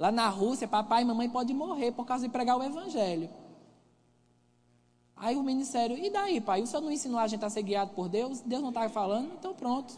Lá 0.00 0.10
na 0.10 0.30
Rússia, 0.30 0.66
papai 0.66 1.02
e 1.02 1.04
mamãe 1.04 1.28
podem 1.28 1.54
morrer 1.54 1.92
por 1.92 2.06
causa 2.06 2.24
de 2.26 2.32
pregar 2.32 2.56
o 2.56 2.62
evangelho. 2.62 3.28
Aí 5.14 5.36
o 5.36 5.42
ministério, 5.42 5.94
e 5.98 6.08
daí, 6.08 6.40
pai? 6.40 6.62
O 6.62 6.66
senhor 6.66 6.80
não 6.80 6.90
ensinou 6.90 7.20
a 7.20 7.26
gente 7.26 7.44
a 7.44 7.50
ser 7.50 7.60
guiado 7.60 7.90
por 7.90 8.08
Deus? 8.08 8.40
Deus 8.40 8.62
não 8.62 8.70
está 8.70 8.88
falando? 8.88 9.30
Então 9.38 9.52
pronto. 9.52 9.92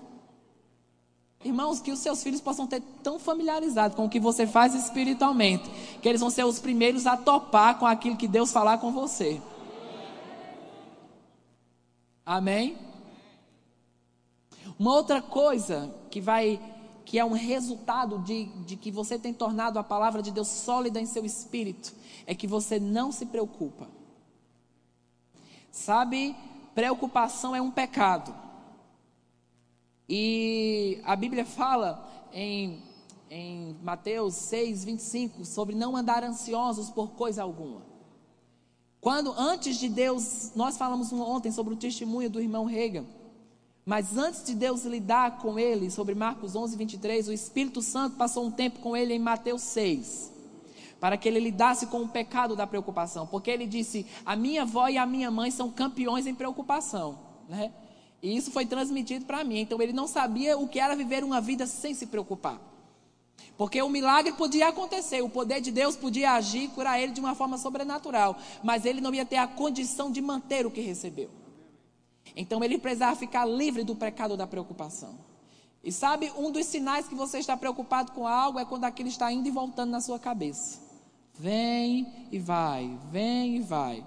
Irmãos, 1.45 1.81
que 1.81 1.93
os 1.93 2.01
seus 2.01 2.21
filhos 2.21 2.41
possam 2.41 2.67
ter 2.67 2.83
tão 3.01 3.17
familiarizado 3.21 3.95
com 3.95 4.07
o 4.07 4.09
que 4.09 4.19
você 4.19 4.45
faz 4.45 4.75
espiritualmente, 4.75 5.71
que 6.01 6.09
eles 6.09 6.21
vão 6.21 6.31
ser 6.31 6.45
os 6.45 6.59
primeiros 6.59 7.07
a 7.07 7.17
topar 7.17 7.79
com 7.79 7.87
aquilo 7.87 8.17
que 8.17 8.27
Deus 8.27 8.51
falar 8.51 8.79
com 8.79 8.91
você. 8.91 9.41
Amém? 12.27 12.77
Uma 14.77 14.95
outra 14.95 15.23
coisa 15.23 15.95
que 16.11 16.21
vai 16.21 16.61
que 17.05 17.19
é 17.19 17.25
um 17.25 17.33
resultado 17.33 18.19
de, 18.21 18.45
de 18.65 18.77
que 18.77 18.91
você 18.91 19.19
tem 19.19 19.35
tornado 19.35 19.79
a 19.79 19.85
palavra 19.85 20.23
de 20.23 20.31
Deus 20.31 20.49
sólida 20.49 21.01
em 21.01 21.07
seu 21.07 21.25
espírito, 21.25 21.95
é 22.27 22.35
que 22.35 22.47
você 22.47 22.79
não 22.79 23.11
se 23.13 23.27
preocupa. 23.27 23.89
Sabe, 25.71 26.37
preocupação 26.75 27.57
é 27.57 27.61
um 27.61 27.71
pecado. 27.71 28.35
E 30.09 31.01
a 31.05 31.17
Bíblia 31.17 31.45
fala 31.45 32.29
em, 32.33 32.83
em 33.31 33.77
Mateus 33.83 34.35
6, 34.35 34.85
25 34.85 35.45
sobre 35.45 35.75
não 35.75 35.97
andar 35.97 36.23
ansiosos 36.23 36.91
por 36.91 37.13
coisa 37.13 37.43
alguma. 37.43 37.83
Quando 39.01 39.33
antes 39.33 39.79
de 39.79 39.89
Deus, 39.89 40.53
nós 40.55 40.77
falamos 40.77 41.13
ontem 41.13 41.51
sobre 41.51 41.75
o 41.75 41.77
testemunho 41.77 42.31
do 42.31 42.41
irmão 42.41 42.65
Reagan, 42.65 43.05
mas 43.85 44.17
antes 44.17 44.45
de 44.45 44.55
Deus 44.55 44.85
lidar 44.85 45.39
com 45.39 45.59
ele, 45.59 45.91
sobre 45.91 46.15
Marcos 46.15 46.55
11, 46.55 46.77
23, 46.77 47.29
o 47.29 47.33
Espírito 47.33 47.83
Santo 47.83 48.17
passou 48.17 48.47
um 48.47 48.51
tempo 48.51 48.79
com 48.79 48.97
ele 48.97 49.13
em 49.13 49.19
Mateus 49.19 49.63
6, 49.63 50.33
para 51.01 51.17
que 51.17 51.29
ele 51.29 51.41
lidasse 51.41 51.87
com 51.87 52.03
o 52.03 52.09
pecado 52.09 52.55
da 52.55 52.67
preocupação, 52.67 53.27
porque 53.27 53.51
ele 53.51 53.67
disse: 53.67 54.07
A 54.25 54.37
minha 54.37 54.63
avó 54.63 54.89
e 54.89 54.97
a 54.97 55.05
minha 55.05 55.31
mãe 55.33 55.51
são 55.51 55.69
campeões 55.69 56.29
em 56.29 56.35
preocupação, 56.35 57.19
né? 57.49 57.73
E 58.23 58.37
isso 58.37 58.53
foi 58.53 58.65
transmitido 58.65 59.25
para 59.25 59.43
mim. 59.43 59.59
Então 59.59 59.83
ele 59.83 59.93
não 59.93 60.07
sabia 60.07 60.57
o 60.57 60.69
que 60.69 60.79
era 60.79 60.95
viver 60.95 61.25
uma 61.25 61.41
vida 61.41 61.67
sem 61.67 61.93
se 61.93 62.07
preocupar. 62.07 62.61
Porque 63.59 63.83
o 63.83 63.89
milagre 63.89 64.33
podia 64.33 64.69
acontecer, 64.69 65.23
o 65.23 65.29
poder 65.29 65.61
de 65.61 65.73
Deus 65.73 65.97
podia 65.97 66.33
agir, 66.33 66.69
curar 66.69 67.01
ele 67.01 67.13
de 67.13 67.21
uma 67.21 67.35
forma 67.35 67.59
sobrenatural, 67.59 68.37
mas 68.63 68.85
ele 68.85 69.01
não 69.01 69.13
ia 69.13 69.27
ter 69.27 69.37
a 69.37 69.47
condição 69.49 70.11
de 70.11 70.23
manter 70.23 70.65
o 70.65 70.71
que 70.71 70.81
recebeu. 70.81 71.42
Então 72.37 72.63
ele 72.63 72.79
precisava 72.79 73.17
ficar 73.17 73.45
livre 73.45 73.85
do 73.85 73.95
pecado 73.95 74.37
da 74.37 74.47
preocupação. 74.47 75.19
E 75.85 75.91
sabe, 75.91 76.33
um 76.37 76.51
dos 76.51 76.67
sinais 76.67 77.09
que 77.09 77.15
você 77.15 77.39
está 77.39 77.57
preocupado 77.57 78.13
com 78.13 78.27
algo 78.27 78.59
é 78.59 78.65
quando 78.65 78.85
aquilo 78.85 79.09
está 79.09 79.33
indo 79.33 79.49
e 79.49 79.51
voltando 79.51 79.91
na 79.91 80.01
sua 80.01 80.19
cabeça. 80.19 80.81
Vem 81.35 82.29
e 82.31 82.39
vai, 82.39 82.99
vem 83.11 83.57
e 83.57 83.61
vai. 83.61 84.07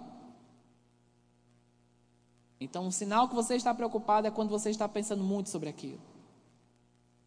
Então, 2.59 2.85
um 2.85 2.91
sinal 2.91 3.27
que 3.27 3.35
você 3.35 3.55
está 3.55 3.73
preocupado 3.73 4.27
é 4.27 4.31
quando 4.31 4.49
você 4.49 4.69
está 4.69 4.87
pensando 4.87 5.23
muito 5.23 5.49
sobre 5.49 5.67
aquilo. 5.67 5.99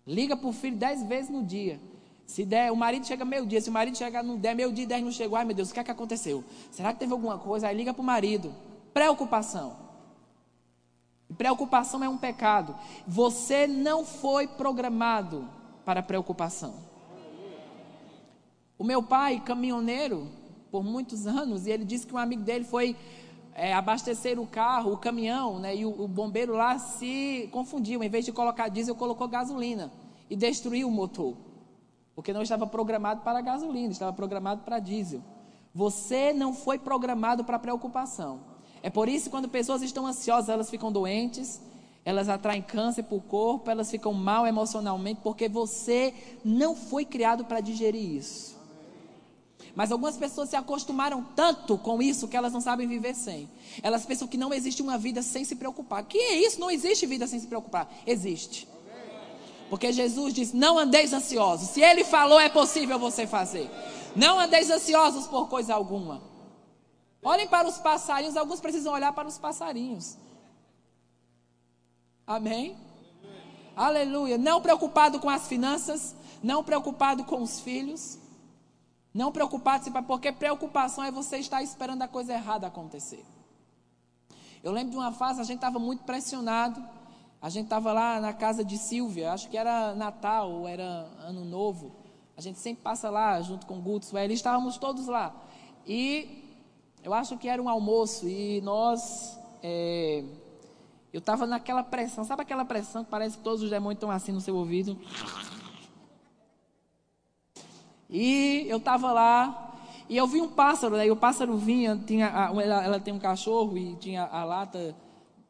Liga 0.07 0.35
para 0.35 0.49
o 0.49 0.53
filho 0.53 0.77
dez 0.77 1.03
vezes 1.03 1.31
no 1.31 1.43
dia. 1.45 1.79
Se 2.25 2.45
der, 2.45 2.73
o 2.73 2.77
marido 2.77 3.07
chega 3.07 3.25
meio-dia. 3.25 3.61
Se 3.61 3.69
o 3.69 3.73
marido 3.73 3.97
chegar 3.97 4.23
não 4.25 4.39
der 4.39 4.55
meio-dia 4.55 4.85
e 4.85 4.87
dez 4.87 5.05
não 5.05 5.13
chegou, 5.13 5.37
ai 5.37 5.45
meu 5.45 5.55
Deus, 5.55 5.71
o 5.71 5.75
que 5.75 5.81
é 5.81 5.85
que 5.85 5.91
aconteceu? 5.91 6.43
Será 6.71 6.93
que 6.93 6.99
teve 6.99 7.13
alguma 7.13 7.39
coisa? 7.39 7.69
Aí 7.69 7.77
liga 7.77 7.93
para 7.93 8.03
o 8.03 8.05
marido. 8.05 8.55
Preocupação. 8.95 9.88
Preocupação 11.37 12.03
é 12.03 12.09
um 12.09 12.17
pecado. 12.17 12.75
Você 13.07 13.67
não 13.67 14.05
foi 14.05 14.47
programado 14.47 15.47
para 15.85 16.03
preocupação. 16.03 16.75
O 18.79 18.85
meu 18.85 19.03
pai, 19.03 19.41
caminhoneiro, 19.41 20.29
por 20.71 20.85
muitos 20.85 21.27
anos, 21.27 21.67
e 21.67 21.71
ele 21.71 21.85
disse 21.85 22.07
que 22.07 22.15
um 22.15 22.19
amigo 22.19 22.43
dele 22.43 22.65
foi 22.65 22.97
é, 23.55 23.75
abastecer 23.75 24.39
o 24.39 24.47
carro, 24.47 24.93
o 24.93 24.97
caminhão, 24.97 25.59
né, 25.59 25.75
e 25.75 25.85
o, 25.85 26.03
o, 26.03 26.07
bombeiro 26.07 26.55
lá 26.55 26.79
se 26.79 27.49
confundiu. 27.53 28.03
Em 28.05 28.09
vez 28.09 28.25
de 28.25 28.33
colocar 28.33 28.69
diesel, 28.69 28.95
colocou 28.95 29.27
gasolina 29.27 29.91
e 30.31 30.37
destruiu 30.37 30.87
o 30.89 30.91
motor. 30.91 31.37
Porque 32.15 32.33
não 32.33 32.43
estava 32.43 32.67
programado 32.67 33.23
para 33.23 33.41
gasolina, 33.41 33.91
estava 33.91 34.13
programado 34.13 34.63
para 34.63 34.79
diesel. 34.79 35.23
Você 35.75 36.33
não 36.33 36.55
foi 36.55 36.79
programado 36.79 37.45
para 37.45 37.59
preocupação. 37.59 38.41
É 38.83 38.91
por 38.91 39.09
isso 39.09 39.25
que 39.25 39.31
quando 39.31 39.49
pessoas 39.49 39.83
estão 39.83 40.07
ansiosas, 40.07 40.49
elas 40.49 40.71
ficam 40.71 40.93
doentes, 40.93 41.61
elas 42.05 42.29
atraem 42.29 42.63
câncer 42.63 43.03
para 43.03 43.17
o 43.17 43.21
corpo, 43.21 43.71
elas 43.71 43.91
ficam 43.91 44.13
mal 44.13 44.47
emocionalmente, 44.47 45.21
porque 45.23 45.49
você 45.49 46.15
não 46.45 46.75
foi 46.75 47.05
criado 47.05 47.45
para 47.45 47.61
digerir 47.61 48.17
isso. 48.17 48.57
Mas 49.75 49.93
algumas 49.93 50.17
pessoas 50.17 50.49
se 50.49 50.57
acostumaram 50.57 51.25
tanto 51.37 51.79
com 51.79 52.03
isso 52.03 52.27
que 52.27 52.37
elas 52.37 52.53
não 52.53 52.61
sabem 52.61 52.89
viver 52.89 53.15
sem. 53.15 53.49
Elas 53.83 54.05
pensam 54.05 54.27
que 54.27 54.37
não 54.37 54.53
existe 54.53 54.83
uma 54.83 54.99
vida 54.99 55.23
sem 55.23 55.45
se 55.45 55.55
preocupar. 55.55 56.03
Que 56.05 56.19
é 56.19 56.35
isso? 56.47 56.59
Não 56.59 56.71
existe 56.71 57.07
vida 57.07 57.27
sem 57.27 57.39
se 57.39 57.47
preocupar. 57.47 57.89
Existe. 58.07 58.67
Porque 59.71 59.93
Jesus 59.93 60.35
disse: 60.35 60.57
Não 60.57 60.79
andeis 60.79 61.13
ansiosos. 61.13 61.69
Se 61.69 61.81
Ele 61.81 62.03
falou, 62.03 62.41
é 62.41 62.49
possível 62.49 62.99
você 62.99 63.27
fazer. 63.27 63.71
Não 64.17 64.41
andeis 64.41 64.71
ansiosos 64.71 65.27
por 65.27 65.49
coisa 65.49 65.75
alguma. 65.75 66.28
Olhem 67.23 67.49
para 67.49 67.69
os 67.69 67.79
passarinhos. 67.79 68.37
Alguns 68.37 68.61
precisam 68.61 68.93
olhar 68.93 69.13
para 69.13 69.29
os 69.29 69.39
passarinhos. 69.39 70.17
Amém? 72.27 72.77
Aleluia. 73.77 74.39
Não 74.39 74.61
preocupado 74.61 75.19
com 75.21 75.29
as 75.29 75.47
finanças. 75.47 76.15
Não 76.43 76.63
preocupado 76.63 77.25
com 77.25 77.43
os 77.43 77.61
filhos. 77.61 78.19
Não 79.13 79.33
preocupar-se, 79.33 79.91
porque 79.91 80.31
preocupação 80.31 81.03
é 81.03 81.11
você 81.11 81.39
estar 81.39 81.63
esperando 81.63 82.03
a 82.03 82.09
coisa 82.09 82.33
errada 82.35 82.67
acontecer. 82.67 83.25
Eu 84.63 84.71
lembro 84.71 84.93
de 84.93 84.97
uma 84.97 85.13
fase, 85.13 85.41
a 85.41 85.45
gente 85.45 85.57
estava 85.57 85.79
muito 85.79 86.05
pressionado. 86.05 86.85
A 87.41 87.49
gente 87.49 87.65
estava 87.65 87.93
lá 87.93 88.21
na 88.21 88.33
casa 88.33 88.65
de 88.65 88.77
Silvia, 88.77 89.33
acho 89.33 89.49
que 89.49 89.57
era 89.57 89.95
Natal 89.95 90.51
ou 90.51 90.69
era 90.69 91.09
Ano 91.21 91.45
Novo. 91.45 91.93
A 92.37 92.41
gente 92.41 92.59
sempre 92.59 92.83
passa 92.83 93.09
lá 93.11 93.41
junto 93.41 93.65
com 93.67 93.79
o 93.79 93.81
Guto, 93.81 94.07
e 94.17 94.33
estávamos 94.33 94.77
todos 94.77 95.07
lá. 95.07 95.35
E 95.87 96.48
eu 97.09 97.15
acho 97.15 97.39
que 97.39 97.49
era 97.49 97.61
um 97.61 97.71
almoço 97.71 98.29
e 98.29 98.61
nós. 98.61 99.41
É, 99.63 100.23
eu 101.11 101.21
estava 101.21 101.47
naquela 101.47 101.83
pressão, 101.83 102.23
sabe 102.23 102.43
aquela 102.43 102.67
pressão 102.67 103.03
que 103.03 103.11
parece 103.11 103.39
que 103.39 103.43
todos 103.43 103.63
os 103.63 103.71
demônios 103.71 103.97
estão 103.97 104.11
assim 104.11 104.31
no 104.31 104.43
seu 104.43 104.55
ouvido? 104.55 104.95
E 108.11 108.67
eu 108.69 108.77
estava 108.77 109.11
lá 109.11 109.75
e 110.07 110.19
eu 110.19 110.27
vi 110.27 110.39
um 110.43 110.49
pássaro, 110.49 110.99
né? 110.99 111.07
E 111.07 111.11
o 111.11 111.17
pássaro 111.17 111.57
vinha, 111.57 111.99
tinha, 112.07 112.27
ela, 112.27 112.85
ela 112.85 113.01
tem 113.01 113.15
um 113.15 113.19
cachorro 113.19 113.79
e 113.79 113.97
tinha 113.97 114.25
a 114.25 114.45
lata, 114.45 114.95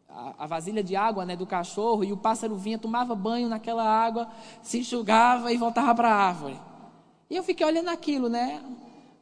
a, 0.09 0.44
a, 0.44 0.47
vasilha 0.47 0.83
de 0.83 0.94
água, 0.94 1.25
né, 1.25 1.35
do 1.35 1.44
cachorro. 1.44 2.05
E 2.05 2.12
o 2.12 2.16
pássaro 2.16 2.55
vinha, 2.55 2.79
tomava 2.79 3.16
banho 3.16 3.49
naquela 3.49 3.85
água, 3.85 4.29
se 4.62 4.79
enxugava 4.79 5.53
e 5.53 5.57
voltava 5.57 5.92
para 5.92 6.09
a 6.09 6.29
árvore. 6.29 6.57
E 7.29 7.35
eu 7.35 7.42
fiquei 7.42 7.66
olhando 7.66 7.88
aquilo, 7.88 8.29
né? 8.29 8.62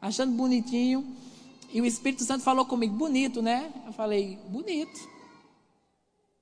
Achando 0.03 0.37
bonitinho. 0.37 1.25
E 1.73 1.81
o 1.81 1.85
Espírito 1.85 2.25
Santo 2.25 2.45
falou 2.45 2.65
comigo, 2.65 2.95
bonito, 2.95 3.43
né? 3.43 3.73
Eu 3.87 3.93
falei, 3.93 4.39
bonito. 4.49 5.09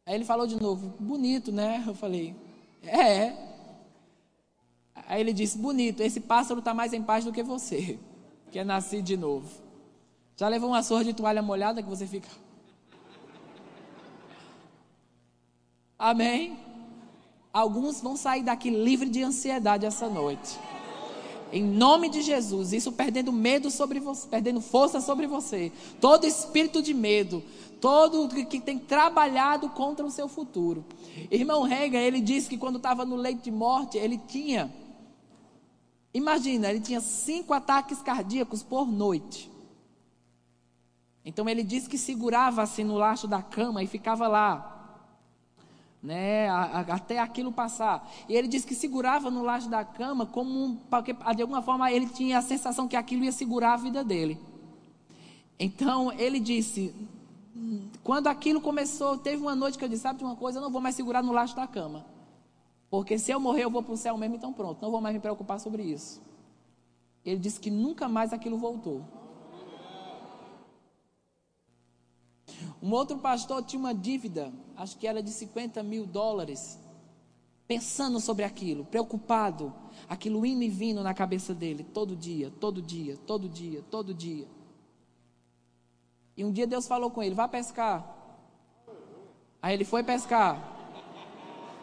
Aí 0.06 0.14
ele 0.14 0.24
falou 0.24 0.46
de 0.46 0.60
novo, 0.60 0.94
bonito, 1.00 1.50
né? 1.50 1.82
Eu 1.87 1.94
falei, 1.94 2.37
é. 2.82 3.54
Aí 5.06 5.20
ele 5.20 5.32
disse: 5.32 5.58
Bonito, 5.58 6.00
esse 6.00 6.20
pássaro 6.20 6.60
está 6.60 6.72
mais 6.72 6.92
em 6.92 7.02
paz 7.02 7.24
do 7.24 7.32
que 7.32 7.42
você, 7.42 7.98
que 8.50 8.58
é 8.58 8.64
nascido 8.64 9.04
de 9.04 9.16
novo. 9.16 9.48
Já 10.37 10.48
levou 10.48 10.70
uma 10.70 10.82
sorra 10.82 11.04
de 11.04 11.14
toalha 11.14 11.42
molhada 11.42 11.82
que 11.82 11.88
você 11.88 12.06
fica. 12.06 12.28
Amém? 15.98 16.58
Alguns 17.52 18.00
vão 18.00 18.16
sair 18.16 18.42
daqui 18.42 18.68
livre 18.68 19.08
de 19.08 19.22
ansiedade 19.22 19.87
essa 19.87 20.08
noite. 20.08 20.58
Em 21.52 21.62
nome 21.62 22.09
de 22.09 22.22
Jesus, 22.22 22.72
isso 22.72 22.90
perdendo 22.92 23.33
medo 23.33 23.70
sobre 23.70 24.00
você, 24.00 24.26
perdendo 24.28 24.61
força 24.61 25.00
sobre 25.00 25.26
você. 25.26 25.70
Todo 26.00 26.26
espírito 26.26 26.83
de 26.83 26.92
medo, 26.92 27.42
todo 27.80 28.28
que 28.46 28.61
tem 28.61 28.78
trabalhado 28.78 29.68
contra 29.68 30.04
o 30.04 30.11
seu 30.11 30.28
futuro. 30.28 30.85
Irmão 31.30 31.62
Rega, 31.62 31.98
ele 31.98 32.20
disse 32.20 32.48
que 32.48 32.59
quando 32.59 32.76
estava 32.76 33.04
no 33.04 33.16
leito 33.16 33.42
de 33.42 33.50
morte, 33.50 33.98
ele 33.98 34.18
tinha 34.18 34.72
Imagina, 36.14 36.70
ele 36.70 36.78
tinha 36.78 37.00
cinco 37.00 37.52
ataques 37.52 38.00
cardíacos 38.00 38.62
por 38.62 38.87
noite. 38.87 39.50
Então 41.24 41.48
ele 41.48 41.64
disse 41.64 41.88
que 41.88 41.98
segurava 41.98 42.62
assim 42.62 42.85
no 42.85 42.94
laço 42.94 43.26
da 43.26 43.42
cama 43.42 43.83
e 43.83 43.88
ficava 43.88 44.28
lá, 44.28 44.73
né, 46.04 46.50
até 46.50 47.18
aquilo 47.18 47.50
passar. 47.50 48.06
E 48.28 48.34
ele 48.36 48.46
disse 48.46 48.66
que 48.66 48.74
segurava 48.74 49.30
no 49.30 49.42
laço 49.42 49.70
da 49.70 49.82
cama 49.82 50.26
como 50.26 50.50
um, 50.50 50.76
porque 50.76 51.14
de 51.14 51.42
alguma 51.42 51.62
forma 51.62 51.90
ele 51.90 52.06
tinha 52.06 52.38
a 52.38 52.42
sensação 52.42 52.86
que 52.86 52.94
aquilo 52.94 53.24
ia 53.24 53.32
segurar 53.32 53.72
a 53.72 53.76
vida 53.78 54.04
dele. 54.04 54.38
Então 55.58 56.12
ele 56.12 56.38
disse, 56.38 56.94
quando 58.02 58.26
aquilo 58.26 58.60
começou, 58.60 59.16
teve 59.16 59.40
uma 59.40 59.56
noite 59.56 59.78
que 59.78 59.84
eu 59.84 59.88
disse, 59.88 60.02
sabe 60.02 60.18
de 60.18 60.24
uma 60.24 60.36
coisa, 60.36 60.58
eu 60.58 60.62
não 60.62 60.70
vou 60.70 60.80
mais 60.80 60.94
segurar 60.94 61.22
no 61.22 61.32
laço 61.32 61.56
da 61.56 61.66
cama. 61.66 62.04
Porque 62.90 63.18
se 63.18 63.30
eu 63.32 63.40
morrer, 63.40 63.64
eu 63.64 63.70
vou 63.70 63.82
para 63.82 63.94
o 63.94 63.96
céu 63.96 64.18
mesmo, 64.18 64.36
então 64.36 64.52
pronto, 64.52 64.82
não 64.82 64.90
vou 64.90 65.00
mais 65.00 65.14
me 65.14 65.20
preocupar 65.20 65.58
sobre 65.58 65.82
isso. 65.82 66.20
Ele 67.24 67.40
disse 67.40 67.58
que 67.58 67.70
nunca 67.70 68.10
mais 68.10 68.34
aquilo 68.34 68.58
voltou. 68.58 69.02
Um 72.82 72.92
outro 72.92 73.16
pastor 73.16 73.62
tinha 73.64 73.80
uma 73.80 73.94
dívida, 73.94 74.52
acho 74.76 74.96
que 74.98 75.06
era 75.06 75.22
de 75.22 75.30
50 75.30 75.82
mil 75.82 76.06
dólares. 76.06 76.78
pensando 77.66 78.20
sobre 78.20 78.44
aquilo, 78.44 78.84
preocupado, 78.84 79.72
aquilo 80.06 80.44
indo 80.44 80.62
e 80.62 80.68
vindo 80.68 81.02
na 81.02 81.14
cabeça 81.14 81.54
dele, 81.54 81.82
todo 81.82 82.14
dia, 82.14 82.52
todo 82.60 82.82
dia, 82.82 83.16
todo 83.26 83.48
dia, 83.48 83.82
todo 83.90 84.12
dia. 84.12 84.46
E 86.37 86.44
um 86.44 86.52
dia 86.52 86.66
Deus 86.66 86.87
falou 86.87 87.10
com 87.10 87.22
ele: 87.22 87.34
vá 87.34 87.48
pescar. 87.48 88.04
Aí 89.62 89.72
ele 89.72 89.84
foi 89.84 90.02
pescar. 90.02 90.60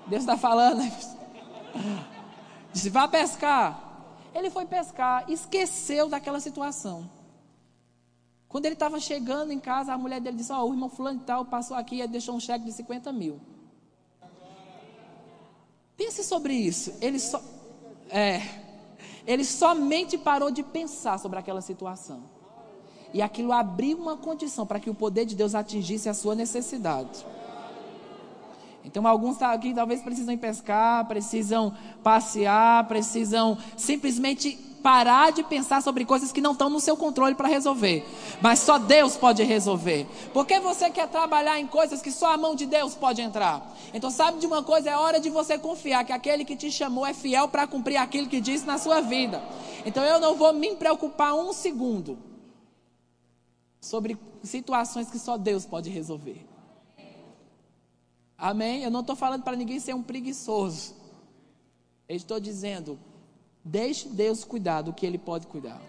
Deus 0.08 0.22
está 0.22 0.38
falando. 0.38 0.82
Disse: 2.72 2.90
vá 2.90 3.08
pescar. 3.08 3.90
Ele 4.34 4.50
foi 4.50 4.66
pescar, 4.66 5.30
esqueceu 5.30 6.08
daquela 6.08 6.40
situação. 6.40 7.10
Quando 8.52 8.66
ele 8.66 8.74
estava 8.74 9.00
chegando 9.00 9.54
em 9.54 9.60
casa, 9.60 9.94
a 9.94 9.98
mulher 9.98 10.20
dele 10.20 10.36
disse: 10.36 10.52
Ó, 10.52 10.62
oh, 10.62 10.70
o 10.70 10.74
irmão 10.74 10.90
Fulano 10.90 11.22
e 11.22 11.24
tal 11.24 11.46
passou 11.46 11.78
aqui 11.78 12.02
e 12.02 12.08
deixou 12.08 12.36
um 12.36 12.40
cheque 12.40 12.66
de 12.66 12.74
50 12.74 13.12
mil. 13.14 13.40
Pense 15.96 16.22
sobre 16.22 16.54
isso. 16.54 16.94
Ele 17.00 17.18
só. 17.18 17.42
É. 18.10 18.42
Ele 19.26 19.46
somente 19.46 20.18
parou 20.18 20.52
de 20.52 20.64
pensar 20.64 21.18
sobre 21.18 21.40
aquela 21.40 21.62
situação. 21.62 22.24
E 23.14 23.22
aquilo 23.22 23.54
abriu 23.54 23.98
uma 23.98 24.18
condição 24.18 24.66
para 24.66 24.80
que 24.80 24.90
o 24.90 24.96
poder 24.96 25.26
de 25.26 25.36
Deus 25.36 25.56
atingisse 25.56 26.10
a 26.10 26.14
sua 26.14 26.36
necessidade. 26.36 27.26
Então, 28.84 29.08
alguns 29.08 29.42
aqui 29.42 29.74
talvez 29.74 30.02
precisam 30.02 30.38
pescar, 30.38 31.08
precisam 31.08 31.74
passear, 32.04 32.86
precisam 32.88 33.58
simplesmente 33.78 34.71
parar 34.82 35.32
de 35.32 35.44
pensar 35.44 35.82
sobre 35.82 36.06
coisas 36.06 36.32
que 36.32 36.42
não 36.42 36.54
estão 36.54 36.70
no 36.70 36.80
seu 36.80 36.98
controle 36.98 37.36
para 37.36 37.48
resolver. 37.48 38.06
Mas 38.42 38.60
só 38.60 38.78
Deus 38.78 39.16
pode 39.16 39.44
resolver. 39.44 40.08
Porque 40.34 40.60
você 40.60 40.90
quer 40.90 41.08
trabalhar 41.08 41.60
em 41.60 41.68
coisas 41.68 42.02
que 42.02 42.12
só 42.12 42.34
a 42.34 42.38
mão 42.38 42.56
de 42.56 42.66
Deus 42.66 42.96
pode 42.96 43.22
entrar. 43.22 43.76
Então, 43.94 44.10
sabe 44.10 44.40
de 44.40 44.48
uma 44.48 44.64
coisa? 44.64 44.90
É 44.90 44.98
hora 44.98 45.20
de 45.20 45.30
você 45.30 45.58
confiar 45.58 46.04
que 46.04 46.12
aquele 46.12 46.44
que 46.44 46.56
te 46.56 46.72
chamou 46.72 47.06
é 47.06 47.14
fiel 47.14 47.48
para 47.48 47.68
cumprir 47.68 47.98
aquilo 47.98 48.28
que 48.28 48.42
disse 48.42 48.66
na 48.66 48.78
sua 48.78 49.02
vida. 49.02 49.42
Então, 49.86 50.04
eu 50.04 50.20
não 50.20 50.36
vou 50.36 50.54
me 50.54 50.76
preocupar 50.76 51.34
um 51.34 51.54
segundo 51.54 52.18
sobre 53.80 54.18
situações 54.44 55.10
que 55.10 55.20
só 55.20 55.38
Deus 55.38 55.66
pode 55.66 55.90
resolver. 55.90 56.46
Amém? 58.38 58.84
Eu 58.84 58.90
não 58.90 59.02
estou 59.02 59.16
falando 59.16 59.44
para 59.44 59.56
ninguém 59.56 59.80
ser 59.80 59.94
um 59.94 60.02
preguiçoso. 60.02 60.96
Eu 62.10 62.16
estou 62.16 62.40
dizendo, 62.40 63.00
Deixe 63.64 64.10
Deus 64.10 64.44
cuidar 64.44 64.82
do 64.82 64.94
que 64.94 65.06
Ele 65.06 65.18
pode 65.18 65.48
cuidar. 65.48 65.82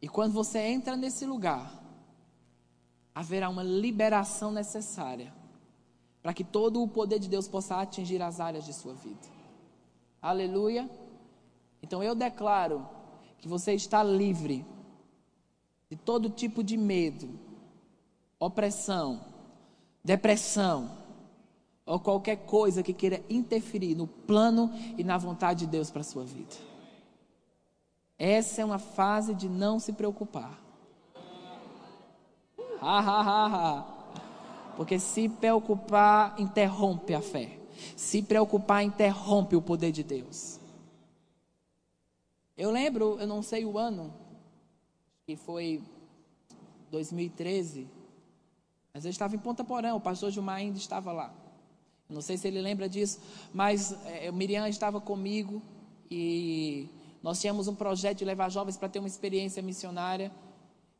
E 0.00 0.08
quando 0.08 0.32
você 0.32 0.58
entra 0.58 0.96
nesse 0.96 1.24
lugar, 1.24 1.80
haverá 3.14 3.48
uma 3.48 3.62
liberação 3.62 4.50
necessária 4.50 5.32
para 6.22 6.32
que 6.32 6.44
todo 6.44 6.82
o 6.82 6.88
poder 6.88 7.18
de 7.18 7.28
Deus 7.28 7.48
possa 7.48 7.80
atingir 7.80 8.22
as 8.22 8.40
áreas 8.40 8.64
de 8.64 8.72
sua 8.72 8.94
vida. 8.94 9.28
Aleluia. 10.20 10.88
Então 11.82 12.02
eu 12.02 12.14
declaro 12.14 12.88
que 13.38 13.48
você 13.48 13.74
está 13.74 14.04
livre 14.04 14.64
de 15.90 15.96
todo 15.96 16.30
tipo 16.30 16.62
de 16.62 16.76
medo, 16.76 17.28
opressão, 18.38 19.20
depressão, 20.02 21.01
ou 21.84 21.98
qualquer 21.98 22.36
coisa 22.46 22.82
que 22.82 22.92
queira 22.92 23.22
interferir 23.28 23.94
no 23.94 24.06
plano 24.06 24.70
e 24.96 25.02
na 25.02 25.18
vontade 25.18 25.60
de 25.60 25.66
Deus 25.66 25.90
para 25.90 26.00
a 26.00 26.04
sua 26.04 26.24
vida. 26.24 26.54
Essa 28.18 28.62
é 28.62 28.64
uma 28.64 28.78
fase 28.78 29.34
de 29.34 29.48
não 29.48 29.80
se 29.80 29.92
preocupar. 29.92 30.60
Ha, 32.80 32.98
ha, 32.98 33.20
ha, 33.20 33.46
ha. 33.46 33.84
Porque 34.76 34.98
se 34.98 35.28
preocupar 35.28 36.38
interrompe 36.40 37.14
a 37.14 37.20
fé. 37.20 37.58
Se 37.96 38.22
preocupar 38.22 38.84
interrompe 38.84 39.56
o 39.56 39.62
poder 39.62 39.90
de 39.90 40.04
Deus. 40.04 40.60
Eu 42.56 42.70
lembro, 42.70 43.18
eu 43.18 43.26
não 43.26 43.42
sei 43.42 43.64
o 43.64 43.76
ano, 43.76 44.12
que 45.26 45.34
foi 45.36 45.82
2013, 46.90 47.88
mas 48.92 49.04
eu 49.04 49.10
estava 49.10 49.34
em 49.34 49.38
Ponta 49.38 49.64
Porã, 49.64 49.94
o 49.94 50.00
pastor 50.00 50.30
Gilmar 50.30 50.56
ainda 50.56 50.78
estava 50.78 51.10
lá. 51.12 51.41
Não 52.12 52.20
sei 52.20 52.36
se 52.36 52.46
ele 52.46 52.60
lembra 52.60 52.88
disso, 52.88 53.20
mas 53.52 53.96
é, 54.04 54.30
Miriam 54.30 54.68
estava 54.68 55.00
comigo 55.00 55.62
e 56.10 56.88
nós 57.22 57.40
tínhamos 57.40 57.68
um 57.68 57.74
projeto 57.74 58.18
de 58.18 58.24
levar 58.24 58.50
jovens 58.50 58.76
para 58.76 58.88
ter 58.88 58.98
uma 58.98 59.08
experiência 59.08 59.62
missionária. 59.62 60.30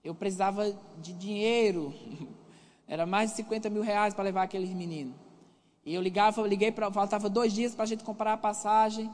Eu 0.02 0.14
precisava 0.14 0.74
de 1.00 1.12
dinheiro, 1.12 1.92
era 2.88 3.04
mais 3.04 3.30
de 3.30 3.36
50 3.36 3.68
mil 3.68 3.82
reais 3.82 4.14
para 4.14 4.24
levar 4.24 4.42
aqueles 4.44 4.70
meninos. 4.70 5.14
E 5.84 5.94
eu 5.94 6.00
ligava, 6.00 6.46
liguei 6.46 6.72
para, 6.72 6.90
faltava 6.90 7.28
dois 7.28 7.52
dias 7.52 7.74
para 7.74 7.84
a 7.84 7.86
gente 7.86 8.04
comprar 8.04 8.32
a 8.32 8.36
passagem. 8.36 9.10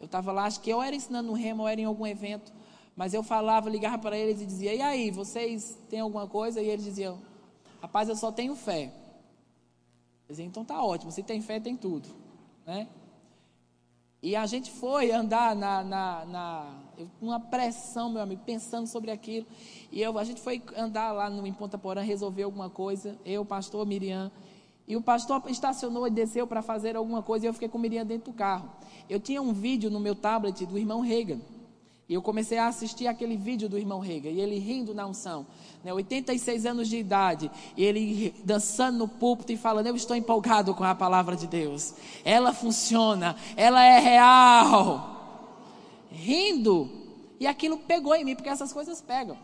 Eu 0.00 0.06
estava 0.06 0.32
lá, 0.32 0.44
acho 0.44 0.60
que 0.60 0.70
eu 0.70 0.80
era 0.80 0.96
ensinando 0.96 1.28
no 1.28 1.34
remo, 1.34 1.62
ou 1.62 1.68
era 1.68 1.80
em 1.80 1.84
algum 1.84 2.06
evento. 2.06 2.52
Mas 2.96 3.12
eu 3.12 3.22
falava, 3.22 3.68
ligava 3.68 3.98
para 3.98 4.16
eles 4.16 4.40
e 4.40 4.46
dizia: 4.46 4.74
E 4.74 4.80
aí, 4.80 5.10
vocês 5.10 5.78
têm 5.90 6.00
alguma 6.00 6.26
coisa? 6.26 6.60
E 6.60 6.68
eles 6.68 6.84
diziam: 6.84 7.18
Rapaz, 7.80 8.08
eu 8.08 8.16
só 8.16 8.30
tenho 8.30 8.54
fé. 8.54 9.01
Então 10.38 10.64
tá 10.64 10.82
ótimo, 10.82 11.12
se 11.12 11.22
tem 11.22 11.40
fé, 11.40 11.60
tem 11.60 11.76
tudo. 11.76 12.08
Né? 12.66 12.88
E 14.22 14.36
a 14.36 14.46
gente 14.46 14.70
foi 14.70 15.10
andar 15.10 15.56
na, 15.56 15.82
na, 15.82 16.24
na 16.24 16.74
uma 17.20 17.40
pressão, 17.40 18.08
meu 18.08 18.22
amigo, 18.22 18.42
pensando 18.46 18.86
sobre 18.86 19.10
aquilo. 19.10 19.46
E 19.90 20.00
eu, 20.00 20.16
a 20.16 20.22
gente 20.22 20.40
foi 20.40 20.62
andar 20.76 21.10
lá 21.10 21.28
no, 21.28 21.44
em 21.44 21.52
Ponta 21.52 21.76
Porã, 21.76 22.02
resolver 22.02 22.44
alguma 22.44 22.70
coisa. 22.70 23.18
Eu, 23.24 23.44
pastor 23.44 23.84
Miriam. 23.84 24.30
E 24.86 24.96
o 24.96 25.02
pastor 25.02 25.42
estacionou 25.48 26.06
e 26.06 26.10
desceu 26.10 26.46
para 26.46 26.62
fazer 26.62 26.94
alguma 26.94 27.20
coisa. 27.20 27.46
E 27.46 27.48
eu 27.48 27.52
fiquei 27.52 27.68
com 27.68 27.78
Miriam 27.78 28.06
dentro 28.06 28.30
do 28.30 28.36
carro. 28.36 28.70
Eu 29.10 29.18
tinha 29.18 29.42
um 29.42 29.52
vídeo 29.52 29.90
no 29.90 29.98
meu 29.98 30.14
tablet 30.14 30.66
do 30.66 30.78
irmão 30.78 31.00
Reagan. 31.00 31.40
E 32.08 32.14
eu 32.14 32.20
comecei 32.20 32.58
a 32.58 32.66
assistir 32.66 33.06
aquele 33.06 33.36
vídeo 33.36 33.68
do 33.68 33.78
irmão 33.78 34.00
Rega, 34.00 34.28
e 34.28 34.40
ele 34.40 34.58
rindo 34.58 34.92
na 34.92 35.06
unção, 35.06 35.46
né, 35.84 35.92
86 35.92 36.66
anos 36.66 36.88
de 36.88 36.96
idade, 36.96 37.50
e 37.76 37.84
ele 37.84 38.34
dançando 38.44 38.98
no 38.98 39.08
púlpito 39.08 39.52
e 39.52 39.56
falando: 39.56 39.86
Eu 39.86 39.96
estou 39.96 40.16
empolgado 40.16 40.74
com 40.74 40.84
a 40.84 40.94
palavra 40.94 41.36
de 41.36 41.46
Deus, 41.46 41.94
ela 42.24 42.52
funciona, 42.52 43.36
ela 43.56 43.82
é 43.84 43.98
real. 43.98 45.10
Rindo, 46.10 46.90
e 47.40 47.46
aquilo 47.46 47.78
pegou 47.78 48.14
em 48.14 48.24
mim, 48.24 48.34
porque 48.34 48.50
essas 48.50 48.72
coisas 48.72 49.00
pegam. 49.00 49.36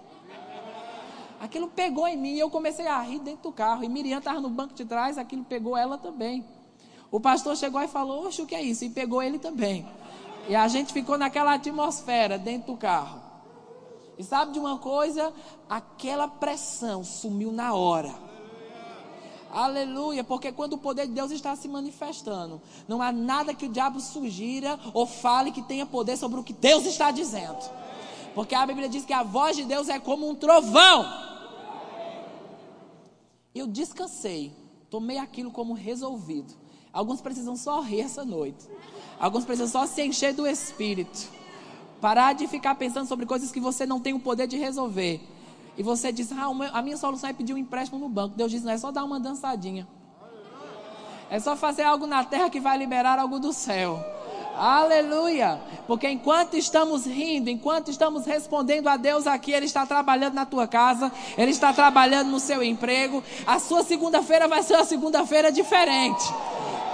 Aquilo 1.40 1.68
pegou 1.68 2.06
em 2.08 2.16
mim 2.16 2.34
e 2.34 2.40
eu 2.40 2.50
comecei 2.50 2.86
a 2.86 3.00
rir 3.00 3.20
dentro 3.20 3.44
do 3.44 3.52
carro. 3.52 3.84
E 3.84 3.88
Miriam 3.88 4.18
estava 4.18 4.40
no 4.40 4.50
banco 4.50 4.74
de 4.74 4.84
trás, 4.84 5.16
aquilo 5.16 5.44
pegou 5.44 5.76
ela 5.76 5.96
também. 5.96 6.44
O 7.10 7.20
pastor 7.20 7.56
chegou 7.56 7.80
e 7.80 7.88
falou: 7.88 8.26
Oxe, 8.26 8.42
o 8.42 8.46
que 8.46 8.54
é 8.54 8.62
isso? 8.62 8.84
E 8.84 8.90
pegou 8.90 9.22
ele 9.22 9.38
também. 9.38 9.86
E 10.48 10.56
a 10.56 10.66
gente 10.66 10.92
ficou 10.92 11.18
naquela 11.18 11.54
atmosfera 11.54 12.38
dentro 12.38 12.72
do 12.72 12.78
carro. 12.78 13.20
E 14.18 14.24
sabe 14.24 14.52
de 14.52 14.58
uma 14.58 14.78
coisa? 14.78 15.32
Aquela 15.68 16.26
pressão 16.26 17.04
sumiu 17.04 17.52
na 17.52 17.74
hora. 17.74 18.12
Aleluia, 19.50 20.24
porque 20.24 20.50
quando 20.50 20.74
o 20.74 20.78
poder 20.78 21.06
de 21.06 21.12
Deus 21.12 21.30
está 21.30 21.54
se 21.54 21.68
manifestando, 21.68 22.60
não 22.86 23.00
há 23.00 23.12
nada 23.12 23.54
que 23.54 23.66
o 23.66 23.68
diabo 23.68 24.00
sugira 24.00 24.78
ou 24.92 25.06
fale 25.06 25.52
que 25.52 25.62
tenha 25.62 25.86
poder 25.86 26.16
sobre 26.16 26.40
o 26.40 26.44
que 26.44 26.52
Deus 26.52 26.84
está 26.84 27.10
dizendo. 27.10 27.58
Porque 28.34 28.54
a 28.54 28.66
Bíblia 28.66 28.88
diz 28.88 29.04
que 29.04 29.12
a 29.12 29.22
voz 29.22 29.56
de 29.56 29.64
Deus 29.64 29.88
é 29.88 29.98
como 29.98 30.28
um 30.28 30.34
trovão. 30.34 31.06
Eu 33.54 33.66
descansei, 33.66 34.52
tomei 34.90 35.18
aquilo 35.18 35.50
como 35.50 35.72
resolvido. 35.72 36.54
Alguns 36.92 37.20
precisam 37.20 37.56
só 37.56 37.80
rir 37.80 38.00
essa 38.00 38.24
noite. 38.24 38.66
Alguns 39.20 39.44
precisam 39.44 39.68
só 39.68 39.86
se 39.86 40.02
encher 40.02 40.32
do 40.32 40.46
Espírito. 40.46 41.28
Parar 42.00 42.34
de 42.34 42.46
ficar 42.46 42.74
pensando 42.76 43.06
sobre 43.06 43.26
coisas 43.26 43.50
que 43.50 43.58
você 43.58 43.84
não 43.84 44.00
tem 44.00 44.14
o 44.14 44.20
poder 44.20 44.46
de 44.46 44.56
resolver. 44.56 45.20
E 45.76 45.82
você 45.82 46.12
diz, 46.12 46.30
ah, 46.32 46.48
a 46.72 46.82
minha 46.82 46.96
solução 46.96 47.30
é 47.30 47.32
pedir 47.32 47.54
um 47.54 47.58
empréstimo 47.58 47.98
no 47.98 48.08
banco. 48.08 48.34
Deus 48.36 48.50
diz, 48.50 48.62
não 48.62 48.72
é 48.72 48.78
só 48.78 48.90
dar 48.90 49.04
uma 49.04 49.18
dançadinha. 49.18 49.86
É 51.30 51.38
só 51.38 51.56
fazer 51.56 51.82
algo 51.82 52.06
na 52.06 52.24
terra 52.24 52.48
que 52.48 52.60
vai 52.60 52.78
liberar 52.78 53.18
algo 53.18 53.38
do 53.38 53.52
céu. 53.52 54.02
Aleluia! 54.56 55.60
Porque 55.86 56.08
enquanto 56.08 56.56
estamos 56.56 57.06
rindo, 57.06 57.48
enquanto 57.48 57.90
estamos 57.90 58.26
respondendo 58.26 58.88
a 58.88 58.96
Deus 58.96 59.26
aqui, 59.26 59.52
Ele 59.52 59.66
está 59.66 59.86
trabalhando 59.86 60.34
na 60.34 60.44
tua 60.44 60.66
casa, 60.66 61.12
Ele 61.36 61.52
está 61.52 61.72
trabalhando 61.72 62.30
no 62.30 62.40
seu 62.40 62.62
emprego. 62.62 63.22
A 63.46 63.60
sua 63.60 63.84
segunda-feira 63.84 64.48
vai 64.48 64.62
ser 64.64 64.74
uma 64.74 64.84
segunda-feira 64.84 65.52
diferente. 65.52 66.24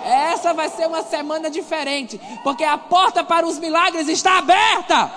Essa 0.04 0.52
vai 0.52 0.68
ser 0.68 0.86
uma 0.86 1.02
semana 1.02 1.50
diferente, 1.50 2.20
porque 2.42 2.62
a 2.62 2.76
porta 2.76 3.24
para 3.24 3.46
os 3.46 3.58
milagres 3.58 4.06
está 4.08 4.38
aberta. 4.38 5.10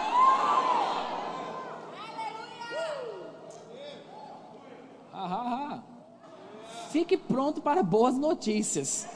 Fique 6.91 7.17
pronto 7.17 7.61
para 7.61 7.83
boas 7.83 8.17
notícias. 8.17 9.07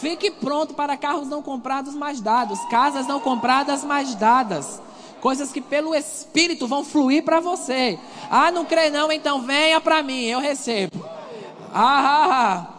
Fique 0.00 0.30
pronto 0.30 0.74
para 0.74 0.96
carros 0.96 1.28
não 1.28 1.40
comprados 1.40 1.94
mais 1.94 2.20
dados, 2.20 2.58
casas 2.66 3.06
não 3.06 3.20
compradas 3.20 3.84
mais 3.84 4.14
dadas. 4.14 4.82
Coisas 5.20 5.50
que 5.50 5.60
pelo 5.60 5.94
Espírito 5.94 6.66
vão 6.66 6.84
fluir 6.84 7.24
para 7.24 7.40
você. 7.40 7.98
Ah, 8.30 8.50
não 8.50 8.64
crê 8.64 8.90
não? 8.90 9.10
Então 9.10 9.40
venha 9.40 9.80
para 9.80 10.02
mim, 10.02 10.24
eu 10.24 10.40
recebo. 10.40 11.04
Ah, 11.72 12.00
ah, 12.00 12.28
ah. 12.30 12.75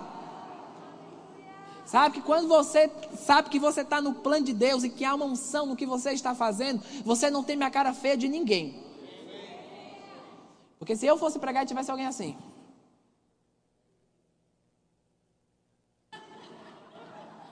Sabe 1.87 2.15
que 2.15 2.21
quando 2.21 2.49
você 2.49 2.91
sabe 3.15 3.49
que 3.49 3.57
você 3.57 3.79
está 3.79 4.01
no 4.01 4.15
plano 4.15 4.45
de 4.45 4.53
Deus 4.53 4.83
e 4.83 4.89
que 4.89 5.05
há 5.05 5.15
uma 5.15 5.23
unção 5.23 5.65
no 5.65 5.75
que 5.75 5.85
você 5.85 6.11
está 6.11 6.35
fazendo, 6.35 6.83
você 7.05 7.31
não 7.31 7.45
tem 7.45 7.63
a 7.63 7.71
cara 7.71 7.93
feia 7.93 8.17
de 8.17 8.27
ninguém. 8.27 8.83
Porque 10.77 10.97
se 10.97 11.05
eu 11.05 11.17
fosse 11.17 11.39
pregar 11.39 11.63
e 11.63 11.65
tivesse 11.65 11.89
alguém 11.89 12.05
assim. 12.05 12.35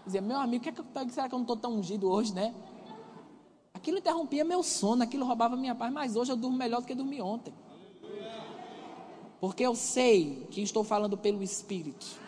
Dizia, 0.05 0.19
meu 0.21 0.37
amigo, 0.37 0.63
que 0.63 0.69
é 0.69 0.73
que, 0.73 1.13
será 1.13 1.29
que 1.29 1.33
eu 1.33 1.39
não 1.39 1.43
estou 1.43 1.55
tão 1.55 1.77
ungido 1.77 2.11
hoje, 2.11 2.33
né? 2.33 2.53
Aquilo 3.73 3.99
interrompia 3.99 4.43
meu 4.43 4.61
sono, 4.61 5.01
aquilo 5.01 5.25
roubava 5.25 5.55
minha 5.55 5.73
paz, 5.73 5.93
mas 5.93 6.17
hoje 6.17 6.33
eu 6.33 6.35
durmo 6.35 6.57
melhor 6.57 6.81
do 6.81 6.87
que 6.87 6.93
dormi 6.93 7.21
ontem. 7.21 7.53
Porque 9.39 9.63
eu 9.63 9.75
sei 9.75 10.45
que 10.51 10.61
estou 10.61 10.83
falando 10.83 11.17
pelo 11.17 11.41
Espírito. 11.41 12.24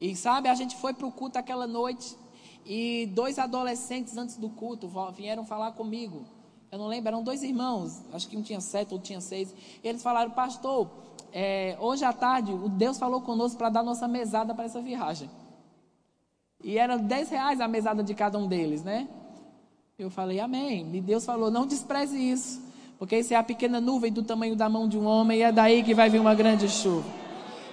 E 0.00 0.14
sabe, 0.14 0.48
a 0.48 0.54
gente 0.54 0.76
foi 0.76 0.94
para 0.94 1.06
o 1.06 1.12
culto 1.12 1.38
aquela 1.38 1.66
noite 1.66 2.16
e 2.64 3.06
dois 3.14 3.38
adolescentes 3.38 4.16
antes 4.16 4.36
do 4.36 4.48
culto 4.48 4.90
vieram 5.14 5.44
falar 5.44 5.72
comigo. 5.72 6.24
Eu 6.70 6.78
não 6.78 6.86
lembro, 6.86 7.08
eram 7.08 7.22
dois 7.22 7.42
irmãos, 7.42 8.02
acho 8.12 8.28
que 8.28 8.36
um 8.36 8.42
tinha 8.42 8.60
sete, 8.60 8.92
outro 8.92 9.06
tinha 9.06 9.20
seis. 9.20 9.54
E 9.82 9.88
eles 9.88 10.02
falaram, 10.02 10.30
pastor, 10.30 10.88
é, 11.32 11.76
hoje 11.80 12.04
à 12.04 12.12
tarde 12.12 12.52
o 12.52 12.68
Deus 12.68 12.98
falou 12.98 13.22
conosco 13.22 13.56
para 13.56 13.70
dar 13.70 13.82
nossa 13.82 14.06
mesada 14.06 14.54
para 14.54 14.64
essa 14.64 14.80
viagem. 14.80 15.30
E 16.62 16.76
era 16.76 16.98
10 16.98 17.30
reais 17.30 17.60
a 17.60 17.68
mesada 17.68 18.02
de 18.02 18.14
cada 18.14 18.36
um 18.36 18.46
deles, 18.48 18.82
né? 18.82 19.08
Eu 19.98 20.10
falei, 20.10 20.40
amém. 20.40 20.88
E 20.92 21.00
Deus 21.00 21.24
falou, 21.24 21.50
não 21.50 21.66
despreze 21.66 22.18
isso. 22.18 22.60
Porque 22.98 23.16
isso 23.16 23.32
é 23.32 23.36
a 23.36 23.42
pequena 23.42 23.80
nuvem 23.80 24.12
do 24.12 24.22
tamanho 24.22 24.56
da 24.56 24.68
mão 24.68 24.88
de 24.88 24.98
um 24.98 25.06
homem 25.06 25.38
e 25.38 25.42
é 25.42 25.52
daí 25.52 25.84
que 25.84 25.94
vai 25.94 26.10
vir 26.10 26.20
uma 26.20 26.34
grande 26.34 26.68
chuva. 26.68 27.08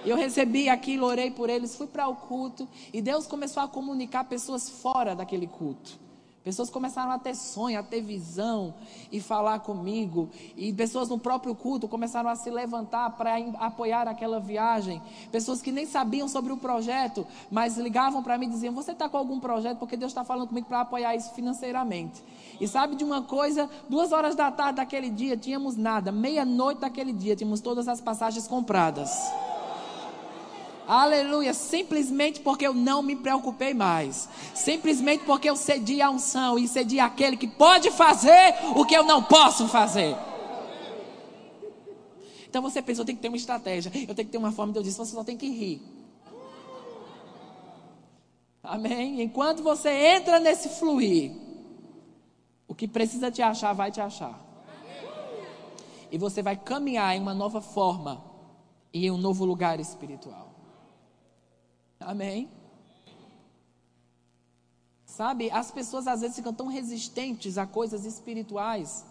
Eu 0.06 0.16
recebi 0.16 0.68
aquilo, 0.68 1.04
orei 1.04 1.32
por 1.32 1.50
eles, 1.50 1.74
fui 1.74 1.88
para 1.88 2.06
o 2.06 2.14
culto 2.14 2.68
e 2.92 3.02
Deus 3.02 3.26
começou 3.26 3.60
a 3.62 3.68
comunicar 3.68 4.24
pessoas 4.24 4.68
fora 4.68 5.16
daquele 5.16 5.48
culto. 5.48 6.06
Pessoas 6.46 6.70
começaram 6.70 7.10
a 7.10 7.18
ter 7.18 7.34
sonho, 7.34 7.76
a 7.76 7.82
ter 7.82 8.00
visão 8.00 8.72
e 9.10 9.20
falar 9.20 9.58
comigo. 9.58 10.30
E 10.56 10.72
pessoas 10.72 11.08
no 11.08 11.18
próprio 11.18 11.56
culto 11.56 11.88
começaram 11.88 12.30
a 12.30 12.36
se 12.36 12.48
levantar 12.50 13.10
para 13.16 13.36
apoiar 13.58 14.06
aquela 14.06 14.38
viagem. 14.38 15.02
Pessoas 15.32 15.60
que 15.60 15.72
nem 15.72 15.86
sabiam 15.86 16.28
sobre 16.28 16.52
o 16.52 16.56
projeto, 16.56 17.26
mas 17.50 17.76
ligavam 17.76 18.22
para 18.22 18.38
mim 18.38 18.46
e 18.46 18.50
diziam: 18.50 18.72
Você 18.74 18.92
está 18.92 19.08
com 19.08 19.16
algum 19.16 19.40
projeto? 19.40 19.78
Porque 19.78 19.96
Deus 19.96 20.12
está 20.12 20.22
falando 20.22 20.46
comigo 20.46 20.68
para 20.68 20.82
apoiar 20.82 21.16
isso 21.16 21.34
financeiramente. 21.34 22.22
E 22.60 22.68
sabe 22.68 22.94
de 22.94 23.02
uma 23.02 23.22
coisa? 23.22 23.68
Duas 23.88 24.12
horas 24.12 24.36
da 24.36 24.48
tarde 24.48 24.76
daquele 24.76 25.10
dia 25.10 25.36
tínhamos 25.36 25.76
nada. 25.76 26.12
Meia-noite 26.12 26.80
daquele 26.82 27.12
dia 27.12 27.34
tínhamos 27.34 27.60
todas 27.60 27.88
as 27.88 28.00
passagens 28.00 28.46
compradas. 28.46 29.10
Aleluia. 30.86 31.52
Simplesmente 31.52 32.40
porque 32.40 32.66
eu 32.66 32.72
não 32.72 33.02
me 33.02 33.16
preocupei 33.16 33.74
mais. 33.74 34.28
Simplesmente 34.54 35.24
porque 35.24 35.50
eu 35.50 35.56
cedi 35.56 36.00
a 36.00 36.10
unção 36.10 36.58
e 36.58 36.68
cedi 36.68 37.00
àquele 37.00 37.36
que 37.36 37.48
pode 37.48 37.90
fazer 37.90 38.54
o 38.74 38.84
que 38.84 38.94
eu 38.94 39.02
não 39.02 39.22
posso 39.22 39.66
fazer. 39.68 40.16
Então 42.48 42.62
você 42.62 42.80
pensa, 42.80 43.02
eu 43.02 43.04
tenho 43.04 43.16
que 43.16 43.22
ter 43.22 43.28
uma 43.28 43.36
estratégia, 43.36 43.90
eu 44.08 44.14
tenho 44.14 44.26
que 44.26 44.32
ter 44.32 44.38
uma 44.38 44.52
forma 44.52 44.72
de 44.72 44.78
eu 44.78 44.82
disse, 44.82 44.96
você 44.96 45.12
só 45.12 45.24
tem 45.24 45.36
que 45.36 45.48
rir. 45.48 45.82
Amém? 48.62 49.20
Enquanto 49.20 49.62
você 49.62 49.90
entra 49.90 50.40
nesse 50.40 50.68
fluir, 50.70 51.32
o 52.66 52.74
que 52.74 52.88
precisa 52.88 53.30
te 53.30 53.42
achar, 53.42 53.72
vai 53.72 53.90
te 53.90 54.00
achar. 54.00 54.40
E 56.10 56.18
você 56.18 56.42
vai 56.42 56.56
caminhar 56.56 57.14
em 57.14 57.20
uma 57.20 57.34
nova 57.34 57.60
forma 57.60 58.24
e 58.92 59.06
em 59.06 59.10
um 59.10 59.18
novo 59.18 59.44
lugar 59.44 59.78
espiritual. 59.78 60.45
Amém? 62.00 62.50
Sabe, 65.04 65.50
as 65.50 65.70
pessoas 65.70 66.06
às 66.06 66.20
vezes 66.20 66.36
ficam 66.36 66.52
tão 66.52 66.66
resistentes 66.66 67.56
a 67.56 67.66
coisas 67.66 68.04
espirituais 68.04 69.04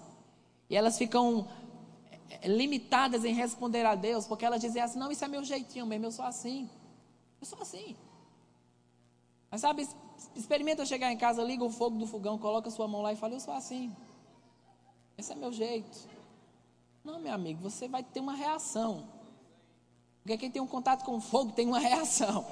e 0.70 0.76
elas 0.76 0.98
ficam 0.98 1.48
eh, 2.30 2.48
limitadas 2.48 3.26
em 3.26 3.34
responder 3.34 3.86
a 3.86 3.96
Deus, 3.96 4.28
porque 4.28 4.46
elas 4.46 4.62
dizem 4.62 4.82
assim: 4.82 5.00
não, 5.00 5.12
isso 5.12 5.26
é 5.26 5.28
meu 5.28 5.44
jeitinho 5.44 5.86
mesmo, 5.86 6.06
eu 6.06 6.12
sou 6.12 6.26
assim. 6.26 6.70
Eu 7.42 7.48
sou 7.48 7.60
assim. 7.62 7.96
Mas 9.50 9.62
sabe, 9.62 9.88
experimenta 10.36 10.86
chegar 10.86 11.12
em 11.12 11.18
casa, 11.18 11.44
liga 11.44 11.64
o 11.64 11.70
fogo 11.72 11.98
do 11.98 12.06
fogão, 12.06 12.38
coloca 12.38 12.70
sua 12.70 12.88
mão 12.88 13.02
lá 13.02 13.12
e 13.12 13.16
fala: 13.16 13.34
eu 13.34 13.40
sou 13.40 13.54
assim. 13.54 13.92
Esse 15.18 15.32
é 15.32 15.36
meu 15.36 15.52
jeito. 15.52 16.08
Não, 17.04 17.20
meu 17.20 17.34
amigo, 17.34 17.62
você 17.62 17.88
vai 17.88 18.04
ter 18.04 18.20
uma 18.20 18.36
reação. 18.36 19.08
Porque 20.22 20.38
quem 20.38 20.52
tem 20.52 20.62
um 20.62 20.68
contato 20.68 21.04
com 21.04 21.22
fogo 21.22 21.52
tem 21.52 21.68
uma 21.68 21.80
reação. 21.80 22.46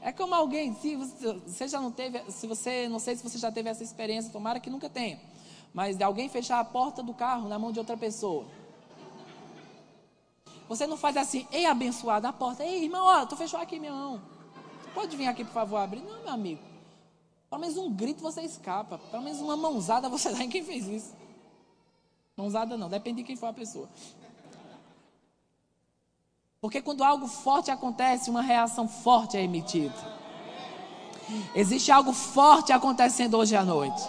É 0.00 0.12
como 0.12 0.34
alguém, 0.34 0.74
se 0.76 0.96
você 0.96 1.66
já 1.68 1.80
não 1.80 1.90
teve, 1.90 2.30
se 2.30 2.46
você, 2.46 2.88
não 2.88 2.98
sei 2.98 3.16
se 3.16 3.22
você 3.22 3.38
já 3.38 3.50
teve 3.50 3.68
essa 3.68 3.82
experiência, 3.82 4.32
tomara 4.32 4.60
que 4.60 4.70
nunca 4.70 4.88
tenha, 4.88 5.20
mas 5.74 5.96
de 5.96 6.04
alguém 6.04 6.28
fechar 6.28 6.60
a 6.60 6.64
porta 6.64 7.02
do 7.02 7.12
carro 7.12 7.48
na 7.48 7.58
mão 7.58 7.72
de 7.72 7.78
outra 7.78 7.96
pessoa. 7.96 8.46
Você 10.68 10.86
não 10.86 10.96
faz 10.96 11.16
assim, 11.16 11.46
ei 11.50 11.66
abençoado, 11.66 12.26
a 12.26 12.32
porta, 12.32 12.62
ei 12.62 12.84
irmão, 12.84 13.06
ó, 13.06 13.26
tu 13.26 13.36
fechou 13.36 13.58
aqui 13.58 13.78
minha 13.78 13.92
mão. 13.92 14.20
Pode 14.94 15.16
vir 15.16 15.26
aqui, 15.26 15.44
por 15.44 15.52
favor, 15.52 15.78
abrir? 15.78 16.00
Não, 16.00 16.22
meu 16.22 16.32
amigo. 16.32 16.62
Pelo 17.48 17.60
menos 17.60 17.76
um 17.76 17.92
grito 17.92 18.20
você 18.20 18.42
escapa. 18.42 18.98
Pelo 18.98 19.22
menos 19.22 19.40
uma 19.40 19.56
mãozada 19.56 20.08
você 20.08 20.30
dá 20.34 20.44
em 20.44 20.48
quem 20.48 20.62
fez 20.62 20.86
isso. 20.86 21.14
Mãozada 22.36 22.76
não, 22.76 22.88
depende 22.88 23.22
de 23.22 23.26
quem 23.26 23.36
for 23.36 23.46
a 23.46 23.52
pessoa. 23.52 23.88
Porque 26.60 26.82
quando 26.82 27.04
algo 27.04 27.28
forte 27.28 27.70
acontece, 27.70 28.28
uma 28.28 28.42
reação 28.42 28.88
forte 28.88 29.36
é 29.36 29.42
emitida. 29.44 29.94
Existe 31.54 31.92
algo 31.92 32.12
forte 32.12 32.72
acontecendo 32.72 33.36
hoje 33.36 33.54
à 33.54 33.64
noite. 33.64 34.02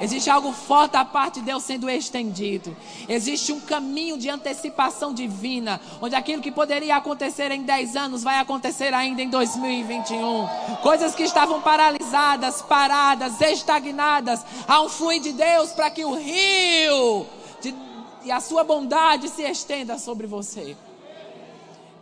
Existe 0.00 0.30
algo 0.30 0.52
forte 0.52 0.92
da 0.92 1.04
parte 1.04 1.40
de 1.40 1.46
Deus 1.46 1.64
sendo 1.64 1.90
estendido. 1.90 2.76
Existe 3.08 3.52
um 3.52 3.58
caminho 3.58 4.16
de 4.16 4.30
antecipação 4.30 5.12
divina, 5.12 5.80
onde 6.00 6.14
aquilo 6.14 6.40
que 6.40 6.52
poderia 6.52 6.94
acontecer 6.94 7.50
em 7.50 7.64
10 7.64 7.96
anos 7.96 8.22
vai 8.22 8.38
acontecer 8.38 8.94
ainda 8.94 9.20
em 9.20 9.28
2021. 9.28 10.46
Coisas 10.84 11.12
que 11.12 11.24
estavam 11.24 11.60
paralisadas, 11.60 12.62
paradas, 12.62 13.40
estagnadas. 13.40 14.46
Há 14.68 14.80
um 14.80 14.88
fluir 14.88 15.20
de 15.20 15.32
Deus 15.32 15.72
para 15.72 15.90
que 15.90 16.04
o 16.04 16.14
rio 16.14 17.26
de, 17.60 17.74
e 18.22 18.30
a 18.30 18.40
sua 18.40 18.62
bondade 18.62 19.28
se 19.28 19.42
estenda 19.42 19.98
sobre 19.98 20.28
você 20.28 20.76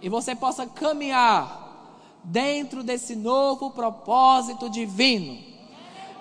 e 0.04 0.08
você 0.10 0.34
possa 0.34 0.66
caminhar 0.66 1.66
dentro 2.22 2.82
desse 2.82 3.16
novo 3.16 3.70
propósito 3.70 4.68
divino. 4.68 5.42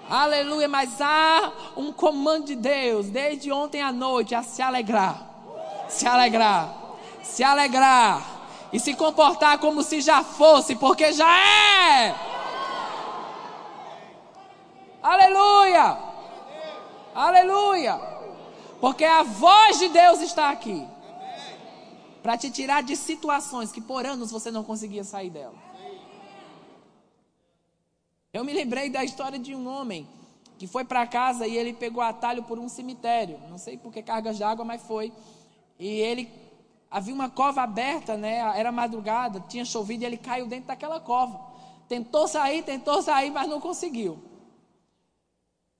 Aleluia, 0.09 0.69
mas 0.69 1.01
há 1.01 1.51
um 1.75 1.91
comando 1.91 2.45
de 2.45 2.55
Deus 2.55 3.07
desde 3.07 3.51
ontem 3.51 3.81
à 3.81 3.91
noite 3.91 4.33
a 4.33 4.41
se 4.41 4.61
alegrar, 4.61 5.21
se 5.89 6.07
alegrar, 6.07 6.73
se 7.23 7.43
alegrar 7.43 8.23
e 8.71 8.79
se 8.79 8.93
comportar 8.93 9.57
como 9.57 9.83
se 9.83 9.99
já 9.99 10.23
fosse, 10.23 10.77
porque 10.77 11.11
já 11.11 11.37
é. 11.37 12.15
Aleluia! 15.03 15.97
Aleluia! 17.13 17.99
Porque 18.79 19.03
a 19.03 19.23
voz 19.23 19.77
de 19.77 19.89
Deus 19.89 20.21
está 20.21 20.51
aqui 20.51 20.92
para 22.23 22.37
te 22.37 22.49
tirar 22.49 22.81
de 22.81 22.95
situações 22.95 23.69
que 23.69 23.81
por 23.81 24.05
anos 24.05 24.31
você 24.31 24.49
não 24.49 24.63
conseguia 24.63 25.03
sair 25.03 25.29
dela. 25.29 25.55
Eu 28.31 28.45
me 28.45 28.53
lembrei 28.53 28.89
da 28.89 29.03
história 29.03 29.37
de 29.37 29.53
um 29.53 29.67
homem 29.67 30.07
que 30.57 30.65
foi 30.65 30.85
para 30.85 31.05
casa 31.05 31.45
e 31.45 31.57
ele 31.57 31.73
pegou 31.73 32.01
atalho 32.01 32.41
por 32.43 32.57
um 32.57 32.69
cemitério. 32.69 33.37
Não 33.49 33.57
sei 33.57 33.77
por 33.77 33.91
que 33.91 34.01
cargas 34.01 34.39
d'água, 34.39 34.63
mas 34.63 34.81
foi. 34.81 35.11
E 35.77 35.85
ele 35.85 36.31
havia 36.89 37.13
uma 37.13 37.29
cova 37.29 37.61
aberta, 37.61 38.15
né? 38.15 38.37
Era 38.57 38.71
madrugada, 38.71 39.41
tinha 39.41 39.65
chovido 39.65 40.03
e 40.03 40.05
ele 40.05 40.17
caiu 40.17 40.47
dentro 40.47 40.67
daquela 40.67 41.01
cova. 41.01 41.39
Tentou 41.89 42.25
sair, 42.27 42.63
tentou 42.63 43.03
sair, 43.03 43.31
mas 43.31 43.49
não 43.49 43.59
conseguiu. 43.59 44.17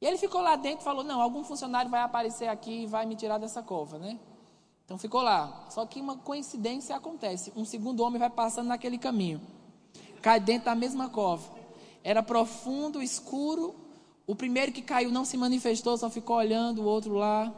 E 0.02 0.06
ele 0.06 0.18
ficou 0.18 0.41
lá 0.41 0.58
dentro 0.58 0.82
e 0.82 0.84
falou: 0.84 1.06
Não, 1.06 1.22
algum 1.22 1.46
funcionário 1.46 1.89
vai 1.89 2.02
aparecer 2.02 2.50
aqui 2.50 2.84
e 2.84 2.86
vai 2.86 3.06
me 3.06 3.16
tirar 3.16 3.38
dessa 3.38 3.64
cova, 3.64 3.98
né? 3.98 4.20
Então 4.86 4.98
ficou 4.98 5.22
lá. 5.22 5.66
Só 5.70 5.86
que 5.86 6.02
uma 6.02 6.18
coincidência 6.18 6.96
acontece. 6.96 7.52
Um 7.56 7.66
segundo 7.66 8.02
homem 8.04 8.20
vai 8.20 8.30
passando 8.30 8.68
naquele 8.68 8.98
caminho. 8.98 9.42
Cai 10.22 10.40
dentro 10.40 10.66
da 10.66 10.76
mesma 10.76 11.10
cova. 11.10 11.50
Era 12.04 12.22
profundo, 12.22 13.02
escuro. 13.02 13.76
O 14.26 14.36
primeiro 14.36 14.72
que 14.72 14.82
caiu 14.82 15.12
não 15.12 15.26
se 15.26 15.38
manifestou, 15.38 15.98
só 15.98 16.10
ficou 16.10 16.38
olhando 16.38 16.82
o 16.82 16.86
outro 16.86 17.14
lá. 17.16 17.54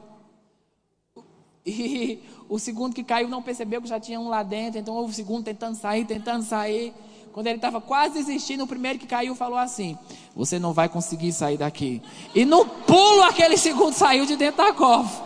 E 1.65 2.19
o 2.47 2.59
segundo 2.59 2.93
que 2.93 3.03
caiu 3.03 3.27
não 3.27 3.41
percebeu 3.41 3.81
que 3.81 3.87
já 3.87 3.99
tinha 3.99 4.19
um 4.19 4.29
lá 4.29 4.43
dentro. 4.43 4.79
Então 4.79 4.93
houve 4.95 5.11
o 5.11 5.15
segundo 5.15 5.45
tentando 5.45 5.75
sair, 5.75 6.05
tentando 6.05 6.43
sair. 6.43 6.93
Quando 7.33 7.47
ele 7.47 7.57
estava 7.57 7.81
quase 7.81 8.13
desistindo, 8.13 8.63
o 8.63 8.67
primeiro 8.67 8.97
que 8.97 9.05
caiu 9.05 9.35
falou 9.35 9.57
assim: 9.57 9.97
Você 10.35 10.57
não 10.57 10.73
vai 10.73 10.87
conseguir 10.87 11.33
sair 11.33 11.57
daqui. 11.57 12.01
E 12.33 12.45
no 12.45 12.65
pulo, 12.65 13.23
aquele 13.23 13.57
segundo 13.57 13.93
saiu 13.93 14.25
de 14.25 14.35
dentro 14.35 14.63
da 14.63 14.71
cova. 14.71 15.24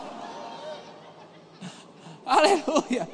Aleluia. 2.30 3.10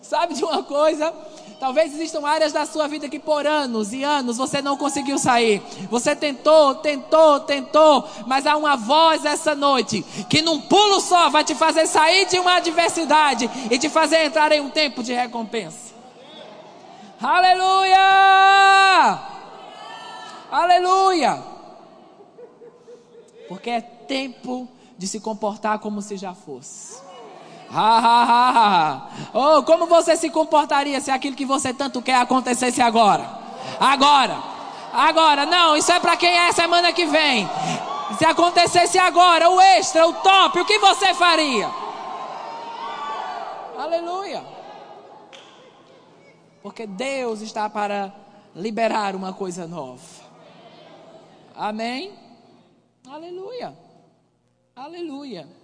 Sabe 0.00 0.32
de 0.32 0.42
uma 0.42 0.62
coisa? 0.62 1.12
Talvez 1.60 1.92
existam 1.92 2.26
áreas 2.26 2.50
da 2.50 2.64
sua 2.64 2.88
vida 2.88 3.10
que 3.10 3.18
por 3.18 3.46
anos 3.46 3.92
e 3.92 4.02
anos 4.02 4.38
você 4.38 4.62
não 4.62 4.74
conseguiu 4.74 5.18
sair. 5.18 5.60
Você 5.90 6.16
tentou, 6.16 6.76
tentou, 6.76 7.40
tentou, 7.40 8.08
mas 8.26 8.46
há 8.46 8.56
uma 8.56 8.74
voz 8.74 9.26
essa 9.26 9.54
noite 9.54 10.02
que 10.30 10.40
num 10.40 10.62
pulo 10.62 10.98
só 10.98 11.28
vai 11.28 11.44
te 11.44 11.54
fazer 11.54 11.86
sair 11.86 12.26
de 12.26 12.38
uma 12.38 12.54
adversidade 12.54 13.50
e 13.70 13.78
te 13.78 13.90
fazer 13.90 14.24
entrar 14.24 14.50
em 14.50 14.62
um 14.62 14.70
tempo 14.70 15.02
de 15.02 15.12
recompensa. 15.12 15.92
Aleluia! 17.20 19.18
Aleluia! 20.50 21.42
Porque 23.46 23.68
é 23.68 23.82
tempo 23.82 24.66
de 24.96 25.06
se 25.06 25.20
comportar 25.20 25.80
como 25.80 26.00
se 26.00 26.16
já 26.16 26.32
fosse. 26.32 27.07
Ha, 27.72 27.98
ha, 27.98 28.22
ha, 28.24 28.50
ha. 28.50 29.08
Oh, 29.34 29.62
como 29.62 29.86
você 29.86 30.16
se 30.16 30.30
comportaria 30.30 31.00
se 31.00 31.10
aquilo 31.10 31.36
que 31.36 31.44
você 31.44 31.72
tanto 31.74 32.00
quer 32.00 32.16
acontecesse 32.16 32.80
agora? 32.80 33.28
Agora. 33.78 34.36
Agora. 34.92 35.44
Não, 35.44 35.76
isso 35.76 35.92
é 35.92 36.00
para 36.00 36.16
quem 36.16 36.34
é 36.34 36.52
semana 36.52 36.92
que 36.92 37.04
vem. 37.06 37.48
Se 38.16 38.24
acontecesse 38.24 38.98
agora, 38.98 39.50
o 39.50 39.60
extra, 39.60 40.06
o 40.06 40.14
top, 40.14 40.60
o 40.60 40.64
que 40.64 40.78
você 40.78 41.12
faria? 41.12 41.70
Aleluia. 43.76 44.42
Porque 46.62 46.86
Deus 46.86 47.42
está 47.42 47.68
para 47.68 48.12
liberar 48.54 49.14
uma 49.14 49.32
coisa 49.32 49.66
nova. 49.66 50.02
Amém? 51.54 52.12
Aleluia. 53.08 53.76
Aleluia. 54.74 55.57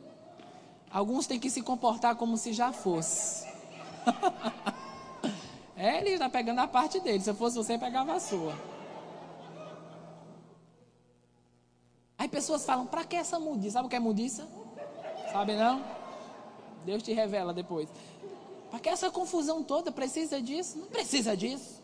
Alguns 0.95 1.27
têm 1.27 1.41
que 1.41 1.51
se 1.51 1.61
comportar 1.61 2.15
como 2.15 2.37
se 2.37 2.53
já 2.53 2.73
fosse. 2.73 3.49
é, 5.77 5.99
ele 5.99 6.11
está 6.11 6.29
pegando 6.29 6.61
a 6.61 6.69
parte 6.69 7.01
dele. 7.01 7.19
Se 7.19 7.29
eu 7.31 7.35
fosse 7.35 7.57
você, 7.57 7.77
pegava 7.77 8.15
a 8.15 8.21
sua. 8.21 8.57
Aí 12.17 12.29
pessoas 12.29 12.65
falam, 12.65 12.87
para 12.87 13.03
que 13.05 13.17
essa 13.17 13.41
mudiça? 13.41 13.73
Sabe 13.73 13.87
o 13.87 13.91
que 13.91 13.97
é 13.97 13.99
mudiça? 13.99 14.47
Sabe 15.33 15.57
não? 15.57 15.85
Deus 16.85 17.03
te 17.03 17.13
revela 17.13 17.53
depois. 17.53 17.89
Para 18.71 18.79
que 18.79 18.89
essa 18.89 19.11
confusão 19.11 19.65
toda? 19.65 19.91
Precisa 19.91 20.41
disso? 20.41 20.79
Não 20.79 20.87
precisa 20.87 21.37
disso. 21.37 21.83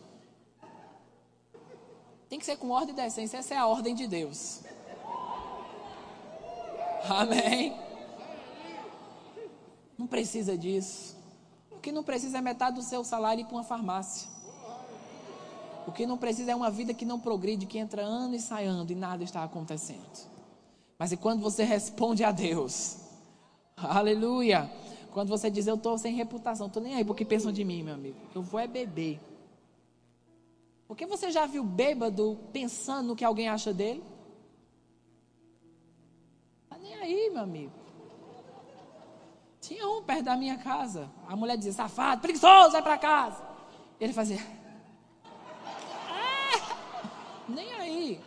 Tem 2.29 2.39
que 2.39 2.45
ser 2.45 2.55
com 2.55 2.69
ordem 2.69 2.93
e 2.93 2.95
decência. 2.95 3.39
Essa 3.39 3.55
é 3.55 3.57
a 3.57 3.67
ordem 3.67 3.93
de 3.93 4.07
Deus. 4.07 4.61
Amém. 7.09 7.90
Não 10.01 10.07
precisa 10.07 10.57
disso. 10.57 11.15
O 11.69 11.79
que 11.79 11.91
não 11.91 12.03
precisa 12.03 12.39
é 12.39 12.41
metade 12.41 12.77
do 12.77 12.81
seu 12.81 13.03
salário 13.03 13.41
ir 13.41 13.45
para 13.45 13.55
uma 13.55 13.63
farmácia. 13.63 14.27
O 15.85 15.91
que 15.91 16.07
não 16.07 16.17
precisa 16.17 16.51
é 16.51 16.55
uma 16.55 16.71
vida 16.71 16.91
que 16.91 17.05
não 17.05 17.19
progride, 17.19 17.67
que 17.67 17.77
entra 17.77 18.01
ano 18.01 18.33
e 18.33 18.39
sai 18.39 18.65
ano 18.65 18.91
e 18.91 18.95
nada 18.95 19.23
está 19.23 19.43
acontecendo. 19.43 20.27
Mas 20.97 21.11
e 21.11 21.17
quando 21.17 21.41
você 21.41 21.61
responde 21.63 22.23
a 22.23 22.31
Deus? 22.31 22.97
Aleluia! 23.77 24.71
Quando 25.13 25.29
você 25.29 25.51
diz, 25.51 25.67
eu 25.67 25.75
estou 25.75 25.95
sem 25.99 26.15
reputação, 26.15 26.65
estou 26.65 26.81
nem 26.81 26.95
aí 26.95 27.05
porque 27.05 27.23
pensam 27.23 27.51
de 27.51 27.63
mim, 27.63 27.83
meu 27.83 27.93
amigo. 27.93 28.17
Eu 28.33 28.41
vou 28.41 28.59
é 28.59 28.65
beber. 28.65 29.19
Porque 30.87 31.05
você 31.05 31.29
já 31.29 31.45
viu 31.45 31.63
bêbado 31.63 32.39
pensando 32.51 33.09
no 33.09 33.15
que 33.15 33.23
alguém 33.23 33.47
acha 33.47 33.71
dele? 33.71 34.03
Está 36.63 36.79
nem 36.79 36.95
aí, 36.95 37.29
meu 37.29 37.43
amigo. 37.43 37.80
Tinha 39.71 39.87
um 39.87 40.03
perto 40.03 40.23
da 40.23 40.35
minha 40.35 40.57
casa. 40.57 41.09
A 41.29 41.33
mulher 41.33 41.55
dizia, 41.55 41.71
safado, 41.71 42.19
preguiçoso, 42.19 42.71
vai 42.71 42.81
para 42.81 42.97
casa. 42.97 43.41
Ele 44.01 44.11
fazia. 44.11 44.37
Ah, 46.09 46.75
nem 47.47 47.71
aí. 47.75 48.19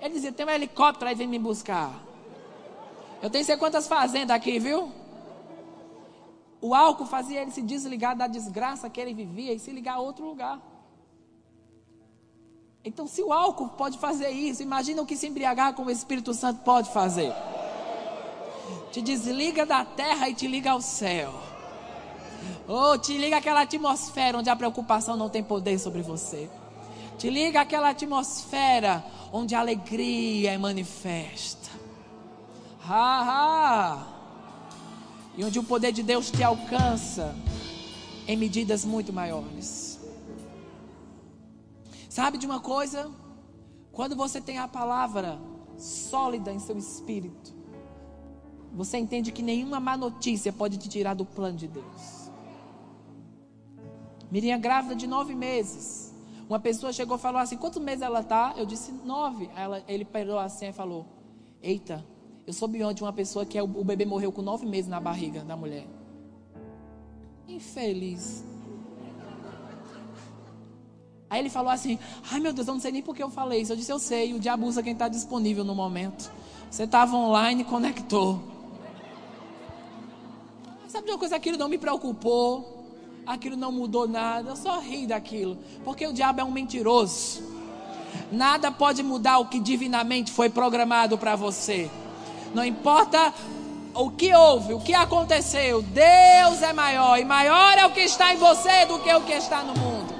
Ele 0.00 0.14
dizia, 0.14 0.30
tem 0.30 0.46
um 0.46 0.50
helicóptero 0.50 1.08
aí, 1.08 1.16
vem 1.16 1.26
me 1.26 1.36
buscar. 1.36 2.00
Eu 3.20 3.28
tenho 3.28 3.44
sei 3.44 3.56
quantas 3.56 3.88
fazendas 3.88 4.36
aqui, 4.36 4.60
viu? 4.60 4.92
O 6.60 6.76
álcool 6.76 7.06
fazia 7.06 7.42
ele 7.42 7.50
se 7.50 7.60
desligar 7.60 8.16
da 8.16 8.28
desgraça 8.28 8.88
que 8.88 9.00
ele 9.00 9.12
vivia 9.12 9.52
e 9.52 9.58
se 9.58 9.72
ligar 9.72 9.94
a 9.94 9.98
outro 9.98 10.24
lugar. 10.24 10.60
Então, 12.84 13.08
se 13.08 13.20
o 13.20 13.32
álcool 13.32 13.70
pode 13.70 13.98
fazer 13.98 14.30
isso, 14.30 14.62
imagina 14.62 15.02
o 15.02 15.06
que 15.06 15.16
se 15.16 15.26
embriagar 15.26 15.74
com 15.74 15.86
o 15.86 15.90
Espírito 15.90 16.32
Santo 16.32 16.62
pode 16.62 16.88
fazer 16.92 17.34
te 18.92 19.00
desliga 19.00 19.64
da 19.64 19.84
terra 19.84 20.28
e 20.28 20.34
te 20.34 20.46
liga 20.46 20.72
ao 20.72 20.80
céu. 20.80 21.32
Ou 22.66 22.92
oh, 22.92 22.98
te 22.98 23.16
liga 23.16 23.36
aquela 23.36 23.62
atmosfera 23.62 24.38
onde 24.38 24.50
a 24.50 24.56
preocupação 24.56 25.16
não 25.16 25.28
tem 25.28 25.42
poder 25.42 25.78
sobre 25.78 26.02
você. 26.02 26.48
Te 27.18 27.28
liga 27.28 27.60
aquela 27.60 27.90
atmosfera 27.90 29.04
onde 29.32 29.54
a 29.54 29.60
alegria 29.60 30.52
é 30.52 30.58
manifesta. 30.58 31.68
Ha, 32.88 33.22
ha. 33.22 34.06
E 35.36 35.44
onde 35.44 35.58
o 35.58 35.64
poder 35.64 35.92
de 35.92 36.02
Deus 36.02 36.30
te 36.30 36.42
alcança 36.42 37.36
em 38.26 38.36
medidas 38.36 38.84
muito 38.84 39.12
maiores. 39.12 40.00
Sabe 42.08 42.38
de 42.38 42.46
uma 42.46 42.60
coisa? 42.60 43.10
Quando 43.92 44.16
você 44.16 44.40
tem 44.40 44.58
a 44.58 44.66
palavra 44.66 45.38
sólida 45.78 46.52
em 46.52 46.58
seu 46.58 46.76
espírito, 46.76 47.59
você 48.72 48.98
entende 48.98 49.32
que 49.32 49.42
nenhuma 49.42 49.80
má 49.80 49.96
notícia 49.96 50.52
pode 50.52 50.78
te 50.78 50.88
tirar 50.88 51.14
do 51.14 51.24
plano 51.24 51.56
de 51.56 51.66
Deus. 51.66 52.30
Miriam 54.30 54.60
grávida 54.60 54.94
de 54.94 55.06
nove 55.06 55.34
meses. 55.34 56.14
Uma 56.48 56.60
pessoa 56.60 56.92
chegou 56.92 57.16
e 57.16 57.20
falou 57.20 57.40
assim: 57.40 57.56
quantos 57.56 57.82
meses 57.82 58.02
ela 58.02 58.20
está? 58.20 58.54
Eu 58.56 58.64
disse 58.64 58.92
nove. 59.04 59.50
Ela, 59.56 59.82
ele 59.88 60.04
parou 60.04 60.38
assim 60.38 60.68
e 60.68 60.72
falou: 60.72 61.06
Eita, 61.62 62.04
eu 62.46 62.52
soube 62.52 62.82
ontem 62.82 63.02
uma 63.02 63.12
pessoa 63.12 63.44
que 63.44 63.58
é, 63.58 63.62
o 63.62 63.84
bebê 63.84 64.04
morreu 64.04 64.30
com 64.30 64.42
nove 64.42 64.66
meses 64.66 64.88
na 64.88 65.00
barriga 65.00 65.44
da 65.44 65.56
mulher. 65.56 65.86
Infeliz. 67.48 68.44
Aí 71.28 71.40
ele 71.40 71.50
falou 71.50 71.70
assim: 71.70 71.98
Ai 72.30 72.38
meu 72.38 72.52
Deus, 72.52 72.68
eu 72.68 72.74
não 72.74 72.80
sei 72.80 72.92
nem 72.92 73.02
por 73.02 73.16
que 73.16 73.22
eu 73.22 73.30
falei 73.30 73.62
isso. 73.62 73.72
Eu 73.72 73.76
disse: 73.76 73.92
Eu 73.92 73.98
sei, 73.98 74.32
o 74.32 74.38
diabo 74.38 74.66
usa 74.66 74.82
quem 74.82 74.92
está 74.92 75.08
disponível 75.08 75.64
no 75.64 75.74
momento. 75.74 76.30
Você 76.70 76.84
estava 76.84 77.16
online 77.16 77.62
e 77.62 77.64
conectou. 77.64 78.59
Uma 81.10 81.18
coisa? 81.18 81.34
Aquilo 81.34 81.58
não 81.58 81.68
me 81.68 81.76
preocupou. 81.76 82.86
Aquilo 83.26 83.56
não 83.56 83.72
mudou 83.72 84.06
nada. 84.06 84.50
Eu 84.50 84.56
só 84.56 84.78
ri 84.78 85.08
daquilo. 85.08 85.58
Porque 85.84 86.06
o 86.06 86.12
diabo 86.12 86.40
é 86.40 86.44
um 86.44 86.52
mentiroso. 86.52 87.42
Nada 88.30 88.70
pode 88.70 89.02
mudar 89.02 89.38
o 89.38 89.46
que 89.46 89.58
divinamente 89.58 90.30
foi 90.30 90.48
programado 90.48 91.18
para 91.18 91.34
você. 91.34 91.90
Não 92.54 92.64
importa 92.64 93.34
o 93.92 94.08
que 94.10 94.32
houve, 94.32 94.72
o 94.72 94.80
que 94.80 94.94
aconteceu. 94.94 95.82
Deus 95.82 96.62
é 96.62 96.72
maior. 96.72 97.18
E 97.18 97.24
maior 97.24 97.76
é 97.76 97.84
o 97.86 97.90
que 97.90 98.00
está 98.00 98.32
em 98.32 98.36
você 98.36 98.86
do 98.86 99.00
que 99.00 99.12
o 99.12 99.22
que 99.22 99.32
está 99.32 99.64
no 99.64 99.74
mundo. 99.74 100.14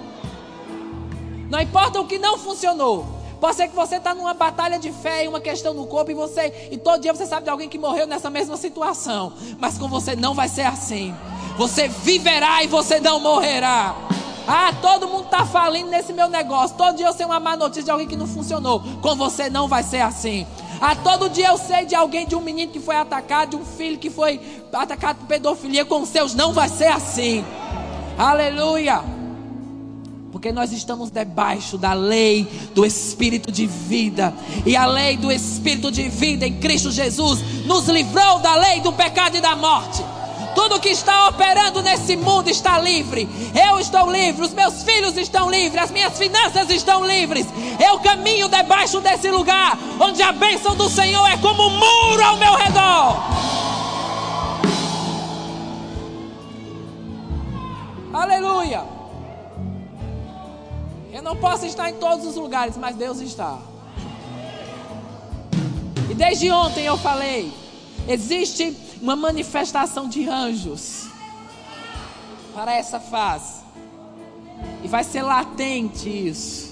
Não 1.48 1.60
importa 1.60 2.00
o 2.00 2.06
que 2.06 2.18
não 2.18 2.36
funcionou. 2.36 3.19
Pode 3.40 3.56
ser 3.56 3.68
que 3.68 3.74
você 3.74 3.96
está 3.96 4.14
numa 4.14 4.34
batalha 4.34 4.78
de 4.78 4.92
fé 4.92 5.24
e 5.24 5.28
uma 5.28 5.40
questão 5.40 5.72
no 5.72 5.86
corpo 5.86 6.10
e 6.10 6.14
você 6.14 6.68
e 6.70 6.76
todo 6.76 7.00
dia 7.00 7.12
você 7.12 7.24
sabe 7.24 7.44
de 7.44 7.50
alguém 7.50 7.68
que 7.68 7.78
morreu 7.78 8.06
nessa 8.06 8.28
mesma 8.28 8.56
situação. 8.56 9.32
Mas 9.58 9.78
com 9.78 9.88
você 9.88 10.14
não 10.14 10.34
vai 10.34 10.48
ser 10.48 10.62
assim. 10.62 11.14
Você 11.56 11.88
viverá 11.88 12.62
e 12.62 12.66
você 12.66 13.00
não 13.00 13.18
morrerá. 13.18 13.96
Ah, 14.46 14.74
todo 14.82 15.08
mundo 15.08 15.24
está 15.24 15.46
falindo 15.46 15.90
nesse 15.90 16.12
meu 16.12 16.28
negócio. 16.28 16.76
Todo 16.76 16.96
dia 16.96 17.06
eu 17.06 17.12
sei 17.14 17.24
uma 17.24 17.40
má 17.40 17.56
notícia 17.56 17.84
de 17.84 17.90
alguém 17.90 18.06
que 18.06 18.16
não 18.16 18.26
funcionou. 18.26 18.82
Com 19.00 19.16
você 19.16 19.48
não 19.48 19.66
vai 19.68 19.82
ser 19.82 20.00
assim. 20.00 20.46
Ah, 20.80 20.94
todo 20.94 21.30
dia 21.30 21.48
eu 21.48 21.56
sei 21.56 21.86
de 21.86 21.94
alguém, 21.94 22.26
de 22.26 22.34
um 22.34 22.40
menino 22.40 22.72
que 22.72 22.80
foi 22.80 22.96
atacado, 22.96 23.50
de 23.50 23.56
um 23.56 23.64
filho 23.64 23.98
que 23.98 24.10
foi 24.10 24.40
atacado 24.72 25.18
por 25.18 25.26
pedofilia. 25.26 25.84
Com 25.84 26.02
os 26.02 26.08
seus 26.08 26.34
não 26.34 26.52
vai 26.52 26.68
ser 26.68 26.88
assim. 26.88 27.44
Aleluia. 28.18 29.19
Porque 30.40 30.52
nós 30.52 30.72
estamos 30.72 31.10
debaixo 31.10 31.76
da 31.76 31.92
lei 31.92 32.48
do 32.74 32.86
Espírito 32.86 33.52
de 33.52 33.66
vida. 33.66 34.32
E 34.64 34.74
a 34.74 34.86
lei 34.86 35.18
do 35.18 35.30
Espírito 35.30 35.92
de 35.92 36.08
vida 36.08 36.46
em 36.46 36.58
Cristo 36.58 36.90
Jesus 36.90 37.40
nos 37.66 37.86
livrou 37.88 38.38
da 38.38 38.56
lei 38.56 38.80
do 38.80 38.90
pecado 38.90 39.36
e 39.36 39.40
da 39.42 39.54
morte. 39.54 40.02
Tudo 40.54 40.80
que 40.80 40.88
está 40.88 41.28
operando 41.28 41.82
nesse 41.82 42.16
mundo 42.16 42.48
está 42.48 42.78
livre. 42.78 43.28
Eu 43.54 43.78
estou 43.78 44.10
livre, 44.10 44.40
os 44.40 44.54
meus 44.54 44.82
filhos 44.82 45.14
estão 45.18 45.50
livres, 45.50 45.82
as 45.82 45.90
minhas 45.90 46.16
finanças 46.16 46.70
estão 46.70 47.06
livres. 47.06 47.46
Eu 47.78 47.98
caminho 47.98 48.48
debaixo 48.48 48.98
desse 49.02 49.30
lugar 49.30 49.78
onde 50.00 50.22
a 50.22 50.32
bênção 50.32 50.74
do 50.74 50.88
Senhor 50.88 51.26
é 51.26 51.36
como 51.36 51.66
um 51.66 51.78
muro 51.78 52.24
ao 52.24 52.38
meu 52.38 52.54
redor. 52.54 53.20
Aleluia. 58.14 58.99
Eu 61.20 61.24
não 61.24 61.36
posso 61.36 61.66
estar 61.66 61.90
em 61.90 61.96
todos 61.96 62.24
os 62.24 62.34
lugares, 62.34 62.78
mas 62.78 62.96
Deus 62.96 63.20
está. 63.20 63.58
E 66.08 66.14
desde 66.14 66.50
ontem 66.50 66.86
eu 66.86 66.96
falei: 66.96 67.52
existe 68.08 68.74
uma 69.02 69.14
manifestação 69.14 70.08
de 70.08 70.26
anjos 70.26 71.08
para 72.54 72.72
essa 72.72 72.98
fase. 72.98 73.60
E 74.82 74.88
vai 74.88 75.04
ser 75.04 75.20
latente 75.20 76.08
isso. 76.08 76.70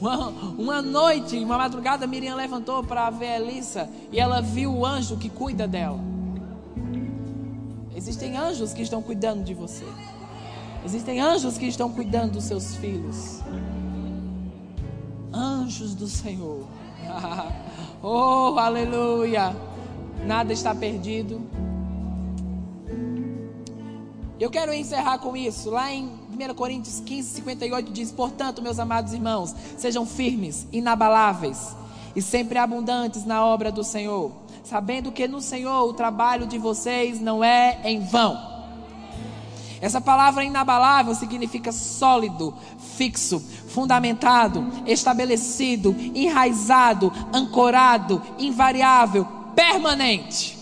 Uma, 0.00 0.28
uma 0.28 0.80
noite, 0.80 1.38
uma 1.40 1.58
madrugada, 1.58 2.06
Miriam 2.06 2.34
levantou 2.36 2.82
para 2.82 3.10
ver 3.10 3.32
a 3.32 3.36
Elissa 3.36 3.86
e 4.10 4.18
ela 4.18 4.40
viu 4.40 4.72
o 4.72 4.86
anjo 4.86 5.18
que 5.18 5.28
cuida 5.28 5.68
dela. 5.68 6.00
Existem 7.94 8.34
anjos 8.38 8.72
que 8.72 8.80
estão 8.80 9.02
cuidando 9.02 9.44
de 9.44 9.52
você. 9.52 9.84
Existem 10.84 11.20
anjos 11.20 11.56
que 11.56 11.66
estão 11.66 11.90
cuidando 11.90 12.32
dos 12.32 12.44
seus 12.44 12.74
filhos. 12.76 13.40
Anjos 15.32 15.94
do 15.94 16.08
Senhor. 16.08 16.66
oh, 18.02 18.58
aleluia. 18.58 19.54
Nada 20.26 20.52
está 20.52 20.74
perdido. 20.74 21.40
Eu 24.40 24.50
quero 24.50 24.74
encerrar 24.74 25.18
com 25.18 25.36
isso. 25.36 25.70
Lá 25.70 25.92
em 25.92 26.06
1 26.06 26.54
Coríntios 26.54 27.00
15, 27.00 27.28
58 27.36 27.92
diz: 27.92 28.10
Portanto, 28.10 28.60
meus 28.60 28.78
amados 28.78 29.12
irmãos, 29.12 29.54
sejam 29.76 30.04
firmes, 30.04 30.66
inabaláveis 30.72 31.76
e 32.14 32.20
sempre 32.20 32.58
abundantes 32.58 33.24
na 33.24 33.44
obra 33.44 33.72
do 33.72 33.84
Senhor, 33.84 34.32
sabendo 34.64 35.12
que 35.12 35.26
no 35.26 35.40
Senhor 35.40 35.88
o 35.88 35.92
trabalho 35.92 36.46
de 36.46 36.58
vocês 36.58 37.20
não 37.20 37.42
é 37.42 37.80
em 37.84 38.00
vão. 38.00 38.51
Essa 39.82 40.00
palavra 40.00 40.44
inabalável 40.44 41.12
significa 41.12 41.72
sólido, 41.72 42.54
fixo, 42.78 43.40
fundamentado, 43.66 44.64
estabelecido, 44.86 45.92
enraizado, 46.14 47.12
ancorado, 47.34 48.22
invariável, 48.38 49.26
permanente. 49.56 50.56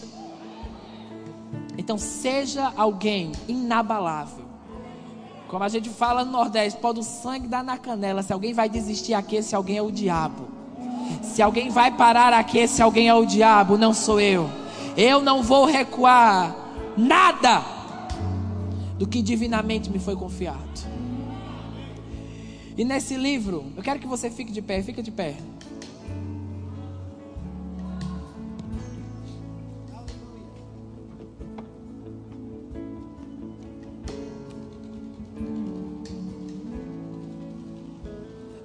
Então 1.76 1.98
seja 1.98 2.72
alguém 2.74 3.32
inabalável. 3.46 4.46
Como 5.48 5.64
a 5.64 5.68
gente 5.68 5.90
fala 5.90 6.24
no 6.24 6.32
Nordeste, 6.32 6.80
pode 6.80 7.00
o 7.00 7.02
sangue 7.02 7.46
dar 7.46 7.62
na 7.62 7.76
canela. 7.76 8.22
Se 8.22 8.32
alguém 8.32 8.54
vai 8.54 8.70
desistir 8.70 9.12
aqui, 9.12 9.36
esse 9.36 9.54
alguém 9.54 9.76
é 9.76 9.82
o 9.82 9.90
diabo. 9.90 10.48
Se 11.22 11.42
alguém 11.42 11.68
vai 11.68 11.90
parar 11.90 12.32
aqui, 12.32 12.56
esse 12.56 12.80
alguém 12.80 13.08
é 13.08 13.14
o 13.14 13.26
diabo, 13.26 13.76
não 13.76 13.92
sou 13.92 14.18
eu. 14.18 14.48
Eu 14.96 15.20
não 15.20 15.42
vou 15.42 15.66
recuar 15.66 16.56
nada 16.96 17.79
do 19.00 19.06
que 19.06 19.22
divinamente 19.22 19.88
me 19.88 19.98
foi 19.98 20.14
confiado. 20.14 20.78
E 22.76 22.84
nesse 22.84 23.16
livro, 23.16 23.72
eu 23.74 23.82
quero 23.82 23.98
que 23.98 24.06
você 24.06 24.30
fique 24.30 24.52
de 24.52 24.60
pé, 24.60 24.82
fica 24.82 25.02
de 25.02 25.10
pé. 25.10 25.36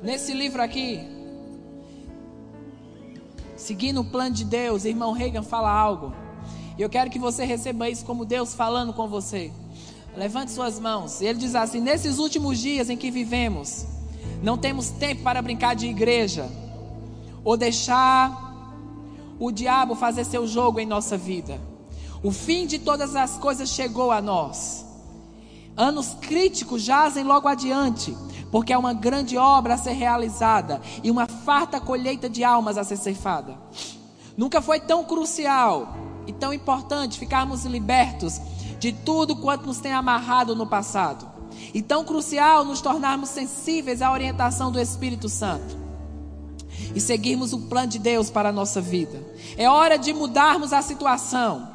Nesse 0.03 0.33
livro 0.33 0.61
aqui, 0.61 0.99
seguindo 3.55 4.01
o 4.01 4.03
plano 4.03 4.35
de 4.35 4.43
Deus, 4.43 4.83
irmão 4.83 5.13
Reagan 5.13 5.43
fala 5.43 5.71
algo. 5.71 6.13
E 6.77 6.81
eu 6.81 6.89
quero 6.89 7.09
que 7.09 7.17
você 7.17 7.45
receba 7.45 7.89
isso 7.89 8.05
como 8.05 8.25
Deus 8.25 8.53
falando 8.53 8.91
com 8.91 9.07
você. 9.07 9.49
Levante 10.17 10.51
suas 10.51 10.79
mãos. 10.79 11.21
Ele 11.21 11.39
diz 11.39 11.55
assim: 11.55 11.81
Nesses 11.81 12.17
últimos 12.19 12.59
dias 12.59 12.89
em 12.89 12.97
que 12.97 13.11
vivemos, 13.11 13.85
não 14.41 14.57
temos 14.57 14.89
tempo 14.89 15.23
para 15.23 15.41
brincar 15.41 15.75
de 15.75 15.87
igreja 15.87 16.49
ou 17.43 17.57
deixar 17.57 18.43
o 19.39 19.51
diabo 19.51 19.95
fazer 19.95 20.23
seu 20.23 20.47
jogo 20.47 20.79
em 20.79 20.85
nossa 20.85 21.17
vida. 21.17 21.59
O 22.23 22.31
fim 22.31 22.65
de 22.65 22.79
todas 22.79 23.15
as 23.15 23.37
coisas 23.37 23.69
chegou 23.69 24.11
a 24.11 24.21
nós. 24.21 24.85
Anos 25.75 26.15
críticos 26.21 26.81
jazem 26.81 27.23
logo 27.23 27.47
adiante 27.47 28.15
porque 28.49 28.71
é 28.71 28.77
uma 28.77 28.93
grande 28.93 29.37
obra 29.37 29.73
a 29.73 29.77
ser 29.77 29.91
realizada 29.91 30.81
e 31.03 31.11
uma 31.11 31.27
farta 31.27 31.81
colheita 31.81 32.29
de 32.29 32.41
almas 32.41 32.77
a 32.77 32.85
ser 32.85 32.95
ceifada. 32.95 33.57
Nunca 34.37 34.61
foi 34.61 34.79
tão 34.79 35.03
crucial 35.03 35.93
e 36.25 36.31
tão 36.31 36.53
importante 36.53 37.19
ficarmos 37.19 37.65
libertos 37.65 38.39
de 38.79 38.91
tudo 38.91 39.35
quanto 39.35 39.65
nos 39.65 39.79
tem 39.79 39.93
amarrado 39.93 40.55
no 40.55 40.67
passado. 40.67 41.27
E 41.73 41.81
tão 41.81 42.03
crucial 42.03 42.65
nos 42.65 42.81
tornarmos 42.81 43.29
sensíveis 43.29 44.01
à 44.01 44.11
orientação 44.11 44.71
do 44.71 44.79
Espírito 44.79 45.29
Santo 45.29 45.85
e 46.93 46.99
seguirmos 46.99 47.53
o 47.53 47.59
plano 47.59 47.87
de 47.87 47.99
Deus 47.99 48.29
para 48.29 48.49
a 48.49 48.53
nossa 48.53 48.81
vida. 48.81 49.21
É 49.57 49.69
hora 49.69 49.97
de 49.97 50.13
mudarmos 50.13 50.73
a 50.73 50.81
situação, 50.81 51.67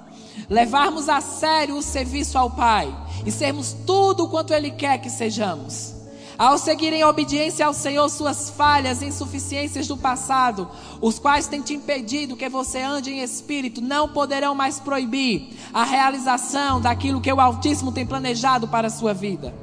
levarmos 0.48 1.08
a 1.08 1.20
sério 1.20 1.76
o 1.76 1.82
serviço 1.82 2.38
ao 2.38 2.50
Pai 2.50 2.94
e 3.24 3.30
sermos 3.30 3.74
tudo 3.86 4.28
quanto 4.28 4.54
Ele 4.54 4.70
quer 4.70 4.98
que 4.98 5.10
sejamos. 5.10 5.99
Ao 6.40 6.56
seguir 6.56 6.90
em 6.94 7.04
obediência 7.04 7.66
ao 7.66 7.74
Senhor 7.74 8.08
suas 8.08 8.48
falhas 8.48 9.02
e 9.02 9.04
insuficiências 9.04 9.86
do 9.86 9.94
passado, 9.94 10.70
os 10.98 11.18
quais 11.18 11.46
têm 11.46 11.60
te 11.60 11.74
impedido 11.74 12.34
que 12.34 12.48
você 12.48 12.78
ande 12.78 13.10
em 13.10 13.20
espírito, 13.20 13.82
não 13.82 14.08
poderão 14.08 14.54
mais 14.54 14.80
proibir 14.80 15.50
a 15.70 15.84
realização 15.84 16.80
daquilo 16.80 17.20
que 17.20 17.30
o 17.30 17.38
Altíssimo 17.38 17.92
tem 17.92 18.06
planejado 18.06 18.66
para 18.66 18.86
a 18.86 18.90
sua 18.90 19.12
vida. 19.12 19.54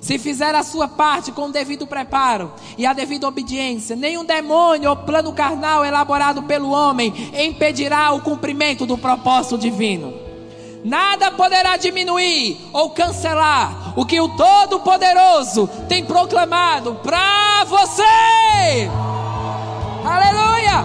Se 0.00 0.18
fizer 0.18 0.54
a 0.54 0.62
sua 0.62 0.88
parte 0.88 1.30
com 1.30 1.48
o 1.48 1.52
devido 1.52 1.86
preparo 1.86 2.50
e 2.78 2.86
a 2.86 2.94
devida 2.94 3.28
obediência, 3.28 3.94
nenhum 3.94 4.24
demônio 4.24 4.88
ou 4.88 4.96
plano 4.96 5.34
carnal 5.34 5.84
elaborado 5.84 6.44
pelo 6.44 6.70
homem 6.70 7.12
impedirá 7.44 8.10
o 8.10 8.22
cumprimento 8.22 8.86
do 8.86 8.96
propósito 8.96 9.58
divino. 9.58 10.21
Nada 10.84 11.30
poderá 11.30 11.76
diminuir 11.76 12.58
ou 12.72 12.90
cancelar 12.90 13.92
o 13.96 14.04
que 14.04 14.20
o 14.20 14.28
Todo-Poderoso 14.36 15.68
tem 15.88 16.04
proclamado 16.04 16.96
para 16.96 17.64
você. 17.64 18.90
Aleluia! 20.04 20.84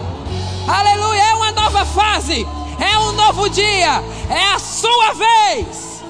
Aleluia! 0.68 1.24
É 1.24 1.34
uma 1.34 1.52
nova 1.52 1.84
fase, 1.84 2.46
é 2.80 3.00
um 3.00 3.14
novo 3.14 3.50
dia, 3.50 4.04
é 4.30 4.54
a 4.54 4.60
sua 4.60 5.14
vez. 5.14 6.04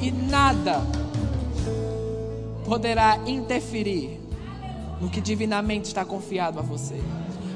E 0.00 0.10
nada 0.10 0.80
poderá 2.64 3.18
interferir 3.26 4.18
no 5.02 5.10
que 5.10 5.20
divinamente 5.20 5.88
está 5.88 6.02
confiado 6.02 6.58
a 6.58 6.62
você. 6.62 6.98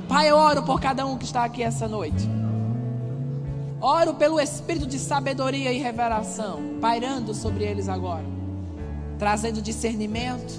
Pai, 0.07 0.31
eu 0.31 0.37
oro 0.37 0.63
por 0.65 0.81
cada 0.81 1.07
um 1.07 1.17
que 1.17 1.25
está 1.25 1.45
aqui 1.45 1.63
essa 1.63 1.89
noite. 1.89 2.29
Oro 3.81 4.15
pelo 4.15 4.41
espírito 4.41 4.87
de 4.87 4.99
sabedoria 4.99 5.73
e 5.73 5.79
revelação 5.79 6.79
pairando 6.81 7.35
sobre 7.35 7.65
eles 7.65 7.89
agora, 7.89 8.25
trazendo 9.19 9.61
discernimento, 9.61 10.59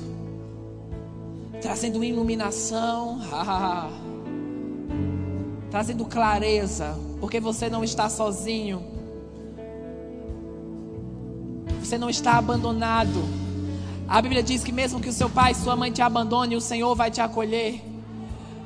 trazendo 1.59 2.03
iluminação, 2.03 3.19
trazendo 5.71 6.05
clareza, 6.05 6.95
porque 7.19 7.39
você 7.39 7.69
não 7.69 7.83
está 7.83 8.07
sozinho, 8.07 8.83
você 11.83 11.97
não 11.97 12.09
está 12.09 12.37
abandonado. 12.37 13.23
A 14.07 14.21
Bíblia 14.21 14.43
diz 14.43 14.63
que 14.63 14.71
mesmo 14.71 14.99
que 14.99 15.09
o 15.09 15.13
seu 15.13 15.29
pai 15.29 15.53
e 15.53 15.55
sua 15.55 15.75
mãe 15.75 15.91
te 15.91 16.03
abandone, 16.03 16.55
o 16.55 16.61
Senhor 16.61 16.95
vai 16.95 17.09
te 17.09 17.19
acolher. 17.19 17.81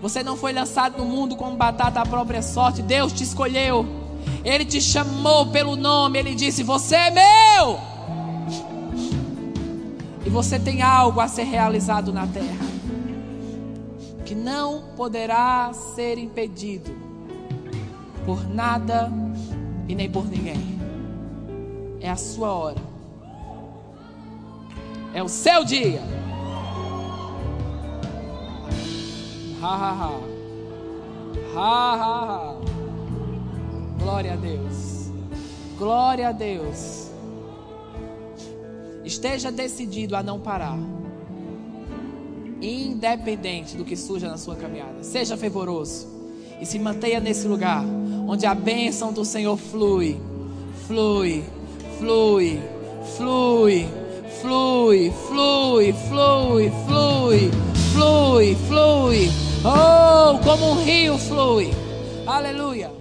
Você 0.02 0.24
não 0.24 0.36
foi 0.36 0.52
lançado 0.52 0.98
no 0.98 1.06
mundo 1.06 1.36
como 1.36 1.56
batata 1.56 2.02
à 2.02 2.06
própria 2.06 2.42
sorte, 2.42 2.82
Deus 2.82 3.14
te 3.14 3.24
escolheu. 3.24 4.01
Ele 4.44 4.66
te 4.66 4.82
chamou 4.82 5.48
pelo 5.48 5.76
nome, 5.76 6.20
ele 6.20 6.36
disse: 6.36 6.64
Você 6.64 6.96
é 6.96 7.12
meu. 7.12 7.80
E 10.26 10.30
você 10.30 10.60
tem 10.60 10.82
algo 10.82 11.20
a 11.20 11.28
ser 11.28 11.44
realizado 11.44 12.14
na 12.14 12.28
terra, 12.28 12.66
que 14.26 14.36
não 14.36 14.84
poderá 14.96 15.72
ser 15.74 16.18
impedido 16.18 16.92
por 18.26 18.48
nada 18.48 19.12
e 19.88 19.96
nem 19.96 20.10
por 20.10 20.26
ninguém. 20.26 20.80
É 22.00 22.10
a 22.10 22.16
sua 22.16 22.52
hora, 22.52 22.82
é 25.14 25.22
o 25.22 25.28
seu 25.28 25.64
dia. 25.64 26.02
Ha 29.62 29.76
ha 29.76 29.92
ha. 29.92 30.12
Ha 31.54 31.96
ha 31.96 32.56
ha. 32.66 32.71
Glória 34.02 34.34
a 34.34 34.36
Deus. 34.36 35.12
Glória 35.78 36.30
a 36.30 36.32
Deus. 36.32 37.12
Esteja 39.06 39.52
decidido 39.52 40.16
a 40.16 40.24
não 40.24 40.40
parar. 40.40 40.78
Independente 42.62 43.78
do 43.78 43.86
que 43.86 43.96
surja 43.96 44.28
na 44.28 44.38
sua 44.38 44.56
caminhada. 44.56 45.04
Seja 45.04 45.38
fervoroso. 45.38 46.08
E 46.60 46.66
se 46.66 46.80
mantenha 46.80 47.20
nesse 47.20 47.48
lugar 47.48 47.84
onde 48.28 48.46
a 48.46 48.56
bênção 48.56 49.14
do 49.14 49.24
Senhor 49.24 49.58
flui. 49.58 50.20
Flui, 50.88 51.44
flui, 52.00 52.60
flui, 53.18 53.88
flui, 54.42 55.12
flui, 55.28 55.94
flui, 55.94 56.72
flui, 56.88 57.52
flui, 57.94 58.56
flui. 58.68 59.30
Oh, 59.64 60.40
como 60.44 60.72
um 60.72 60.84
rio 60.84 61.18
flui. 61.18 61.72
Aleluia. 62.26 63.01